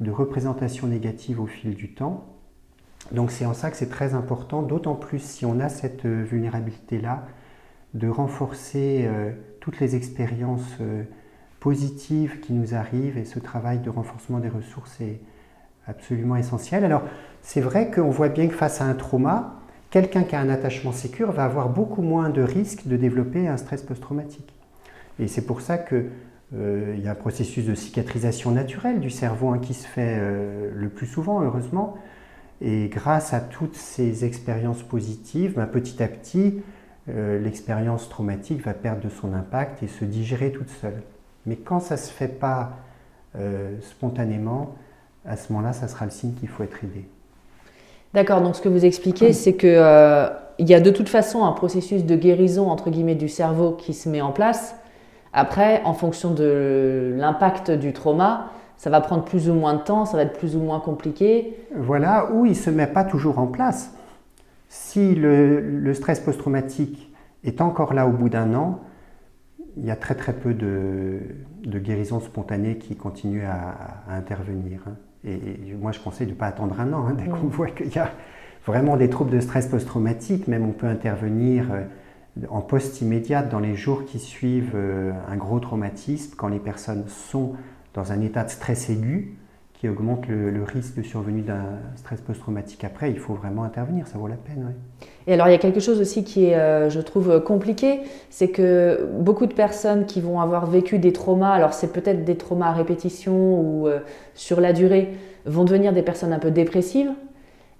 de 0.00 0.10
représentation 0.10 0.86
négative 0.86 1.40
au 1.40 1.46
fil 1.46 1.74
du 1.74 1.94
temps. 1.94 2.24
Donc 3.10 3.30
c'est 3.30 3.46
en 3.46 3.54
ça 3.54 3.70
que 3.70 3.76
c'est 3.76 3.88
très 3.88 4.14
important, 4.14 4.62
d'autant 4.62 4.94
plus 4.94 5.18
si 5.18 5.44
on 5.44 5.60
a 5.60 5.68
cette 5.68 6.04
euh, 6.04 6.22
vulnérabilité-là, 6.22 7.26
de 7.94 8.08
renforcer 8.08 9.04
euh, 9.04 9.32
toutes 9.60 9.80
les 9.80 9.96
expériences 9.96 10.76
euh, 10.80 11.02
positives 11.60 12.40
qui 12.40 12.52
nous 12.52 12.74
arrivent 12.74 13.18
et 13.18 13.24
ce 13.24 13.38
travail 13.38 13.78
de 13.78 13.90
renforcement 13.90 14.38
des 14.38 14.48
ressources 14.48 15.00
est 15.00 15.20
absolument 15.86 16.36
essentiel. 16.36 16.84
Alors 16.84 17.02
c'est 17.42 17.60
vrai 17.60 17.90
qu'on 17.90 18.10
voit 18.10 18.28
bien 18.28 18.48
que 18.48 18.54
face 18.54 18.80
à 18.80 18.84
un 18.84 18.94
trauma, 18.94 19.60
quelqu'un 19.90 20.22
qui 20.22 20.34
a 20.34 20.40
un 20.40 20.48
attachement 20.48 20.92
sécure 20.92 21.32
va 21.32 21.44
avoir 21.44 21.68
beaucoup 21.68 22.02
moins 22.02 22.30
de 22.30 22.42
risques 22.42 22.86
de 22.86 22.96
développer 22.96 23.46
un 23.46 23.56
stress 23.56 23.82
post-traumatique. 23.82 24.54
Et 25.18 25.28
c'est 25.28 25.44
pour 25.44 25.60
ça 25.60 25.76
qu'il 25.76 26.08
y 26.52 27.06
a 27.06 27.10
un 27.10 27.14
processus 27.14 27.66
de 27.66 27.74
cicatrisation 27.74 28.50
naturelle 28.52 29.00
du 29.00 29.10
cerveau 29.10 29.50
hein, 29.50 29.58
qui 29.58 29.74
se 29.74 29.86
fait 29.86 30.18
le 30.74 30.88
plus 30.88 31.06
souvent, 31.06 31.42
heureusement. 31.42 31.98
Et 32.62 32.88
grâce 32.88 33.34
à 33.34 33.40
toutes 33.40 33.74
ces 33.74 34.24
expériences 34.24 34.82
positives, 34.82 35.54
ben, 35.56 35.66
petit 35.66 36.00
à 36.02 36.08
petit, 36.08 36.62
euh, 37.08 37.40
l'expérience 37.40 38.08
traumatique 38.08 38.64
va 38.64 38.74
perdre 38.74 39.02
de 39.02 39.08
son 39.08 39.34
impact 39.34 39.82
et 39.82 39.88
se 39.88 40.04
digérer 40.04 40.52
toute 40.52 40.70
seule. 40.70 41.02
Mais 41.46 41.56
quand 41.56 41.80
ça 41.80 41.96
ne 41.96 42.00
se 42.00 42.10
fait 42.10 42.28
pas 42.28 42.72
euh, 43.36 43.76
spontanément, 43.82 44.76
à 45.26 45.36
ce 45.36 45.52
moment-là, 45.52 45.72
ça 45.72 45.88
sera 45.88 46.04
le 46.04 46.10
signe 46.10 46.34
qu'il 46.34 46.48
faut 46.48 46.62
être 46.62 46.84
aidé. 46.84 47.06
D'accord, 48.14 48.40
donc 48.40 48.54
ce 48.54 48.60
que 48.60 48.68
vous 48.68 48.84
expliquez, 48.84 49.32
c'est 49.32 49.54
qu'il 49.54 49.70
euh, 49.70 50.28
y 50.58 50.74
a 50.74 50.80
de 50.80 50.90
toute 50.90 51.08
façon 51.08 51.44
un 51.44 51.52
processus 51.52 52.04
de 52.04 52.14
guérison 52.14 52.70
entre 52.70 52.90
guillemets 52.90 53.16
du 53.16 53.28
cerveau 53.28 53.72
qui 53.72 53.94
se 53.94 54.08
met 54.08 54.20
en 54.20 54.32
place. 54.32 54.76
Après, 55.32 55.82
en 55.84 55.94
fonction 55.94 56.32
de 56.32 57.14
l'impact 57.16 57.70
du 57.70 57.92
trauma, 57.92 58.50
ça 58.76 58.90
va 58.90 59.00
prendre 59.00 59.24
plus 59.24 59.48
ou 59.48 59.54
moins 59.54 59.74
de 59.74 59.80
temps, 59.80 60.04
ça 60.04 60.16
va 60.16 60.24
être 60.24 60.38
plus 60.38 60.56
ou 60.56 60.60
moins 60.60 60.78
compliqué. 60.78 61.56
Voilà, 61.74 62.30
où 62.32 62.44
il 62.44 62.50
ne 62.50 62.56
se 62.56 62.68
met 62.68 62.86
pas 62.86 63.04
toujours 63.04 63.38
en 63.38 63.46
place. 63.46 63.92
Si 64.74 65.14
le, 65.14 65.92
stress 65.92 66.18
post-traumatique 66.20 67.14
est 67.44 67.60
encore 67.60 67.92
là 67.92 68.06
au 68.06 68.10
bout 68.10 68.30
d'un 68.30 68.54
an, 68.54 68.80
il 69.76 69.84
y 69.84 69.90
a 69.90 69.96
très 69.96 70.14
très 70.14 70.32
peu 70.32 70.54
de, 70.54 71.20
guérison 71.62 72.20
spontanée 72.20 72.78
qui 72.78 72.96
continue 72.96 73.44
à, 73.44 74.02
intervenir. 74.08 74.80
Hein. 74.88 74.94
Et, 75.24 75.74
moi 75.78 75.92
je 75.92 76.00
conseille 76.00 76.26
de 76.26 76.32
ne 76.32 76.36
pas 76.38 76.46
attendre 76.46 76.80
un 76.80 76.90
an. 76.94 77.06
Hein, 77.06 77.14
dès 77.18 77.26
qu'on 77.26 77.48
voit 77.48 77.66
qu'il 77.66 77.94
y 77.94 77.98
a 77.98 78.12
vraiment 78.64 78.96
des 78.96 79.10
troubles 79.10 79.30
de 79.30 79.40
stress 79.40 79.66
post-traumatique, 79.66 80.48
même 80.48 80.64
on 80.64 80.72
peut 80.72 80.86
intervenir 80.86 81.66
euh, 81.70 81.84
en 82.48 82.62
post-immédiate 82.62 83.50
dans 83.50 83.60
les 83.60 83.74
jours 83.74 84.06
qui 84.06 84.18
suivent 84.18 84.72
euh, 84.74 85.12
un 85.28 85.36
gros 85.36 85.60
traumatisme, 85.60 86.32
quand 86.34 86.48
les 86.48 86.60
personnes 86.60 87.04
sont 87.08 87.56
dans 87.92 88.10
un 88.10 88.22
état 88.22 88.42
de 88.42 88.48
stress 88.48 88.88
aigu 88.88 89.36
qui 89.82 89.88
augmente 89.88 90.28
le, 90.28 90.62
risque 90.62 90.94
de 90.94 91.02
survenue 91.02 91.40
d'un 91.42 91.64
stress 91.96 92.20
post-traumatique 92.20 92.84
après, 92.84 93.10
il 93.10 93.18
faut 93.18 93.34
vraiment 93.34 93.64
intervenir, 93.64 94.06
ça 94.06 94.16
vaut 94.16 94.28
la 94.28 94.36
peine. 94.36 94.76
Et 95.26 95.34
alors 95.34 95.48
il 95.48 95.50
y 95.50 95.56
a 95.56 95.58
quelque 95.58 95.80
chose 95.80 96.00
aussi 96.00 96.22
qui 96.22 96.44
est, 96.44 96.54
euh, 96.54 96.88
je 96.88 97.00
trouve, 97.00 97.42
compliqué, 97.42 97.98
c'est 98.30 98.46
que 98.46 99.08
beaucoup 99.18 99.46
de 99.46 99.52
personnes 99.52 100.06
qui 100.06 100.20
vont 100.20 100.40
avoir 100.40 100.66
vécu 100.66 101.00
des 101.00 101.12
traumas, 101.12 101.50
alors 101.50 101.72
c'est 101.72 101.92
peut-être 101.92 102.24
des 102.24 102.36
traumas 102.36 102.68
à 102.68 102.72
répétition 102.72 103.34
ou 103.60 103.88
euh, 103.88 103.98
sur 104.34 104.60
la 104.60 104.72
durée, 104.72 105.08
vont 105.46 105.64
devenir 105.64 105.92
des 105.92 106.02
personnes 106.02 106.32
un 106.32 106.38
peu 106.38 106.52
dépressives 106.52 107.10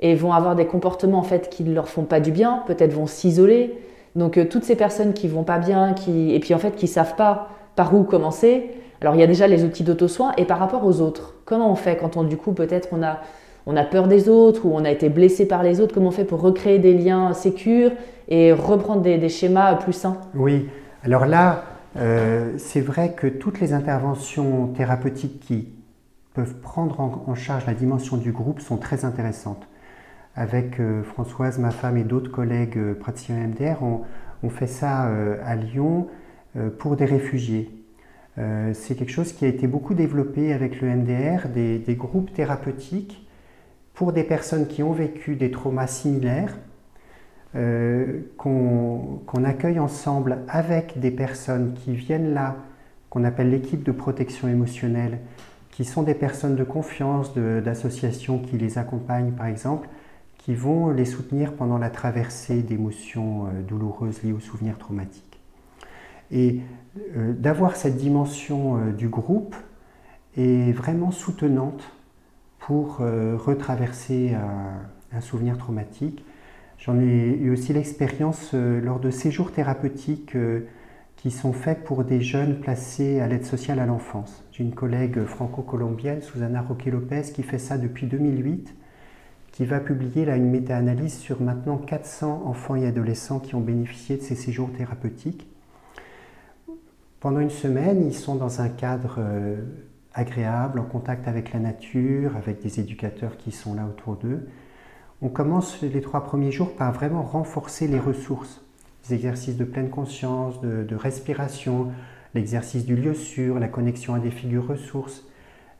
et 0.01 0.17
vont 0.17 0.33
avoir 0.33 0.57
des 0.57 0.67
comportements 0.67 1.21
en 1.21 1.23
fait 1.23 1.51
qui 1.51 1.63
ne 1.63 1.73
leur 1.73 1.89
font 1.89 2.03
pas 2.03 2.19
du 2.19 2.33
bien, 2.33 2.65
peut-être 2.67 2.95
vont 2.95 3.07
s'isoler. 3.07 3.79
Donc 4.17 4.39
euh, 4.39 4.45
toutes 4.45 4.65
ces 4.65 4.75
personnes 4.75 5.13
qui 5.13 5.29
vont 5.29 5.45
pas 5.45 5.61
bien, 5.61 5.95
qui 5.95 6.35
et 6.35 6.41
puis 6.41 6.53
en 6.53 6.59
fait 6.59 6.75
qui 6.75 6.89
savent 6.89 7.15
pas 7.15 7.51
par 7.77 7.95
où 7.95 8.03
commencer, 8.03 8.73
alors 9.03 9.17
il 9.17 9.21
y 9.21 9.25
a 9.25 9.27
déjà 9.27 9.49
les 9.49 9.65
outils 9.65 9.83
d'auto-soin 9.83 10.33
et 10.37 10.45
par 10.45 10.61
rapport 10.61 10.87
aux 10.87 11.01
autres, 11.01 11.35
comment 11.45 11.71
on 11.73 11.75
fait 11.75 11.97
quand 11.97 12.17
on 12.17 12.23
du 12.23 12.37
coup 12.37 12.53
peut-être 12.53 12.91
on 12.93 13.03
a, 13.03 13.85
peur 13.85 14.07
des 14.07 14.29
autres 14.29 14.65
ou 14.65 14.73
on 14.73 14.85
a 14.85 14.91
été 14.91 15.09
blessé 15.09 15.47
par 15.47 15.65
les 15.65 15.81
autres, 15.81 15.93
comment 15.93 16.09
on 16.09 16.13
fait 16.13 16.25
pour 16.25 16.41
recréer 16.41 16.79
des 16.79 16.95
liens 16.95 17.33
sécures 17.33 17.91
et 18.29 18.53
reprendre 18.53 19.03
des, 19.03 19.29
schémas 19.29 19.75
plus 19.75 19.93
sains? 19.93 20.19
Oui, 20.37 20.69
alors 21.03 21.27
là, 21.27 21.65
euh, 21.97 22.53
c'est 22.59 22.81
vrai 22.81 23.13
que 23.13 23.27
toutes 23.27 23.61
les 23.61 23.73
interventions 23.73 24.69
thérapeutiques 24.69 25.41
qui 25.41 25.69
peuvent 26.33 26.55
prendre 26.55 27.01
en, 27.27 27.35
charge 27.35 27.67
la 27.67 27.75
dimension 27.75 28.17
du 28.17 28.31
groupe 28.31 28.61
sont 28.61 28.77
très 28.77 29.05
intéressantes. 29.05 29.67
Avec 30.37 30.79
euh, 30.79 31.03
Françoise, 31.03 31.59
ma 31.59 31.73
femme 31.73 31.97
et 31.97 32.05
d'autres 32.05 32.31
collègues 32.31 32.79
euh, 32.79 32.95
praticiens 32.95 33.35
MDR, 33.35 33.83
on, 33.83 34.03
on, 34.45 34.49
fait 34.49 34.69
ça 34.69 35.11
à 35.45 35.57
Lyon 35.57 36.07
pour 36.79 36.97
des 36.97 37.05
réfugiés. 37.05 37.82
Euh, 38.39 38.73
c'est 38.75 38.95
quelque 38.95 39.13
chose 39.13 39.33
qui 39.33 39.45
a 39.45 39.49
été 39.49 39.67
beaucoup 39.67 39.95
développé 39.95 40.53
avec 40.53 40.81
le 40.81 40.89
MDR, 40.89 41.49
des, 41.49 41.95
groupes 41.95 42.33
thérapeutiques 42.33 43.27
pour 43.95 44.13
des 44.13 44.25
personnes 44.25 44.67
qui 44.67 44.83
ont 44.83 44.93
vécu 44.93 45.37
des 45.37 45.51
traumas 45.51 45.87
similaires, 45.87 46.57
euh, 47.55 48.21
qu'on 48.39 49.45
accueille 49.45 49.79
ensemble 49.79 50.39
avec 50.49 50.99
des 50.99 51.11
personnes 51.11 51.75
qui 51.75 51.95
viennent 51.95 52.33
là, 52.33 52.57
qu'on 53.11 53.25
appelle 53.25 53.51
l'équipe 53.51 53.83
de 53.83 53.93
protection 53.93 54.49
émotionnelle, 54.49 55.19
qui 55.71 55.85
sont 55.85 56.03
des 56.03 56.15
personnes 56.15 56.57
de 56.57 56.65
confiance, 56.65 57.35
d'associations 57.35 58.39
qui 58.39 58.57
les 58.57 58.79
accompagnent 58.79 59.33
par 59.33 59.47
exemple, 59.47 59.89
qui 60.39 60.55
vont 60.55 60.91
les 60.91 61.05
soutenir 61.05 61.53
pendant 61.53 61.79
la 61.79 61.91
traversée 61.91 62.63
d'émotions 62.63 63.47
euh, 63.47 63.63
douloureuses 63.63 64.23
liées 64.23 64.33
aux 64.33 64.41
souvenirs 64.41 64.79
traumatiques. 64.79 65.39
Et 66.31 66.61
d'avoir 66.97 67.77
cette 67.77 67.97
dimension 67.97 68.77
euh, 68.77 68.93
du 68.93 69.09
groupe 69.09 69.57
est 70.37 70.73
vraiment 70.73 71.11
soutenante 71.11 71.83
pour 72.59 72.99
euh, 73.01 73.37
retraverser 73.37 74.35
un, 74.35 75.21
souvenir 75.21 75.59
traumatique. 75.59 76.25
J'en 76.79 76.99
ai 76.99 77.37
eu 77.39 77.53
aussi 77.53 77.73
l'expérience 77.73 78.55
lors 78.55 78.99
de 78.99 79.11
séjours 79.11 79.53
thérapeutiques 79.53 80.35
qui 81.17 81.31
sont 81.31 81.53
faits 81.53 81.85
pour 81.85 82.03
des 82.03 82.21
jeunes 82.23 82.59
placés 82.59 83.21
à 83.21 83.29
l'aide 83.29 83.45
sociale 83.45 83.79
à 83.79 83.87
l'enfance. 83.87 84.43
J'ai 84.51 84.65
une 84.65 84.75
collègue 84.75 85.25
franco-colombienne, 85.25 86.23
Susana 86.23 86.63
Roque-Lopez, 86.63 87.33
qui 87.35 87.43
fait 87.45 87.59
ça 87.59 87.79
depuis 87.79 88.07
2008, 88.07 88.75
qui 89.53 89.65
va 89.65 89.79
publier 89.79 90.25
là 90.25 90.37
une 90.37 90.51
méta-analyse 90.51 91.17
sur 91.17 91.41
maintenant 91.41 91.77
400 91.77 92.43
enfants 92.47 92.75
et 92.75 92.87
adolescents 92.87 93.39
qui 93.39 93.55
ont 93.55 93.61
bénéficié 93.61 94.17
de 94.17 94.23
ces 94.23 94.35
séjours 94.35 94.73
thérapeutiques. 94.73 95.52
Pendant 97.23 97.39
une 97.39 97.51
semaine, 97.51 98.05
ils 98.05 98.17
sont 98.17 98.35
dans 98.35 98.61
un 98.63 98.69
cadre 98.69 99.19
euh, 99.19 99.55
agréable, 100.13 100.81
en 100.81 100.85
contact 100.85 101.29
avec 101.29 101.53
la 101.53 101.61
nature, 101.61 102.37
avec 102.37 102.61
des 102.61 102.81
éducateurs 102.81 103.37
qui 103.37 103.53
sont 103.53 103.75
là 103.75 103.87
autour 103.87 104.17
d'eux. 104.17 104.49
On 105.23 105.29
commence 105.29 105.81
les 105.83 106.01
trois 106.01 106.25
premiers 106.25 106.51
jours 106.51 106.75
par 106.75 106.91
vraiment 106.91 107.23
renforcer 107.23 107.87
les 107.87 108.01
ressources 108.01 108.61
des 109.07 109.15
exercices 109.15 109.57
de 109.57 109.63
pleine 109.63 109.89
conscience, 109.89 110.61
de, 110.63 110.97
respiration, 110.97 111.93
l'exercice 112.35 112.85
du 112.85 112.97
lieu 112.97 113.15
sûr, 113.15 113.61
la 113.61 113.69
connexion 113.69 114.15
à 114.15 114.19
des 114.19 114.33
figures 114.33 114.67
ressources. 114.67 115.25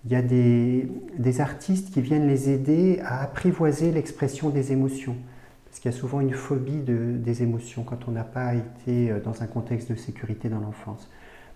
Il 0.05 0.13
y 0.13 0.15
a 0.15 0.23
des, 0.23 1.41
artistes 1.41 1.93
qui 1.93 2.03
viennent 2.03 2.29
les 2.29 2.51
aider 2.51 3.01
à 3.05 3.21
apprivoiser 3.21 3.91
l'expression 3.91 4.51
des 4.51 4.71
émotions. 4.71 5.17
Parce 5.65 5.81
qu'il 5.81 5.91
y 5.91 5.95
a 5.95 5.99
souvent 5.99 6.21
une 6.21 6.35
phobie 6.35 6.83
des 6.85 7.43
émotions 7.43 7.83
quand 7.83 8.07
on 8.07 8.13
n'a 8.13 8.23
pas 8.23 8.55
été 8.55 9.11
euh, 9.11 9.19
dans 9.19 9.43
un 9.43 9.47
contexte 9.47 9.91
de 9.91 9.97
sécurité 9.97 10.49
dans 10.49 10.61
l'enfance. 10.61 11.11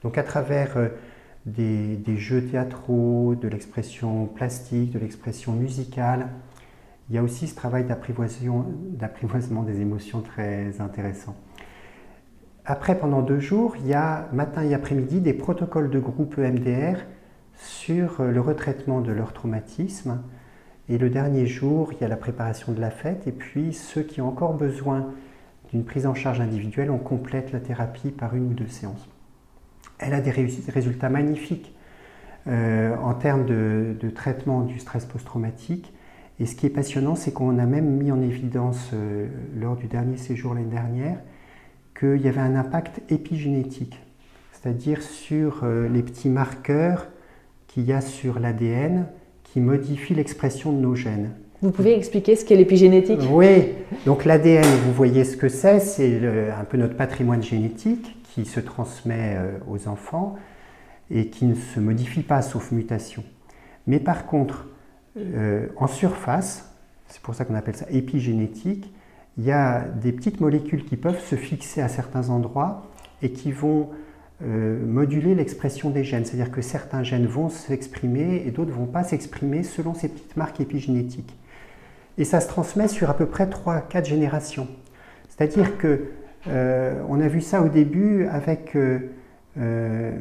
Donc 0.07 0.19
à 0.19 0.23
travers 0.23 0.77
euh, 0.77 0.89
des, 1.47 2.17
jeux 2.17 2.41
théâtraux, 2.41 3.35
de 3.35 3.49
l'expression 3.49 4.27
plastique, 4.27 4.93
de 4.93 5.01
l'expression 5.01 5.53
musicale, 5.53 6.29
il 7.11 7.17
y 7.17 7.19
a 7.19 7.25
aussi 7.25 7.49
ce 7.49 7.57
travail 7.57 7.83
d'apprivoisement 7.83 9.63
des 9.65 9.81
émotions 9.81 10.21
très 10.21 10.81
intéressant. 10.81 11.35
Après, 12.65 12.97
pendant 12.97 13.21
deux 13.21 13.41
jours, 13.41 13.75
il 13.81 13.89
y 13.89 13.95
a 13.95 14.29
matin 14.33 14.63
et 14.63 14.75
après-midi 14.75 15.21
des 15.21 15.33
protocoles 15.33 15.91
de 15.91 15.99
groupe 15.99 16.39
EMDR 16.39 17.01
sur 17.57 18.21
euh, 18.21 18.31
le 18.31 18.41
retraitement 18.41 19.01
de 19.01 19.11
leur 19.11 19.33
traumatisme. 19.33 20.23
Et 20.89 20.99
le 20.99 21.11
dernier 21.11 21.47
jour, 21.47 21.93
il 21.95 22.01
y 22.01 22.05
a 22.05 22.09
la 22.09 22.17
préparation 22.17 22.71
de 22.71 22.81
la 22.81 22.91
fête. 22.93 23.27
Et 23.27 23.33
puis, 23.33 23.73
ceux 23.73 24.03
qui 24.03 24.21
ont 24.21 24.29
encore 24.29 24.55
besoin 24.55 25.09
d'une 25.73 25.85
prise 25.85 26.07
en 26.07 26.15
charge 26.15 26.41
individuelle, 26.41 26.93
on 26.93 26.99
complète 26.99 27.51
la 27.51 27.59
thérapie 27.59 28.13
par 28.13 28.37
une 28.37 28.51
ou 28.51 28.55
deux 28.55 28.69
séances. 28.69 29.09
Elle 29.99 30.15
a 30.15 30.21
des 30.21 30.31
résultats 30.31 31.09
magnifiques 31.09 31.77
euh, 32.49 32.95
en 33.03 33.13
termes 33.15 33.45
de, 33.45 34.09
traitement 34.15 34.61
du 34.61 34.79
stress 34.79 35.05
post-traumatique. 35.05 35.93
Et 36.39 36.47
ce 36.47 36.55
qui 36.55 36.67
est 36.67 36.71
passionnant, 36.71 37.17
c'est 37.17 37.33
qu'on 37.33 37.59
a 37.59 37.67
même 37.67 37.97
mis 37.97 38.13
en 38.13 38.23
évidence 38.23 38.91
euh, 38.95 39.27
lors 39.59 39.75
du 39.75 39.87
dernier 39.87 40.17
séjour 40.17 40.55
l'année 40.55 40.67
dernière 40.67 41.19
qu'il 41.99 42.21
y 42.21 42.29
avait 42.29 42.41
un 42.41 42.55
impact 42.55 43.01
épigénétique, 43.11 43.99
c'est-à-dire 44.53 45.03
sur 45.03 45.63
euh, 45.65 45.89
les 45.89 46.03
petits 46.03 46.29
marqueurs 46.29 47.09
qu'il 47.67 47.85
y 47.85 47.93
a 47.93 48.01
sur 48.01 48.39
l'ADN 48.39 49.07
qui 49.43 49.59
modifient 49.59 50.15
l'expression 50.15 50.73
de 50.73 50.79
nos 50.79 50.95
gènes. 50.95 51.31
Vous 51.63 51.73
pouvez 51.73 51.97
expliquer 51.97 52.37
ce 52.37 52.45
qu'est 52.45 52.55
l'épigénétique? 52.55 53.21
Oui, 53.33 53.71
donc 54.05 54.25
l'ADN, 54.25 54.67
vous 54.85 54.93
voyez 54.93 55.25
ce 55.25 55.37
que 55.37 55.49
c'est, 55.49 55.81
c'est 55.81 56.21
un 56.57 56.65
peu 56.65 56.77
notre 56.77 56.97
patrimoine 56.97 57.43
génétique 57.43 58.15
qui 58.37 58.45
se 58.45 58.61
transmet 58.61 59.35
euh, 59.39 59.59
aux 59.67 59.89
enfants 59.89 60.37
et 61.11 61.29
qui 61.29 61.47
ne 61.47 61.55
se 61.55 61.81
modifie 61.81 62.23
pas 62.23 62.43
sauf 62.43 62.71
mutation. 62.71 63.25
Mais 63.87 63.99
par 63.99 64.27
contre, 64.27 64.69
euh, 65.17 65.69
en 65.77 65.87
surface, 65.87 66.71
c'est 67.09 67.23
pour 67.23 67.35
ça 67.35 67.47
qu'on 67.47 67.55
appelle 67.55 67.77
ça 67.77 67.87
épigénétique, 67.89 68.93
il 69.39 69.45
y 69.45 69.53
a 69.53 69.81
des 69.81 70.13
petites 70.13 70.41
molécules 70.41 70.85
qui 70.85 70.99
peuvent 70.99 71.23
se 71.25 71.35
fixer 71.35 71.81
à 71.81 71.89
certains 71.89 72.29
endroits 72.29 72.87
et 73.23 73.33
qui 73.33 73.53
vont 73.53 73.89
euh, 74.43 74.85
moduler 74.85 75.35
l'expression 75.35 75.89
des 75.89 76.05
gènes. 76.05 76.27
C'est-à-dire 76.27 76.51
que 76.51 76.61
certains 76.61 77.03
gènes 77.03 77.27
vont 77.27 77.49
s'exprimer 77.49 78.43
et 78.47 78.51
d'autres 78.51 78.71
ne 78.71 78.77
vont 78.77 78.87
pas 78.87 79.03
s'exprimer 79.03 79.63
selon 79.63 79.95
ces 79.95 80.09
petites 80.09 80.37
marques 80.37 80.61
épigénétiques. 80.61 81.35
Et 82.19 82.25
ça 82.25 82.41
se 82.41 82.49
transmet 82.49 82.89
sur 82.89 83.09
à 83.09 83.17
peu 83.17 83.25
près 83.25 83.47
3-4 83.47 84.05
générations. 84.05 84.69
C'est-à-dire 85.31 85.79
que 85.79 86.11
euh, 86.49 87.03
on 87.09 87.21
a 87.21 87.29
vu 87.29 87.41
ça 87.41 87.63
au 87.63 87.69
début 87.69 88.27
avec 88.27 88.77
euh, 88.77 90.19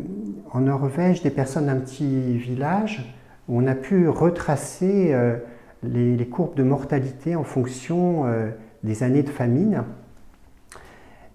en 0.51 0.61
Norvège 0.61 1.21
des 1.21 1.29
personnes 1.29 1.67
d'un 1.67 1.77
petit 1.77 2.37
village 2.37 3.15
où 3.47 3.59
on 3.59 3.67
a 3.67 3.75
pu 3.75 4.07
retracer 4.09 5.15
les, 5.83 6.27
courbes 6.27 6.55
de 6.55 6.63
mortalité 6.63 7.35
en 7.35 7.43
fonction 7.43 8.23
des 8.83 9.03
années 9.03 9.21
de 9.21 9.29
famine. 9.29 9.83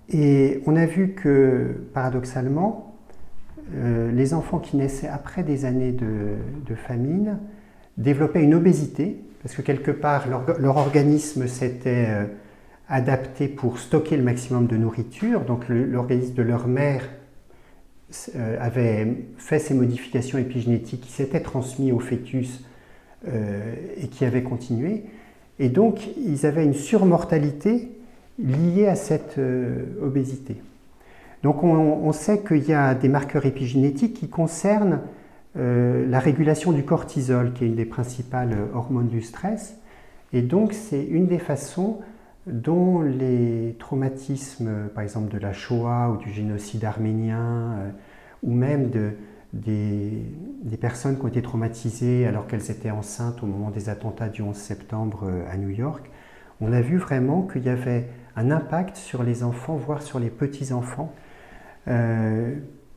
Et 0.09 0.61
on 0.66 0.74
a 0.74 0.86
vu 0.86 1.12
que, 1.12 1.86
paradoxalement, 1.95 2.97
euh, 3.76 4.11
les 4.11 4.34
enfants 4.34 4.59
qui 4.59 4.76
naissaient 4.76 5.09
après 5.09 5.45
des 5.45 5.64
années 5.64 5.93
de, 5.93 6.74
famine 6.74 7.38
développaient 7.97 8.43
une 8.43 8.55
obésité, 8.55 9.22
parce 9.43 9.55
que 9.55 9.62
quelque 9.62 9.91
part, 9.91 10.26
leur, 10.28 10.76
organisme 10.76 11.47
s'était 11.47 12.09
euh, 12.91 12.95
adapté 12.95 13.49
pour 13.49 13.78
stocker 13.78 14.16
le 14.16 14.22
maximum 14.22 14.66
de 14.66 14.76
nourriture, 14.76 15.41
donc 15.43 15.68
l'organisme 15.68 16.34
de 16.34 16.43
leur 16.43 16.66
mère 16.66 17.09
euh, 18.34 18.57
avait 18.61 19.24
fait 19.36 19.59
ces 19.59 19.74
modifications 19.74 20.38
épigénétiques 20.38 21.03
qui 21.03 21.12
s'étaient 21.12 21.41
transmises 21.41 21.93
au 21.93 22.01
fœtus 22.01 22.64
et 23.99 24.09
qui 24.09 24.24
avaient 24.24 24.43
continué. 24.43 25.05
Et 25.61 25.68
donc, 25.68 26.09
ils 26.16 26.47
avaient 26.47 26.64
une 26.64 26.74
surmortalité 26.74 27.91
liée 28.38 28.86
à 28.86 28.97
cette 28.97 29.36
euh, 29.38 29.84
obésité. 30.03 30.57
Donc, 31.43 31.62
on, 31.62 32.12
sait 32.12 32.41
qu'il 32.41 32.68
y 32.68 32.72
a 32.72 32.95
des 32.95 33.09
marqueurs 33.09 33.47
épigénétiques 33.47 34.14
qui 34.14 34.28
concernent 34.28 35.01
euh, 35.57 36.07
la 36.07 36.18
régulation 36.18 36.72
du 36.72 36.82
cortisol, 36.84 37.53
qui 37.53 37.64
est 37.64 37.66
une 37.66 37.76
des 37.76 37.86
principales 37.86 38.57
hormones 38.74 39.09
du 39.09 39.22
stress. 39.22 39.76
Et 40.34 40.43
donc, 40.43 40.74
c'est 40.74 41.03
une 41.03 41.26
des 41.26 41.38
façons 41.38 41.99
dont 42.47 43.03
les 43.03 43.76
traumatismes, 43.78 44.88
par 44.95 45.03
exemple 45.03 45.32
de 45.32 45.38
la 45.38 45.53
Shoah 45.53 46.11
ou 46.11 46.16
du 46.16 46.30
génocide 46.30 46.84
arménien, 46.84 47.74
euh, 47.78 47.91
ou 48.43 48.53
même 48.55 48.91
de, 48.91 49.12
des, 49.53 50.24
personnes 50.80 51.18
qui 51.18 51.24
ont 51.24 51.28
été 51.28 51.43
traumatisées 51.43 52.26
alors 52.26 52.47
qu'elles 52.47 52.70
étaient 52.70 52.91
enceintes 52.91 53.43
au 53.43 53.47
moment 53.47 53.70
des 53.70 53.91
attentats 53.91 54.28
du 54.28 54.41
11 54.41 54.57
septembre 54.57 55.24
euh, 55.24 55.53
à 55.53 55.57
New 55.59 55.68
York, 55.68 56.11
on 56.62 56.72
a 56.72 56.80
vu 56.80 56.97
vraiment 56.97 57.43
qu'il 57.43 57.64
y 57.64 57.68
avait 57.68 58.09
un 58.36 58.51
impact 58.51 58.97
sur 58.97 59.22
les 59.22 59.43
enfants, 59.43 59.76
voire 59.76 60.03
sur 60.03 60.18
les 60.18 60.30
petits-enfants, 60.30 61.12
euh, 61.88 62.55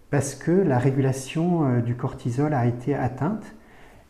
parce 0.09 0.35
que 0.35 0.51
la 0.51 0.77
régulation 0.77 1.79
du 1.79 1.95
cortisol 1.95 2.53
a 2.53 2.67
été 2.67 2.93
atteinte. 2.93 3.55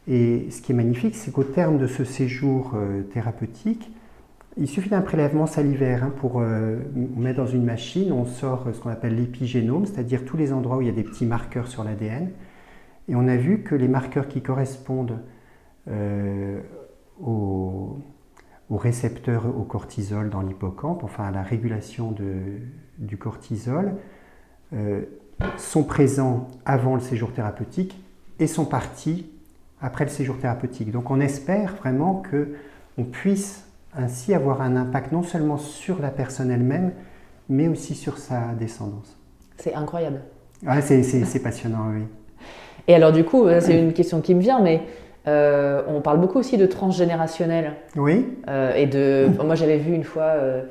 Et 0.06 0.50
ce 0.52 0.62
qui 0.62 0.74
est 0.74 0.76
magnifique, 0.76 1.16
c'est 1.16 1.32
qu'au 1.32 1.46
terme 1.46 1.78
de 1.78 1.88
ce 1.88 2.04
séjour 2.04 2.76
thérapeutique, 3.14 3.93
il 4.58 4.68
suffit 4.68 4.90
d'un 4.90 5.02
prélèvement 5.02 5.48
salivaire 5.48 6.04
hein, 6.04 6.14
pour 6.16 6.40
euh, 6.40 6.78
on 6.96 7.20
met 7.20 7.34
dans 7.34 7.48
une 7.48 7.64
machine, 7.64 8.12
on 8.12 8.26
sort 8.26 8.68
ce 8.74 8.80
qu'on 8.80 8.90
appelle 8.90 9.16
l'épigénome, 9.16 9.86
c'est-à-dire 9.86 10.26
tous 10.26 10.38
les 10.38 10.54
endroits 10.54 10.78
où 10.78 10.82
il 10.82 10.88
y 10.88 10.92
a 10.92 10.94
des 10.94 11.04
petits 11.04 11.26
marqueurs 11.26 11.68
sur 11.68 11.84
l'ADN. 11.84 12.30
Et 13.08 13.16
on 13.16 13.28
a 13.28 13.36
vu 13.36 13.64
que 13.64 13.76
les 13.76 13.88
marqueurs 13.88 14.28
qui 14.28 14.42
correspondent 14.42 15.20
euh, 15.90 16.62
aux, 17.22 18.00
récepteurs 18.70 19.46
au 19.46 19.64
cortisol 19.64 20.30
dans 20.30 20.42
l'hippocampe, 20.42 21.04
enfin 21.04 21.26
à 21.26 21.32
la 21.32 21.44
régulation 21.44 22.16
du 22.98 23.18
cortisol, 23.18 23.94
euh, 24.74 25.04
sont 25.58 25.84
présents 25.84 26.48
avant 26.66 26.96
le 26.96 27.02
séjour 27.02 27.34
thérapeutique 27.34 28.02
et 28.40 28.48
sont 28.48 28.66
partis 28.66 29.30
après 29.80 30.06
le 30.06 30.10
séjour 30.10 30.40
thérapeutique. 30.40 30.92
Donc 30.92 31.12
on 31.12 31.20
espère 31.20 31.76
vraiment 31.76 32.16
que 32.16 32.56
on 32.98 33.04
puisse 33.04 33.68
ainsi 33.98 34.34
avoir 34.34 34.62
un 34.62 34.76
impact 34.76 35.12
non 35.12 35.24
seulement 35.24 35.58
sur 35.58 36.02
la 36.02 36.10
personne 36.10 36.52
elle-même, 36.52 36.92
mais 37.50 37.68
aussi 37.68 37.96
sur 37.96 38.18
sa 38.18 38.54
descendance. 38.58 39.18
C'est 39.58 39.74
incroyable. 39.74 40.22
Ouais, 40.66 40.82
c'est 40.82 41.44
passionnant, 41.44 41.90
oui. 41.94 42.04
Et 42.88 42.96
alors 42.96 43.12
du 43.12 43.24
coup, 43.24 43.46
c'est 43.60 43.80
une 43.80 43.94
question 43.94 44.20
qui 44.20 44.36
me 44.36 44.42
vient, 44.42 44.60
mais 44.60 44.82
euh, 45.28 45.82
on 45.88 46.02
parle 46.02 46.20
beaucoup 46.20 46.40
aussi 46.40 46.58
de 46.58 46.66
transgénérationnel. 46.66 47.76
Oui. 47.96 48.28
Euh, 48.50 48.74
et 48.76 48.88
de, 48.88 49.30
moi 49.44 49.56
j'avais 49.56 49.78
vu 49.78 49.94
une 49.94 50.04
fois 50.04 50.24
euh, 50.24 50.64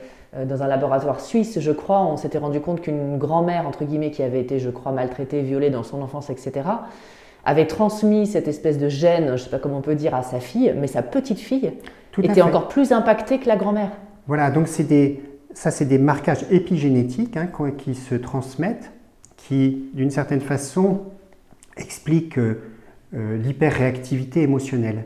dans 0.45 0.63
un 0.63 0.67
laboratoire 0.67 1.21
suisse, 1.21 1.59
je 1.59 1.73
crois, 1.73 2.03
on 2.03 2.19
s'était 2.19 2.39
rendu 2.39 2.61
compte 2.61 2.83
qu'une 2.83 3.17
grand-mère 3.17 3.67
entre 3.67 3.85
guillemets 3.85 4.11
qui 4.11 4.23
avait 4.23 4.41
été, 4.41 4.59
je 4.59 4.69
crois, 4.69 4.93
maltraitée, 4.93 5.41
violée 5.41 5.71
dans 5.71 5.83
son 5.83 6.03
enfance, 6.03 6.29
etc 6.29 6.63
avait 7.45 7.67
transmis 7.67 8.27
cette 8.27 8.49
espèce 8.49 8.79
de 8.79 8.89
gène, 8.89 9.27
je 9.27 9.33
ne 9.33 9.37
sais 9.37 9.51
pas 9.51 9.59
comment 9.59 9.79
on 9.79 9.83
peut 9.83 9.95
dire, 9.95 10.15
à 10.15 10.23
sa 10.23 10.41
fille, 10.41 10.73
mais 10.77 10.87
sa 10.87 11.03
petite 11.03 11.39
fille 11.39 11.73
était 12.23 12.43
encore 12.43 12.69
plus 12.69 12.93
impactée 12.93 13.39
que 13.39 13.49
la 13.49 13.57
grand-mère. 13.57 13.91
Voilà, 14.27 14.51
donc 14.51 14.69
des, 14.83 15.23
ça 15.55 15.71
c'est 15.71 15.85
des 15.85 15.99
marquages 15.99 16.45
épigénétiques 16.51 17.37
hein, 17.37 17.49
qui 17.77 17.95
se 17.95 18.15
transmettent, 18.15 18.93
qui 19.37 19.91
d'une 19.95 20.11
certaine 20.11 20.41
façon 20.41 21.03
expliquent 21.77 22.39
euh, 22.39 22.57
l'hyperréactivité 23.13 24.43
émotionnelle. 24.43 25.05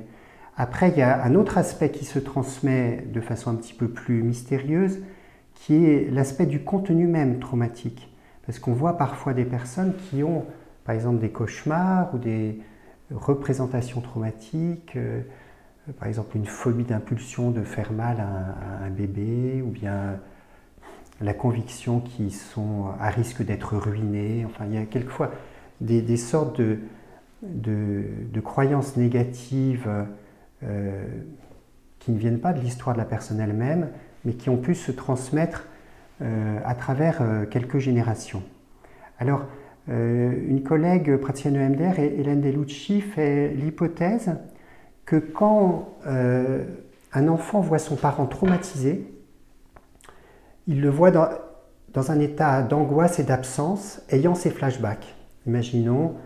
Après, 0.56 0.90
il 0.90 0.98
y 0.98 1.02
a 1.02 1.22
un 1.22 1.34
autre 1.34 1.58
aspect 1.58 1.90
qui 1.90 2.04
se 2.04 2.18
transmet 2.18 3.04
de 3.12 3.20
façon 3.20 3.50
un 3.50 3.56
petit 3.56 3.74
peu 3.74 3.88
plus 3.88 4.22
mystérieuse, 4.22 5.00
qui 5.54 5.84
est 5.84 6.10
l'aspect 6.10 6.46
du 6.46 6.60
contenu 6.60 7.06
même 7.06 7.40
traumatique. 7.40 8.10
Parce 8.46 8.58
qu'on 8.58 8.72
voit 8.72 8.96
parfois 8.96 9.34
des 9.34 9.44
personnes 9.44 9.94
qui 9.94 10.22
ont, 10.22 10.44
par 10.86 10.94
exemple, 10.94 11.18
des 11.18 11.30
cauchemars 11.30 12.14
ou 12.14 12.18
des 12.18 12.58
représentations 13.12 14.00
traumatiques, 14.00 14.96
euh, 14.96 15.20
par 15.98 16.08
exemple 16.08 16.36
une 16.36 16.46
phobie 16.46 16.84
d'impulsion 16.84 17.50
de 17.50 17.62
faire 17.62 17.92
mal 17.92 18.20
à, 18.20 18.84
un 18.84 18.90
bébé, 18.90 19.62
ou 19.62 19.70
bien 19.70 20.18
la 21.20 21.34
conviction 21.34 22.00
qu'ils 22.00 22.32
sont 22.32 22.86
à 23.00 23.10
risque 23.10 23.42
d'être 23.42 23.76
ruinés. 23.76 24.44
Enfin, 24.46 24.64
il 24.66 24.74
y 24.74 24.78
a 24.78 24.84
quelquefois 24.84 25.30
des, 25.80 26.16
sortes 26.16 26.60
de, 26.60 26.78
de, 27.42 28.40
croyances 28.40 28.96
négatives 28.96 29.88
euh, 30.62 31.04
qui 31.98 32.12
ne 32.12 32.18
viennent 32.18 32.40
pas 32.40 32.52
de 32.52 32.60
l'histoire 32.60 32.94
de 32.94 33.00
la 33.00 33.04
personne 33.04 33.40
elle-même, 33.40 33.88
mais 34.24 34.34
qui 34.34 34.48
ont 34.48 34.56
pu 34.56 34.74
se 34.74 34.92
transmettre 34.92 35.64
euh, 36.22 36.58
à 36.64 36.74
travers 36.74 37.18
euh, 37.20 37.44
quelques 37.44 37.78
générations. 37.78 38.42
Alors, 39.18 39.42
une 39.88 40.62
collègue 40.64 41.16
praticienne 41.16 41.56
EMDR, 41.56 41.98
Hélène 41.98 42.40
Delucci, 42.40 43.00
fait 43.00 43.48
l'hypothèse 43.54 44.34
que 45.04 45.16
quand 45.16 45.88
un 46.04 47.28
enfant 47.28 47.60
voit 47.60 47.78
son 47.78 47.96
parent 47.96 48.26
traumatisé, 48.26 49.06
il 50.66 50.80
le 50.80 50.90
voit 50.90 51.10
dans, 51.10 52.10
un 52.10 52.20
état 52.20 52.62
d'angoisse 52.62 53.18
et 53.18 53.22
d'absence, 53.22 54.02
ayant 54.10 54.34
ses 54.34 54.50
flashbacks. 54.50 55.14
Imaginons 55.46 56.16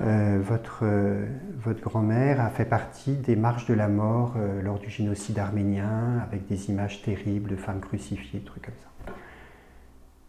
euh, 0.00 0.40
votre, 0.42 0.80
euh, 0.82 1.26
votre 1.62 1.80
grand-mère 1.80 2.40
a 2.40 2.50
fait 2.50 2.64
partie 2.64 3.12
des 3.12 3.36
marches 3.36 3.66
de 3.66 3.74
la 3.74 3.86
mort 3.86 4.34
euh, 4.36 4.60
lors 4.60 4.80
du 4.80 4.90
génocide 4.90 5.38
arménien, 5.38 6.18
avec 6.26 6.48
des 6.48 6.68
images 6.68 7.02
terribles 7.02 7.50
de 7.50 7.56
femmes 7.56 7.78
crucifiées, 7.78 8.40
trucs 8.40 8.64
comme 8.64 8.74
ça. 8.82 9.12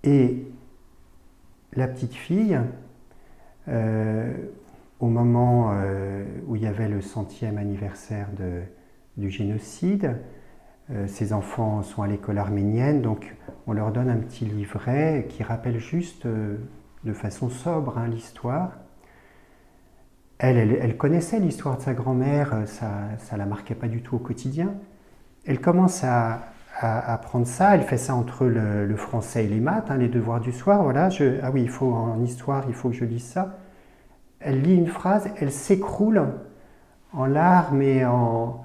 Et 0.03 0.45
la 1.75 1.87
petite 1.87 2.13
fille, 2.13 2.59
au 3.67 5.07
moment 5.07 5.73
où 6.47 6.55
il 6.55 6.61
y 6.61 6.67
avait 6.67 6.87
le 6.87 7.01
centième 7.01 7.57
anniversaire 7.57 8.27
du 9.17 9.29
génocide, 9.29 10.17
ses 11.07 11.33
enfants 11.33 11.81
sont 11.83 12.03
à 12.03 12.07
l'école 12.07 12.37
arménienne, 12.37 13.01
donc 13.01 13.35
on 13.67 13.73
leur 13.73 13.91
donne 13.91 14.09
un 14.09 14.17
petit 14.17 14.45
livret 14.45 15.25
qui 15.29 15.43
rappelle 15.43 15.79
juste 15.79 16.27
de 17.05 17.13
façon 17.13 17.49
sobre 17.49 17.97
hein, 17.97 18.07
l'histoire. 18.07 18.71
Elle, 20.37 20.57
elle, 20.57 20.97
connaissait 20.97 21.39
l'histoire 21.39 21.77
de 21.77 21.81
sa 21.81 21.93
grand-mère, 21.93 22.53
euh, 22.53 22.65
ça 22.65 23.07
ne 23.31 23.37
la 23.37 23.45
marquait 23.45 23.75
pas 23.75 23.87
du 23.87 24.01
tout 24.01 24.17
au 24.17 24.19
quotidien. 24.19 24.73
Elle 25.45 25.61
commence 25.61 26.03
à, 26.03 26.49
apprendre 26.79 27.47
ça, 27.47 27.75
elle 27.75 27.83
fait 27.83 27.97
ça 27.97 28.15
entre 28.15 28.45
le, 28.45 28.95
français 28.95 29.45
et 29.45 29.47
les 29.47 29.59
maths, 29.59 29.89
hein, 29.89 29.97
les 29.97 30.09
devoirs 30.09 30.39
du 30.39 30.51
soir. 30.51 30.83
Voilà, 30.83 31.09
ah 31.43 31.51
oui, 31.53 31.61
il 31.61 31.69
faut 31.69 31.91
en 31.91 32.21
histoire, 32.21 32.65
il 32.67 32.73
faut 32.73 32.89
que 32.89 32.95
je 32.95 33.05
lise 33.05 33.23
ça. 33.23 33.57
Elle 34.39 34.61
lit 34.61 34.75
une 34.75 34.87
phrase, 34.87 35.29
elle 35.39 35.51
s'écroule 35.51 36.23
en 37.13 37.25
larmes 37.25 37.81
et 37.81 38.05
en, 38.05 38.61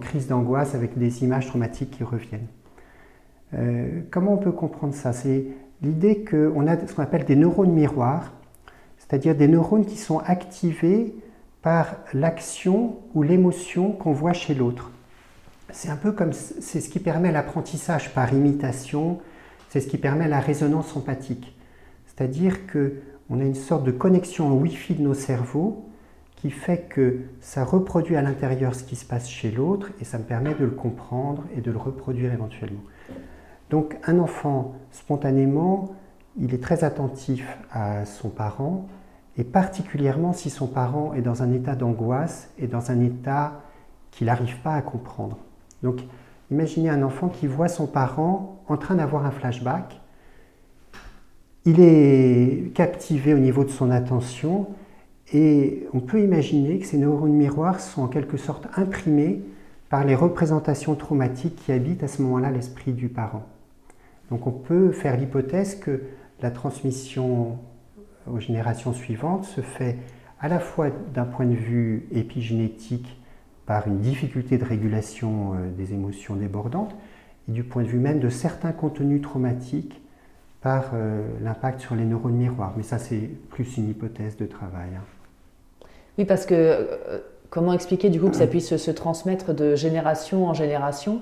crise 0.00 0.28
d'angoisse 0.28 0.74
avec 0.74 0.98
des 0.98 1.22
images 1.24 1.46
traumatiques 1.46 1.90
qui 1.90 2.04
reviennent. 2.04 2.46
Euh, 3.54 4.00
comment 4.10 4.34
on 4.34 4.38
peut 4.38 4.52
comprendre 4.52 4.94
ça? 4.94 5.12
C'est 5.12 5.46
l'idée 5.82 6.24
qu'on 6.24 6.66
a 6.66 6.86
ce 6.86 6.94
qu'on 6.94 7.02
appelle 7.02 7.24
des 7.24 7.36
neurones 7.36 7.72
miroirs 7.72 8.32
c'est-à-dire 9.08 9.34
des 9.34 9.48
neurones 9.48 9.86
qui 9.86 9.96
sont 9.96 10.18
activés 10.18 11.14
par 11.62 11.96
l'action 12.12 12.96
ou 13.14 13.22
l'émotion 13.22 13.92
qu'on 13.92 14.12
voit 14.12 14.34
chez 14.34 14.54
l'autre. 14.54 14.92
C'est 15.70 15.90
un 15.90 15.96
peu 15.96 16.12
comme 16.12 16.32
c'est 16.32 16.80
ce 16.80 16.88
qui 16.88 16.98
permet 16.98 17.30
l'apprentissage 17.30 18.14
par 18.14 18.32
imitation, 18.32 19.18
c'est 19.68 19.80
ce 19.80 19.88
qui 19.88 19.98
permet 19.98 20.28
la 20.28 20.40
résonance 20.40 20.96
empathique. 20.96 21.54
C'est-à-dire 22.06 22.66
que 22.66 22.94
on 23.30 23.40
a 23.40 23.44
une 23.44 23.54
sorte 23.54 23.84
de 23.84 23.90
connexion 23.90 24.52
Wi-Fi 24.54 24.94
de 24.94 25.02
nos 25.02 25.14
cerveaux 25.14 25.84
qui 26.36 26.50
fait 26.50 26.88
que 26.88 27.18
ça 27.40 27.64
reproduit 27.64 28.16
à 28.16 28.22
l'intérieur 28.22 28.74
ce 28.74 28.84
qui 28.84 28.96
se 28.96 29.04
passe 29.04 29.28
chez 29.28 29.50
l'autre 29.50 29.90
et 30.00 30.04
ça 30.04 30.18
me 30.18 30.24
permet 30.24 30.54
de 30.54 30.64
le 30.64 30.70
comprendre 30.70 31.44
et 31.56 31.60
de 31.60 31.70
le 31.70 31.78
reproduire 31.78 32.32
éventuellement. 32.32 32.82
Donc 33.70 33.98
un 34.06 34.18
enfant, 34.18 34.74
spontanément, 34.92 35.94
il 36.38 36.54
est 36.54 36.62
très 36.62 36.84
attentif 36.84 37.58
à 37.70 38.06
son 38.06 38.30
parent, 38.30 38.86
et 39.36 39.44
particulièrement 39.44 40.32
si 40.32 40.48
son 40.48 40.66
parent 40.66 41.12
est 41.14 41.22
dans 41.22 41.42
un 41.42 41.52
état 41.52 41.74
d'angoisse 41.74 42.50
et 42.58 42.66
dans 42.66 42.90
un 42.90 43.00
état 43.00 43.60
qu'il 44.10 44.26
n'arrive 44.28 44.58
pas 44.62 44.74
à 44.74 44.82
comprendre. 44.82 45.38
Donc 45.82 46.00
imaginez 46.50 46.88
un 46.88 47.02
enfant 47.02 47.28
qui 47.28 47.46
voit 47.46 47.68
son 47.68 47.86
parent 47.86 48.62
en 48.68 48.76
train 48.76 48.96
d'avoir 48.96 49.26
un 49.26 49.30
flashback, 49.30 50.00
il 51.64 51.80
est 51.80 52.72
captivé 52.74 53.34
au 53.34 53.38
niveau 53.38 53.64
de 53.64 53.70
son 53.70 53.90
attention 53.90 54.68
et 55.32 55.86
on 55.92 56.00
peut 56.00 56.22
imaginer 56.22 56.78
que 56.78 56.86
ces 56.86 56.96
neurones 56.96 57.32
miroirs 57.32 57.80
sont 57.80 58.02
en 58.02 58.08
quelque 58.08 58.38
sorte 58.38 58.66
imprimés 58.76 59.42
par 59.90 60.04
les 60.04 60.14
représentations 60.14 60.94
traumatiques 60.94 61.56
qui 61.56 61.72
habitent 61.72 62.02
à 62.02 62.08
ce 62.08 62.22
moment-là 62.22 62.50
l'esprit 62.50 62.92
du 62.92 63.08
parent. 63.08 63.46
Donc 64.30 64.46
on 64.46 64.50
peut 64.50 64.92
faire 64.92 65.16
l'hypothèse 65.16 65.74
que 65.74 66.02
la 66.40 66.50
transmission 66.50 67.58
aux 68.26 68.40
générations 68.40 68.92
suivantes 68.92 69.44
se 69.44 69.60
fait 69.60 69.98
à 70.40 70.48
la 70.48 70.60
fois 70.60 70.88
d'un 71.14 71.24
point 71.24 71.46
de 71.46 71.54
vue 71.54 72.06
épigénétique 72.12 73.17
par 73.68 73.86
une 73.86 73.98
difficulté 73.98 74.56
de 74.56 74.64
régulation 74.64 75.52
euh, 75.52 75.70
des 75.76 75.92
émotions 75.92 76.34
débordantes 76.34 76.96
et 77.48 77.52
du 77.52 77.62
point 77.62 77.82
de 77.82 77.88
vue 77.88 77.98
même 77.98 78.18
de 78.18 78.30
certains 78.30 78.72
contenus 78.72 79.20
traumatiques 79.20 80.00
par 80.62 80.92
euh, 80.94 81.22
l'impact 81.42 81.80
sur 81.80 81.94
les 81.94 82.04
neurones 82.04 82.34
miroirs. 82.34 82.72
Mais 82.78 82.82
ça, 82.82 82.98
c'est 82.98 83.28
plus 83.50 83.76
une 83.76 83.90
hypothèse 83.90 84.38
de 84.38 84.46
travail. 84.46 84.88
Hein. 84.96 85.86
Oui, 86.16 86.24
parce 86.24 86.46
que 86.46 86.54
euh, 86.54 87.18
comment 87.50 87.74
expliquer 87.74 88.08
du 88.08 88.18
coup 88.18 88.30
que 88.30 88.36
ça 88.36 88.46
puisse 88.46 88.74
se 88.74 88.90
transmettre 88.90 89.52
de 89.52 89.76
génération 89.76 90.46
en 90.46 90.54
génération 90.54 91.20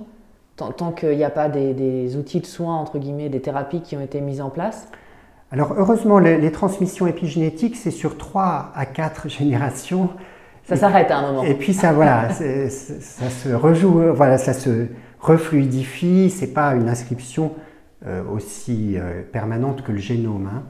tant, 0.54 0.70
tant 0.70 0.92
qu'il 0.92 1.16
n'y 1.16 1.24
a 1.24 1.30
pas 1.30 1.48
des, 1.48 1.74
des, 1.74 2.16
outils 2.16 2.40
de 2.40 2.46
soins, 2.46 2.76
entre 2.76 2.98
guillemets, 2.98 3.28
des 3.28 3.40
thérapies 3.40 3.82
qui 3.82 3.96
ont 3.96 4.00
été 4.00 4.20
mises 4.20 4.40
en 4.40 4.50
place? 4.50 4.86
Alors 5.50 5.74
heureusement, 5.76 6.20
les, 6.20 6.52
transmissions 6.52 7.08
épigénétiques, 7.08 7.74
c'est 7.74 7.90
sur 7.90 8.16
3 8.16 8.70
à 8.72 8.86
4 8.86 9.28
générations. 9.28 10.10
Ça 10.66 10.76
s'arrête 10.76 11.10
à 11.10 11.18
un 11.18 11.32
moment. 11.32 11.44
Et 11.44 11.54
puis 11.54 11.72
ça, 11.72 11.92
voilà, 11.92 12.28
ça 12.30 13.30
se 13.30 13.48
rejoue, 13.54 14.12
voilà, 14.12 14.36
ça 14.36 14.52
se 14.52 14.86
refluidifie. 15.20 16.28
C'est 16.30 16.52
pas 16.52 16.74
une 16.74 16.88
inscription 16.88 17.52
euh, 18.04 18.22
aussi 18.30 18.96
euh, 18.96 19.22
permanente 19.22 19.82
que 19.82 19.90
le 19.90 19.98
génome. 19.98 20.50
Hein. 20.52 20.62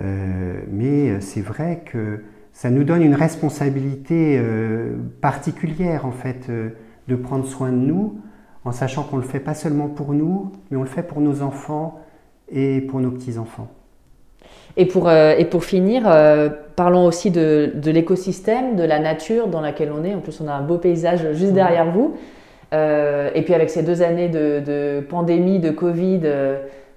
Euh, 0.00 0.60
mais 0.70 1.20
c'est 1.20 1.42
vrai 1.42 1.82
que 1.84 2.22
ça 2.52 2.70
nous 2.70 2.82
donne 2.82 3.02
une 3.02 3.14
responsabilité 3.14 4.40
particulière 5.20 6.06
en 6.06 6.12
fait 6.12 6.50
de 6.50 7.16
prendre 7.16 7.46
soin 7.46 7.70
de 7.70 7.76
nous, 7.76 8.20
en 8.64 8.72
sachant 8.72 9.02
qu'on 9.04 9.16
le 9.16 9.22
fait 9.22 9.40
pas 9.40 9.54
seulement 9.54 9.88
pour 9.88 10.12
nous, 10.12 10.52
mais 10.70 10.76
on 10.76 10.82
le 10.82 10.88
fait 10.88 11.02
pour 11.02 11.20
nos 11.20 11.42
enfants 11.42 12.00
et 12.48 12.80
pour 12.80 13.00
nos 13.00 13.10
petits 13.10 13.38
enfants. 13.38 13.68
Et 14.76 14.86
pour, 14.86 15.08
euh, 15.08 15.34
et 15.36 15.44
pour 15.44 15.64
finir, 15.64 16.04
euh, 16.06 16.48
parlons 16.76 17.04
aussi 17.04 17.30
de, 17.30 17.72
de 17.74 17.90
l'écosystème, 17.90 18.76
de 18.76 18.84
la 18.84 18.98
nature 18.98 19.48
dans 19.48 19.60
laquelle 19.60 19.92
on 19.92 20.04
est. 20.04 20.14
En 20.14 20.20
plus, 20.20 20.40
on 20.40 20.48
a 20.48 20.52
un 20.52 20.62
beau 20.62 20.78
paysage 20.78 21.32
juste 21.32 21.52
derrière 21.52 21.90
vous. 21.90 22.16
Euh, 22.72 23.30
et 23.34 23.42
puis 23.42 23.52
avec 23.52 23.68
ces 23.68 23.82
deux 23.82 24.00
années 24.02 24.28
de, 24.28 24.62
de 24.64 25.00
pandémie, 25.00 25.58
de 25.58 25.70
Covid, 25.70 26.20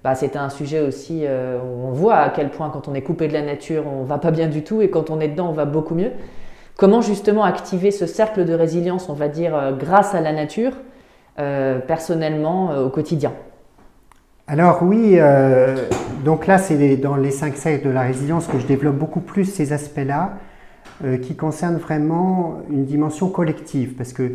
bah, 0.04 0.14
c'était 0.14 0.38
un 0.38 0.50
sujet 0.50 0.80
aussi 0.80 1.24
où 1.26 1.88
on 1.88 1.90
voit 1.90 2.16
à 2.16 2.28
quel 2.28 2.50
point 2.50 2.70
quand 2.70 2.86
on 2.86 2.94
est 2.94 3.02
coupé 3.02 3.26
de 3.26 3.32
la 3.32 3.42
nature, 3.42 3.84
on 3.86 4.04
va 4.04 4.18
pas 4.18 4.30
bien 4.30 4.46
du 4.46 4.62
tout, 4.62 4.82
et 4.82 4.88
quand 4.88 5.10
on 5.10 5.18
est 5.18 5.28
dedans, 5.28 5.48
on 5.48 5.52
va 5.52 5.64
beaucoup 5.64 5.94
mieux. 5.94 6.12
Comment 6.76 7.00
justement 7.00 7.42
activer 7.42 7.90
ce 7.90 8.06
cercle 8.06 8.44
de 8.44 8.54
résilience, 8.54 9.08
on 9.08 9.14
va 9.14 9.28
dire, 9.28 9.74
grâce 9.78 10.14
à 10.14 10.20
la 10.20 10.32
nature, 10.32 10.72
personnellement, 11.86 12.70
au 12.84 12.88
quotidien? 12.90 13.32
Alors 14.46 14.80
oui, 14.82 15.18
donc 16.22 16.46
là 16.46 16.58
c'est 16.58 16.96
dans 16.96 17.16
les 17.16 17.30
cinq 17.30 17.56
cercles 17.56 17.86
de 17.86 17.90
la 17.90 18.02
résilience 18.02 18.46
que 18.46 18.58
je 18.58 18.66
développe 18.66 18.96
beaucoup 18.96 19.20
plus 19.20 19.44
ces 19.44 19.72
aspects-là 19.72 20.38
euh, 21.04 21.16
qui 21.16 21.34
concernent 21.34 21.78
vraiment 21.78 22.58
une 22.70 22.84
dimension 22.84 23.28
collective 23.28 23.94
parce 23.94 24.12
que 24.12 24.32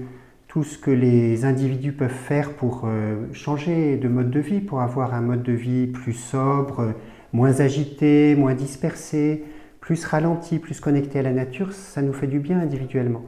tout 0.47 0.63
ce 0.63 0.77
que 0.77 0.91
les 0.91 1.45
individus 1.45 1.91
peuvent 1.91 2.09
faire 2.09 2.53
pour 2.53 2.83
euh, 2.85 3.27
changer 3.33 3.97
de 3.97 4.07
mode 4.07 4.31
de 4.31 4.39
vie, 4.39 4.59
pour 4.59 4.81
avoir 4.81 5.13
un 5.13 5.21
mode 5.21 5.43
de 5.43 5.53
vie 5.53 5.85
plus 5.85 6.13
sobre, 6.13 6.93
moins 7.33 7.61
agité, 7.61 8.35
moins 8.35 8.55
dispersé, 8.55 9.43
plus 9.79 10.03
ralenti, 10.05 10.57
plus 10.57 10.79
connecté 10.79 11.19
à 11.19 11.21
la 11.21 11.33
nature, 11.33 11.71
ça 11.71 12.01
nous 12.01 12.13
fait 12.13 12.27
du 12.27 12.39
bien 12.39 12.59
individuellement. 12.59 13.21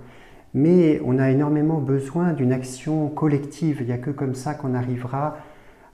Mais 0.53 0.99
on 1.05 1.19
a 1.19 1.29
énormément 1.29 1.79
besoin 1.79 2.33
d'une 2.33 2.51
action 2.51 3.07
collective. 3.07 3.77
Il 3.81 3.85
n'y 3.85 3.93
a 3.93 3.97
que 3.97 4.09
comme 4.09 4.35
ça 4.35 4.55
qu'on 4.55 4.73
arrivera 4.73 5.37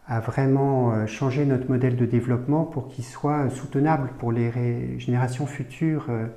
à 0.08 0.22
vraiment 0.22 0.91
euh, 0.91 1.05
changer 1.05 1.45
notre 1.45 1.70
modèle 1.70 1.97
de 1.97 2.05
développement 2.05 2.64
pour 2.64 2.88
qu'il 2.88 3.03
soit 3.03 3.49
soutenable 3.49 4.12
pour 4.18 4.32
les 4.32 4.97
générations 4.99 5.45
futures 5.45 6.05
euh, 6.10 6.28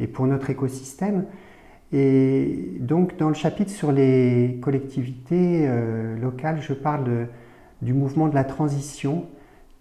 et 0.00 0.06
pour 0.06 0.26
notre 0.26 0.48
écosystème. 0.48 1.26
Et 1.92 2.78
donc 2.80 3.18
dans 3.18 3.28
le 3.28 3.34
chapitre 3.34 3.70
sur 3.70 3.92
les 3.92 4.58
collectivités 4.62 5.66
euh, 5.68 6.18
locales, 6.18 6.62
je 6.62 6.72
parle 6.72 7.28
du 7.82 7.92
mouvement 7.92 8.28
de 8.28 8.34
la 8.34 8.44
transition 8.44 9.26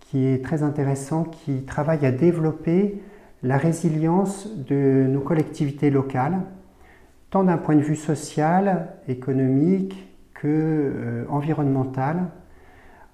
qui 0.01 0.25
est 0.25 0.43
très 0.43 0.61
intéressant, 0.61 1.23
qui 1.23 1.63
travaille 1.63 2.05
à 2.05 2.11
développer 2.11 3.01
la 3.43 3.57
résilience 3.57 4.49
de 4.57 5.07
nos 5.07 5.21
collectivités 5.21 5.89
locales, 5.89 6.41
tant 7.29 7.45
d'un 7.45 7.57
point 7.57 7.77
de 7.77 7.81
vue 7.81 7.95
social, 7.95 8.89
économique 9.07 9.95
que 10.33 11.25
environnemental, 11.29 12.25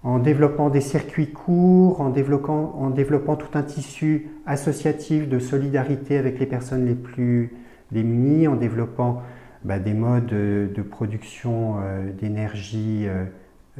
en 0.07 0.19
développant 0.19 0.69
des 0.69 0.79
circuits 0.79 1.33
courts, 1.33 1.99
en 1.99 2.09
développant, 2.09 2.75
en 2.79 2.89
développant, 2.89 3.35
tout 3.35 3.57
un 3.57 3.61
tissu 3.61 4.29
associatif 4.45 5.27
de 5.27 5.37
solidarité 5.37 6.17
avec 6.17 6.39
les 6.39 6.45
personnes 6.45 6.85
les 6.85 6.95
plus 6.95 7.53
démunies, 7.91 8.47
en 8.47 8.55
développant 8.55 9.21
bah, 9.65 9.79
des 9.79 9.93
modes 9.93 10.27
de, 10.27 10.81
production 10.81 11.79
euh, 11.81 12.09
d'énergie 12.13 13.03
euh, 13.05 13.25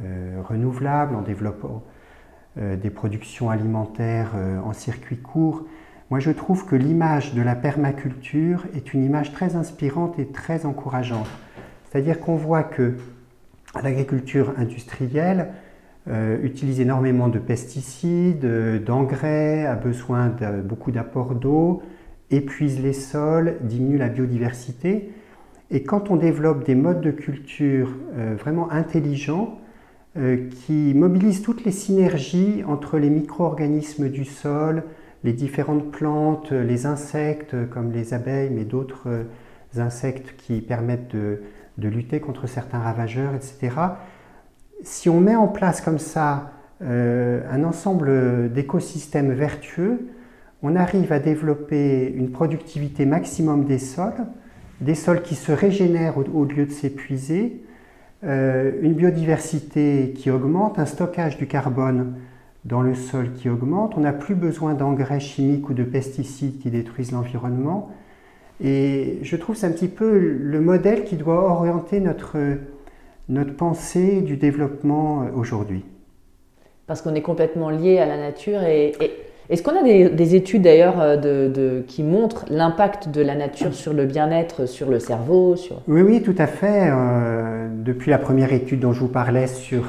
euh, 0.04 0.42
renouvelable, 0.46 1.16
en 1.16 1.22
développant 1.22 1.82
des 2.56 2.90
productions 2.90 3.50
alimentaires 3.50 4.32
en 4.64 4.72
circuit 4.72 5.18
court. 5.18 5.64
Moi, 6.10 6.18
je 6.18 6.32
trouve 6.32 6.66
que 6.66 6.74
l'image 6.74 7.32
de 7.34 7.40
la 7.40 7.54
permaculture 7.54 8.64
est 8.74 8.92
une 8.94 9.04
image 9.04 9.32
très 9.32 9.54
inspirante 9.54 10.18
et 10.18 10.26
très 10.26 10.66
encourageante. 10.66 11.28
C'est-à-dire 11.84 12.18
qu'on 12.18 12.34
voit 12.34 12.64
que 12.64 12.96
l'agriculture 13.80 14.54
industrielle, 14.58 15.50
euh, 16.10 16.38
utilise 16.42 16.80
énormément 16.80 17.28
de 17.28 17.38
pesticides, 17.38 18.46
euh, 18.46 18.78
d'engrais, 18.78 19.66
a 19.66 19.74
besoin 19.74 20.28
de 20.28 20.62
beaucoup 20.62 20.90
d'apports 20.90 21.34
d'eau, 21.34 21.82
épuise 22.30 22.80
les 22.80 22.94
sols, 22.94 23.56
diminue 23.60 23.98
la 23.98 24.08
biodiversité. 24.08 25.10
Et 25.70 25.82
quand 25.82 26.10
on 26.10 26.16
développe 26.16 26.64
des 26.64 26.74
modes 26.74 27.02
de 27.02 27.10
culture 27.10 27.90
euh, 28.16 28.36
vraiment 28.38 28.70
intelligents, 28.70 29.58
qui 30.66 30.94
mobilisent 30.96 31.42
toutes 31.42 31.64
les 31.64 31.70
synergies 31.70 32.64
entre 32.66 32.98
les 32.98 33.08
micro-organismes 33.08 34.08
du 34.08 34.24
sol, 34.24 34.82
les 35.22 35.32
différentes 35.32 35.92
plantes, 35.92 36.50
les 36.50 36.86
insectes 36.86 37.54
comme 37.70 37.92
les 37.92 38.14
abeilles, 38.14 38.50
mais 38.50 38.64
d'autres 38.64 39.26
insectes 39.76 40.34
qui 40.36 40.60
permettent 40.60 41.14
de, 41.14 41.42
de, 41.76 41.88
lutter 41.88 42.18
contre 42.18 42.48
certains 42.48 42.80
ravageurs, 42.80 43.32
etc 43.36 43.70
si 44.82 45.08
on 45.08 45.20
met 45.20 45.36
en 45.36 45.48
place 45.48 45.80
comme 45.80 45.98
ça 45.98 46.52
euh, 46.82 47.40
un 47.50 47.64
ensemble 47.64 48.52
d'écosystèmes 48.52 49.32
vertueux, 49.32 50.08
on 50.62 50.76
arrive 50.76 51.12
à 51.12 51.18
développer 51.18 52.12
une 52.16 52.30
productivité 52.30 53.06
maximum 53.06 53.64
des 53.64 53.78
sols, 53.78 54.26
des 54.80 54.94
sols 54.94 55.22
qui 55.22 55.34
se 55.34 55.52
régénèrent 55.52 56.16
au, 56.18 56.44
lieu 56.44 56.66
de 56.66 56.70
s'épuiser, 56.70 57.62
euh, 58.24 58.72
une 58.82 58.94
biodiversité 58.94 60.12
qui 60.16 60.30
augmente, 60.30 60.78
un 60.78 60.86
stockage 60.86 61.36
du 61.36 61.46
carbone 61.46 62.14
dans 62.64 62.82
le 62.82 62.94
sol 62.94 63.32
qui 63.32 63.48
augmente, 63.48 63.96
on 63.96 64.00
n'a 64.00 64.12
plus 64.12 64.34
besoin 64.34 64.74
d'engrais 64.74 65.20
chimiques 65.20 65.68
ou 65.70 65.74
de 65.74 65.84
pesticides 65.84 66.58
qui 66.58 66.70
détruisent 66.70 67.12
l'environnement. 67.12 67.90
Et 68.60 69.20
je 69.22 69.36
trouve 69.36 69.56
c'est 69.56 69.66
un 69.66 69.72
petit 69.72 69.88
peu 69.88 70.18
le 70.18 70.60
modèle 70.60 71.04
qui 71.04 71.16
doit 71.16 71.50
orienter 71.50 72.00
notre 72.00 72.36
notre 73.28 73.54
pensée 73.54 74.22
du 74.22 74.36
développement 74.36 75.22
euh, 75.22 75.26
aujourd'hui 75.34 75.84
Parce 76.86 77.02
qu'on 77.02 77.14
est 77.14 77.22
complètement 77.22 77.70
lié 77.70 77.98
à 77.98 78.06
la 78.06 78.16
nature 78.16 78.62
et, 78.62 78.92
est-ce 79.50 79.62
qu'on 79.62 79.78
a 79.78 79.82
des, 79.82 80.34
études 80.34 80.60
d'ailleurs 80.60 81.00
euh, 81.00 81.16
de, 81.16 81.82
qui 81.86 82.02
montrent 82.02 82.44
l'impact 82.50 83.08
de 83.08 83.22
la 83.22 83.34
nature 83.34 83.72
sur 83.72 83.94
le 83.94 84.04
bien-être, 84.04 84.66
sur 84.66 84.90
le 84.90 84.98
cerveau 84.98 85.56
sur... 85.56 85.80
Oui, 85.88 86.02
oui, 86.02 86.22
tout 86.22 86.34
à 86.36 86.46
fait. 86.46 86.90
Euh, 86.90 87.68
depuis 87.70 88.10
la 88.10 88.18
première 88.18 88.52
étude 88.52 88.80
dont 88.80 88.92
je 88.92 89.00
vous 89.00 89.08
parlais 89.08 89.46
sur 89.46 89.84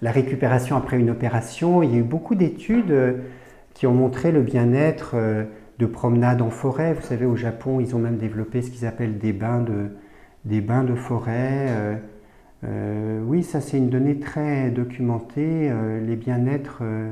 la 0.00 0.12
récupération 0.12 0.76
après 0.76 0.96
une 0.96 1.10
opération, 1.10 1.82
il 1.82 1.92
y 1.92 1.94
a 1.96 1.98
eu 1.98 2.04
beaucoup 2.04 2.36
d'études 2.36 2.94
qui 3.72 3.88
ont 3.88 3.94
montré 3.94 4.30
le 4.30 4.42
bien-être 4.42 5.16
de 5.80 5.86
promenade 5.86 6.40
en 6.40 6.50
forêt. 6.50 6.92
Vous 6.92 7.02
savez, 7.02 7.26
au 7.26 7.34
Japon, 7.34 7.80
ils 7.80 7.96
ont 7.96 7.98
même 7.98 8.18
développé 8.18 8.62
ce 8.62 8.70
qu'ils 8.70 8.86
appellent 8.86 9.18
des 9.18 9.32
bains 9.32 9.60
de, 9.60 9.88
des 10.44 10.60
bains 10.60 10.84
de 10.84 10.94
forêt. 10.94 11.98
Euh, 12.64 13.20
oui, 13.26 13.42
ça 13.42 13.60
c'est 13.60 13.76
une 13.76 13.90
donnée 13.90 14.18
très 14.18 14.70
documentée, 14.70 15.70
euh, 15.70 16.00
les 16.00 16.16
bien-être, 16.16 16.78
euh, 16.82 17.10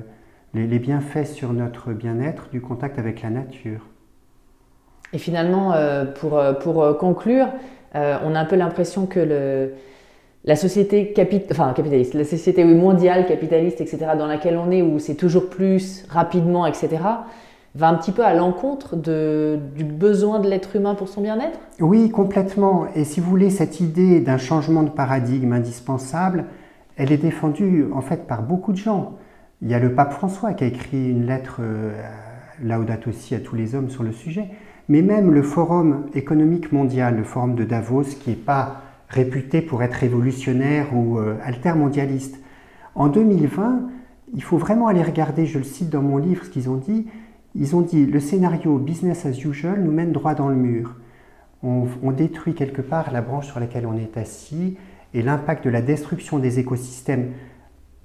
les, 0.55 0.79
bienfaits 0.79 1.27
sur 1.27 1.53
notre 1.53 1.93
bien-être 1.93 2.49
du 2.51 2.61
contact 2.61 2.99
avec 2.99 3.23
la 3.23 3.31
nature. 3.31 3.81
Et 5.13 5.19
finalement, 5.19 5.75
pour, 6.21 6.41
pour, 6.61 6.97
conclure, 6.97 7.49
on 7.95 8.35
a 8.35 8.41
un 8.41 8.45
peu 8.47 8.57
l'impression 8.57 9.05
que 9.05 9.21
le, 9.21 9.75
la 10.45 10.57
société 10.57 11.13
capitaliste, 11.13 12.15
la 12.15 12.25
société 12.25 12.65
mondiale, 12.65 13.27
capitaliste, 13.27 13.83
etc., 13.83 13.99
dans 14.17 14.27
laquelle 14.27 14.57
on 14.57 14.71
est, 14.71 14.81
où 14.81 14.99
c'est 14.99 15.17
toujours 15.17 15.51
plus 15.51 16.07
rapidement, 16.09 16.65
etc., 16.65 16.89
va 17.75 17.89
un 17.89 17.95
petit 17.95 18.13
peu 18.13 18.25
à 18.25 18.35
l'encontre 18.35 18.97
du 18.97 19.85
besoin 19.85 20.41
de 20.41 20.49
l'être 20.49 20.77
humain 20.77 20.95
pour 20.95 21.09
son 21.09 21.23
bien-être? 21.23 21.59
Oui, 21.81 22.11
complètement. 22.11 22.87
Et 22.95 23.05
si 23.05 23.21
vous 23.21 23.31
voulez, 23.31 23.51
cette 23.51 23.81
idée 23.81 24.21
d'un 24.21 24.39
changement 24.39 24.83
de 24.83 24.91
paradigme 24.91 25.53
indispensable, 25.53 26.47
elle 26.97 27.13
est 27.13 27.19
défendue 27.19 27.87
en 27.95 28.03
fait 28.03 28.27
par 28.27 28.43
beaucoup 28.43 28.73
de 28.73 28.77
gens. 28.77 29.15
Il 29.63 29.71
y 29.71 29.75
a 29.75 29.79
le 29.79 29.95
pape 29.95 30.13
François 30.13 30.53
qui 30.53 30.65
a 30.65 30.67
écrit 30.67 31.11
une 31.11 31.27
lettre 31.27 31.59
euh, 31.61 31.93
Laudato 32.63 33.11
aussi 33.11 33.35
à 33.35 33.41
tous 33.41 33.55
les 33.55 33.75
hommes 33.75 33.89
sur 33.89 34.03
le 34.03 34.13
sujet, 34.13 34.49
mais 34.89 35.03
même 35.03 35.31
le 35.31 35.43
Forum 35.43 36.07
économique 36.15 36.73
mondial, 36.73 37.17
le 37.17 37.25
Forum 37.25 37.55
de 37.55 37.65
Davos, 37.65 38.03
qui 38.03 38.31
n'est 38.31 38.37
pas 38.37 38.83
réputé 39.09 39.63
pour 39.63 39.83
être 39.83 39.95
révolutionnaire 39.95 40.95
ou 40.95 41.19
euh, 41.19 41.37
altermondialiste. 41.45 42.41
En 42.95 43.09
2020, 43.09 43.83
il 44.35 44.43
faut 44.43 44.59
vraiment 44.59 44.89
aller 44.89 45.03
regarder, 45.03 45.47
je 45.47 45.59
le 45.59 45.65
cite 45.65 45.91
dans 45.91 46.03
mon 46.03 46.17
livre, 46.17 46.45
ce 46.45 46.51
qu'ils 46.51 46.69
ont 46.69 46.77
dit, 46.77 47.07
ils 47.55 47.77
ont 47.77 47.83
dit 47.83 48.07
le 48.07 48.21
scénario 48.21 48.79
business 48.79 49.27
as 49.27 49.39
usual 49.45 49.83
nous 49.83 49.93
mène 49.93 50.13
droit 50.13 50.35
dans 50.35 50.49
le 50.49 50.57
mur. 50.57 50.97
On, 51.65 52.11
détruit 52.11 52.55
quelque 52.55 52.83
part 52.83 53.13
la 53.13 53.23
branche 53.23 53.47
sur 53.47 53.61
laquelle 53.61 53.87
on 53.87 53.97
est 53.97 54.17
assis 54.17 54.77
et 55.15 55.23
l'impact 55.23 55.65
de 55.65 55.71
la 55.71 55.81
destruction 55.81 56.41
des 56.41 56.59
écosystèmes 56.59 57.35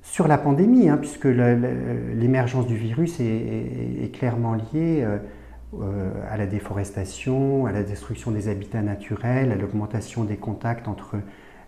sur 0.03 0.27
la 0.27 0.37
pandémie, 0.37 0.89
hein, 0.89 0.97
puisque 0.97 1.25
l'émergence 1.25 2.67
du 2.67 2.77
virus 2.77 3.19
est, 3.19 4.13
clairement 4.13 4.53
liée 4.53 5.01
euh, 5.01 5.17
euh, 5.81 6.11
à 6.29 6.37
la 6.37 6.45
déforestation, 6.45 7.65
à 7.65 7.71
la 7.71 7.81
destruction 7.81 8.29
des 8.29 8.47
habitats 8.47 8.83
naturels, 8.83 9.51
à 9.51 9.55
l'augmentation 9.55 10.23
des 10.23 10.37
contacts 10.37 10.87
entre 10.87 11.15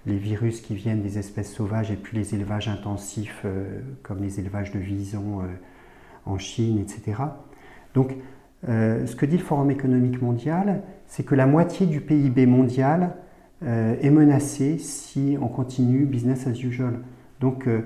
les 0.05 0.17
virus 0.17 0.61
qui 0.61 0.75
viennent 0.75 1.01
des 1.01 1.17
espèces 1.17 1.51
sauvages 1.51 1.89
et 1.89 1.95
puis 1.95 2.15
les 2.15 2.35
élevages 2.35 2.67
intensifs 2.67 3.41
euh, 3.45 3.81
comme 4.03 4.21
les 4.21 4.39
élevages 4.39 4.71
de 4.71 4.79
visons 4.79 5.41
en 6.27 6.37
Chine, 6.37 6.77
etc. 6.77 7.23
Donc, 7.93 8.15
euh, 8.67 9.05
ce 9.05 9.15
que 9.15 9.25
dit 9.25 9.37
le 9.37 9.43
Forum 9.43 9.71
économique 9.71 10.21
mondial, 10.21 10.81
c'est 11.07 11.23
que 11.23 11.35
la 11.35 11.45
moitié 11.45 11.85
du 11.85 12.01
PIB 12.01 12.45
mondial 12.45 13.15
euh, 13.63 13.95
est 14.01 14.09
menacée 14.09 14.77
si 14.77 15.37
on 15.41 15.47
continue 15.47 16.05
business 16.05 16.47
as 16.47 16.61
usual. 16.61 16.99
Donc, 17.39 17.67
euh, 17.67 17.81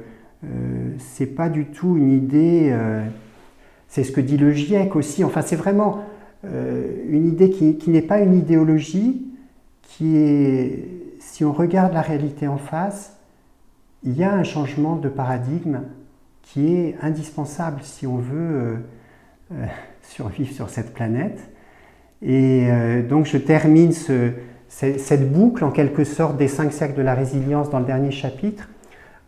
ce 0.98 1.24
n'est 1.24 1.30
pas 1.30 1.50
du 1.50 1.66
tout 1.66 1.96
une 1.96 2.12
idée, 2.12 2.76
c'est 3.88 4.04
ce 4.04 4.12
que 4.12 4.20
dit 4.20 4.36
le 4.36 4.52
GIEC 4.52 4.94
aussi, 4.98 5.24
enfin, 5.24 5.42
c'est 5.42 5.56
vraiment 5.56 6.04
une 6.44 7.26
idée 7.26 7.50
qui 7.50 7.90
n'est 7.90 8.02
pas 8.02 8.20
une 8.20 8.34
idéologie, 8.34 9.26
qui 9.84 10.18
est, 10.18 10.86
si 11.20 11.46
on 11.46 11.54
regarde 11.54 11.94
la 11.94 12.02
réalité 12.02 12.50
en 12.50 12.58
face, 12.58 13.18
il 14.04 14.18
y 14.18 14.26
a 14.26 14.34
un 14.34 14.44
changement 14.44 14.98
de 14.98 15.08
paradigme 15.08 15.84
qui 16.42 16.76
est 16.76 16.98
indispensable 17.02 17.80
si 17.84 18.06
on 18.06 18.18
veut 18.18 18.80
survivre 20.04 20.54
sur 20.54 20.70
cette 20.70 20.94
planète. 20.94 21.40
Et 22.22 22.68
euh, 22.70 23.02
donc 23.02 23.26
je 23.26 23.38
termine 23.38 23.92
cette 24.68 25.32
boucle 25.32 25.64
en 25.64 25.72
quelque 25.72 26.04
sorte 26.04 26.38
des 26.38 26.48
cinq 26.48 26.72
cercles 26.72 26.96
de 26.96 27.02
la 27.02 27.16
résilience 27.16 27.70
dans 27.70 27.80
le 27.80 27.86
dernier 27.86 28.12
chapitre 28.12 28.70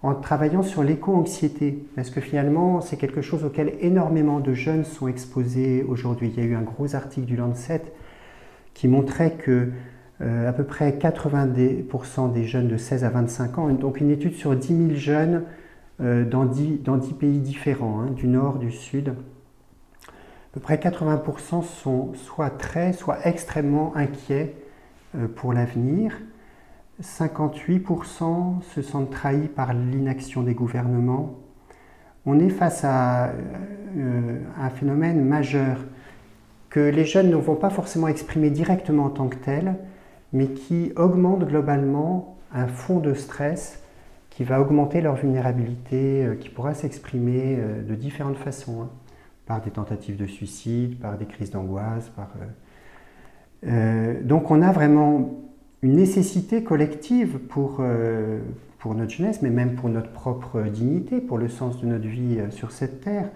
en 0.02 0.14
travaillant 0.14 0.62
sur 0.62 0.84
l'éco-anxiété, 0.84 1.84
parce 1.96 2.12
que 2.12 2.22
finalement 2.22 2.80
c'est 2.80 2.96
quelque 2.96 3.22
chose 3.22 3.44
auquel 3.44 3.74
énormément 3.82 4.40
de 4.40 4.54
jeunes 4.54 4.84
sont 4.84 5.08
exposés 5.08 5.84
aujourd'hui. 5.88 6.32
Il 6.36 6.44
y 6.44 6.46
a 6.46 6.48
eu 6.48 6.56
un 6.56 6.62
gros 6.62 6.96
article 6.96 7.26
du 7.26 7.36
Lancet 7.36 7.82
qui 8.74 8.88
montrait 8.88 9.32
que 9.32 9.72
euh, 10.22 10.48
à 10.48 10.54
peu 10.54 10.64
près 10.64 10.92
90% 10.92 12.32
des 12.32 12.46
jeunes 12.46 12.68
de 12.68 12.78
16 12.78 13.04
à 13.04 13.10
25 13.10 13.58
ans, 13.58 13.70
donc 13.70 14.00
une 14.00 14.12
étude 14.12 14.36
sur 14.36 14.56
10 14.56 14.68
000 14.68 14.90
jeunes 14.96 15.44
euh, 16.02 16.24
dans, 16.24 16.46
10, 16.46 16.84
dans 16.84 16.98
10 16.98 17.14
pays 17.14 17.40
différents, 17.40 18.02
hein, 18.02 18.12
du 18.12 18.28
nord, 18.28 18.60
du 18.60 18.72
sud, 18.72 19.14
peu 20.56 20.62
près 20.62 20.78
80% 20.78 21.64
sont 21.64 22.14
soit 22.14 22.50
très, 22.50 22.94
soit 22.94 23.28
extrêmement 23.28 23.94
inquiets 23.94 24.56
euh, 25.14 25.28
pour 25.28 25.52
l'avenir. 25.52 26.14
58% 27.04 28.62
se 28.62 28.82
sentent 28.82 29.12
trahis 29.12 29.50
par 29.50 29.74
l'inaction 29.74 30.44
des 30.44 30.54
gouvernements. 30.54 31.36
On 32.26 32.40
est 32.40 32.50
face 32.50 32.86
à 32.86 33.32
euh, 33.98 34.40
un 34.58 34.70
phénomène 34.70 35.26
majeur 35.26 35.78
que 36.70 36.80
les 36.80 37.04
jeunes 37.04 37.30
ne 37.30 37.36
vont 37.36 37.56
pas 37.56 37.70
forcément 37.70 38.08
exprimer 38.08 38.50
directement 38.50 39.06
en 39.06 39.10
tant 39.10 39.28
que 39.28 39.36
tel, 39.36 39.76
mais 40.32 40.48
qui 40.48 40.94
augmente 40.96 41.46
globalement 41.46 42.38
un 42.54 42.68
fond 42.68 43.00
de 43.00 43.14
stress 43.14 43.84
qui 44.30 44.46
va 44.46 44.62
augmenter 44.62 45.02
leur 45.02 45.16
vulnérabilité, 45.16 46.30
qui 46.40 46.48
pourra 46.48 46.74
s'exprimer 46.74 47.58
de 47.88 47.96
différentes 47.96 48.38
façons, 48.38 48.84
hein. 48.84 48.90
Par 49.46 49.62
des 49.62 49.72
tentatives 49.72 50.18
de 50.18 50.26
suicide, 50.26 51.00
par 51.00 51.18
des 51.18 51.26
crises 51.26 51.52
d'angoisse. 51.52 52.10
Par, 52.10 52.30
donc 54.24 54.52
on 54.52 54.62
a 54.62 54.72
vraiment 54.72 55.36
une 55.82 55.96
nécessité 55.96 56.64
collective 56.64 57.40
pour, 57.40 57.84
pour 58.80 58.96
notre 58.96 59.12
jeunesse, 59.12 59.42
mais 59.42 59.50
même 59.50 59.76
pour 59.76 59.90
notre 59.90 60.12
propre 60.12 60.62
dignité, 60.64 61.22
pour 61.22 61.38
le 61.38 61.48
sens 61.48 61.82
de 61.82 61.88
notre 61.88 62.08
vie 62.08 62.40
sur 62.50 62.72
cette 62.72 63.02
terre, 63.02 63.30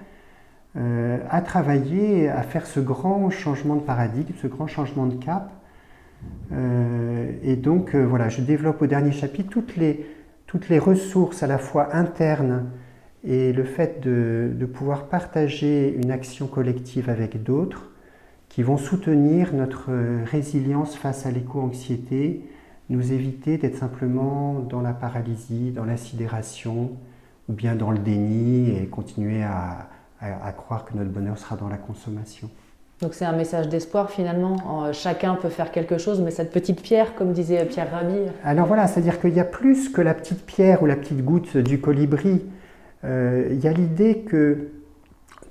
euh, 0.78 1.18
à 1.32 1.42
travailler, 1.42 2.30
à 2.30 2.44
faire 2.44 2.68
ce 2.68 2.80
grand 2.80 3.32
changement 3.32 3.76
de 3.76 3.82
paradigme, 3.82 4.34
ce 4.40 4.46
grand 4.46 4.68
changement 4.68 5.08
de 5.08 5.16
cap. 5.16 5.52
Euh, 6.52 7.32
et 7.42 7.56
donc, 7.56 7.96
euh, 7.96 8.06
voilà, 8.06 8.30
je 8.30 8.42
développe 8.42 8.82
au 8.84 8.86
dernier 8.86 9.12
chapitre 9.12 9.50
toutes 9.50 9.76
les, 9.78 10.06
toutes 10.46 10.70
les 10.70 10.78
ressources 10.78 11.42
à 11.42 11.48
la 11.48 11.58
fois 11.58 11.96
internes 11.96 12.66
et 13.24 13.52
le 13.54 13.64
fait 13.64 14.02
de, 14.02 14.52
de 14.54 14.66
pouvoir 14.66 15.08
partager 15.08 15.94
une 15.94 16.12
action 16.12 16.48
collective 16.48 17.10
avec 17.10 17.44
d'autres 17.44 17.90
qui 18.50 18.64
vont 18.64 18.78
soutenir 18.78 19.54
notre 19.54 19.92
résilience 20.26 20.96
face 20.96 21.26
à 21.26 21.32
l'éco-anxiété, 21.32 22.44
nous 22.90 23.14
éviter 23.14 23.58
d'être 23.58 23.78
simplement 23.78 24.60
dans 24.60 24.82
la 24.82 24.94
paralysie, 24.94 25.72
dans 25.72 25.86
la 25.86 25.98
sidération, 25.98 26.92
ou 27.48 27.54
bien 27.54 27.76
dans 27.76 27.92
le 27.92 28.00
déni 28.00 28.72
et 28.72 28.88
continuer 28.88 29.44
à, 29.44 29.90
à, 30.20 30.52
croire 30.52 30.86
que 30.86 30.96
notre 30.96 31.12
bonheur 31.12 31.38
sera 31.38 31.56
dans 31.56 31.70
la 31.70 31.78
consommation. 31.78 32.50
Donc 33.02 33.14
c'est 33.14 33.26
un 33.26 33.36
message 33.36 33.70
d'espoir 33.70 34.10
finalement. 34.10 34.92
Chacun 34.92 35.36
peut 35.36 35.50
faire 35.50 35.72
quelque 35.72 35.98
chose, 35.98 36.20
mais 36.20 36.32
cette 36.32 36.52
petite 36.52 36.82
pierre, 36.82 37.16
comme 37.16 37.32
disait 37.32 37.64
Pierre 37.66 37.92
Rabhi. 37.92 38.20
Alors 38.44 38.68
voilà, 38.68 38.88
c'est-à-dire 38.88 39.22
qu'il 39.22 39.34
y 39.34 39.40
a 39.40 39.46
plus 39.46 39.90
que 39.90 40.02
la 40.02 40.14
petite 40.14 40.46
pierre 40.46 40.84
ou 40.84 40.86
la 40.86 40.98
petite 40.98 41.24
goutte 41.24 41.56
du 41.56 41.80
colibri. 41.80 42.42
Euh, 43.04 43.48
il 43.52 43.60
y 43.60 43.68
a 43.68 43.74
l'idée 43.74 44.20
que 44.20 44.70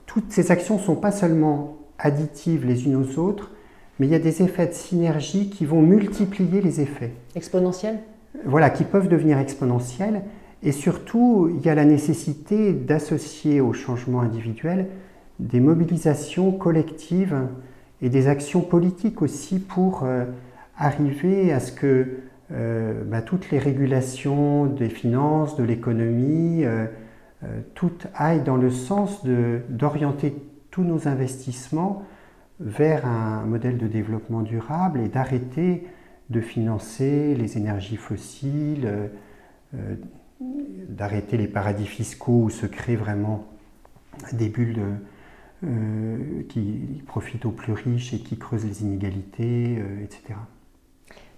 toutes 0.07 0.33
ces 0.33 0.51
actions 0.51 0.77
ne 0.77 0.81
sont 0.81 0.97
pas 0.97 1.13
seulement 1.13 1.79
additives 1.99 2.67
les 2.67 2.87
unes 2.87 2.97
aux 2.97 3.19
autres, 3.19 3.53
mais 3.99 4.07
il 4.07 4.11
y 4.11 4.15
a 4.15 4.21
des 4.21 4.43
effets 4.43 4.67
de 4.67 4.73
synergie 4.73 5.51
qui 5.51 5.65
vont 5.65 5.83
multiplier 5.83 6.61
les 6.61 6.81
effets. 6.81 7.13
Exponentiels 7.35 7.99
Voilà, 8.45 8.71
qui 8.71 8.85
peuvent 8.85 9.09
devenir 9.09 9.39
exponentiels. 9.39 10.23
Et 10.63 10.73
surtout, 10.73 11.51
il 11.55 11.65
y 11.65 11.69
a 11.69 11.75
la 11.75 11.85
nécessité 11.85 12.73
d'associer 12.73 13.61
au 13.61 13.73
changement 13.73 14.21
individuel 14.21 14.87
des 15.39 15.61
mobilisations 15.61 16.51
collectives 16.51 17.37
et 18.03 18.09
des 18.09 18.27
actions 18.29 18.61
politiques 18.61 19.23
aussi 19.23 19.61
pour 19.61 20.03
euh, 20.03 20.25
arriver 20.77 21.53
à 21.53 21.61
ce 21.61 21.73
que 21.73 22.21
euh, 22.51 23.05
bah, 23.05 23.23
toutes 23.23 23.51
les 23.51 23.59
régulations 23.59 24.67
des 24.67 24.89
finances, 24.89 25.57
de 25.57 25.65
l'économie, 25.65 26.65
euh, 26.65 26.87
toutes 27.75 28.07
aillent 28.15 28.43
dans 28.43 28.57
le 28.57 28.71
sens 28.71 29.25
d'orienter 29.25 30.35
tous 30.71 30.83
nos 30.83 31.07
investissements 31.07 32.03
vers 32.59 33.07
un 33.07 33.45
modèle 33.45 33.79
de 33.79 33.87
développement 33.87 34.43
durable 34.43 35.01
et 35.01 35.09
d'arrêter 35.09 35.87
de 36.31 36.41
financer 36.41 37.37
les 37.37 37.57
énergies 37.57 37.97
fossiles, 37.97 39.11
d'arrêter 40.89 41.37
les 41.37 41.47
paradis 41.47 41.87
fiscaux 41.87 42.43
où 42.45 42.51
se 42.51 42.67
créent 42.67 42.97
vraiment 42.97 43.47
des 44.33 44.49
bulles 44.49 44.83
euh, 45.65 46.43
qui 46.49 47.03
profitent 47.07 47.45
aux 47.45 47.51
plus 47.51 47.73
riches 47.73 48.15
et 48.15 48.21
qui 48.21 48.37
creusent 48.37 48.65
les 48.65 48.83
inégalités, 48.83 49.79
euh, 49.79 50.05
etc. 50.05 50.39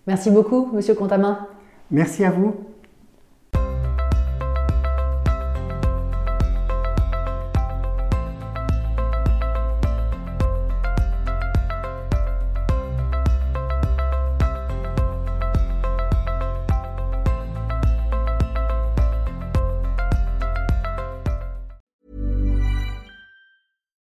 Merci 0.06 0.30
beaucoup, 0.30 0.70
Monsieur 0.74 0.94
Contamin. 0.94 1.46
Merci 1.90 2.24
à 2.24 2.30
vous. 2.30 2.54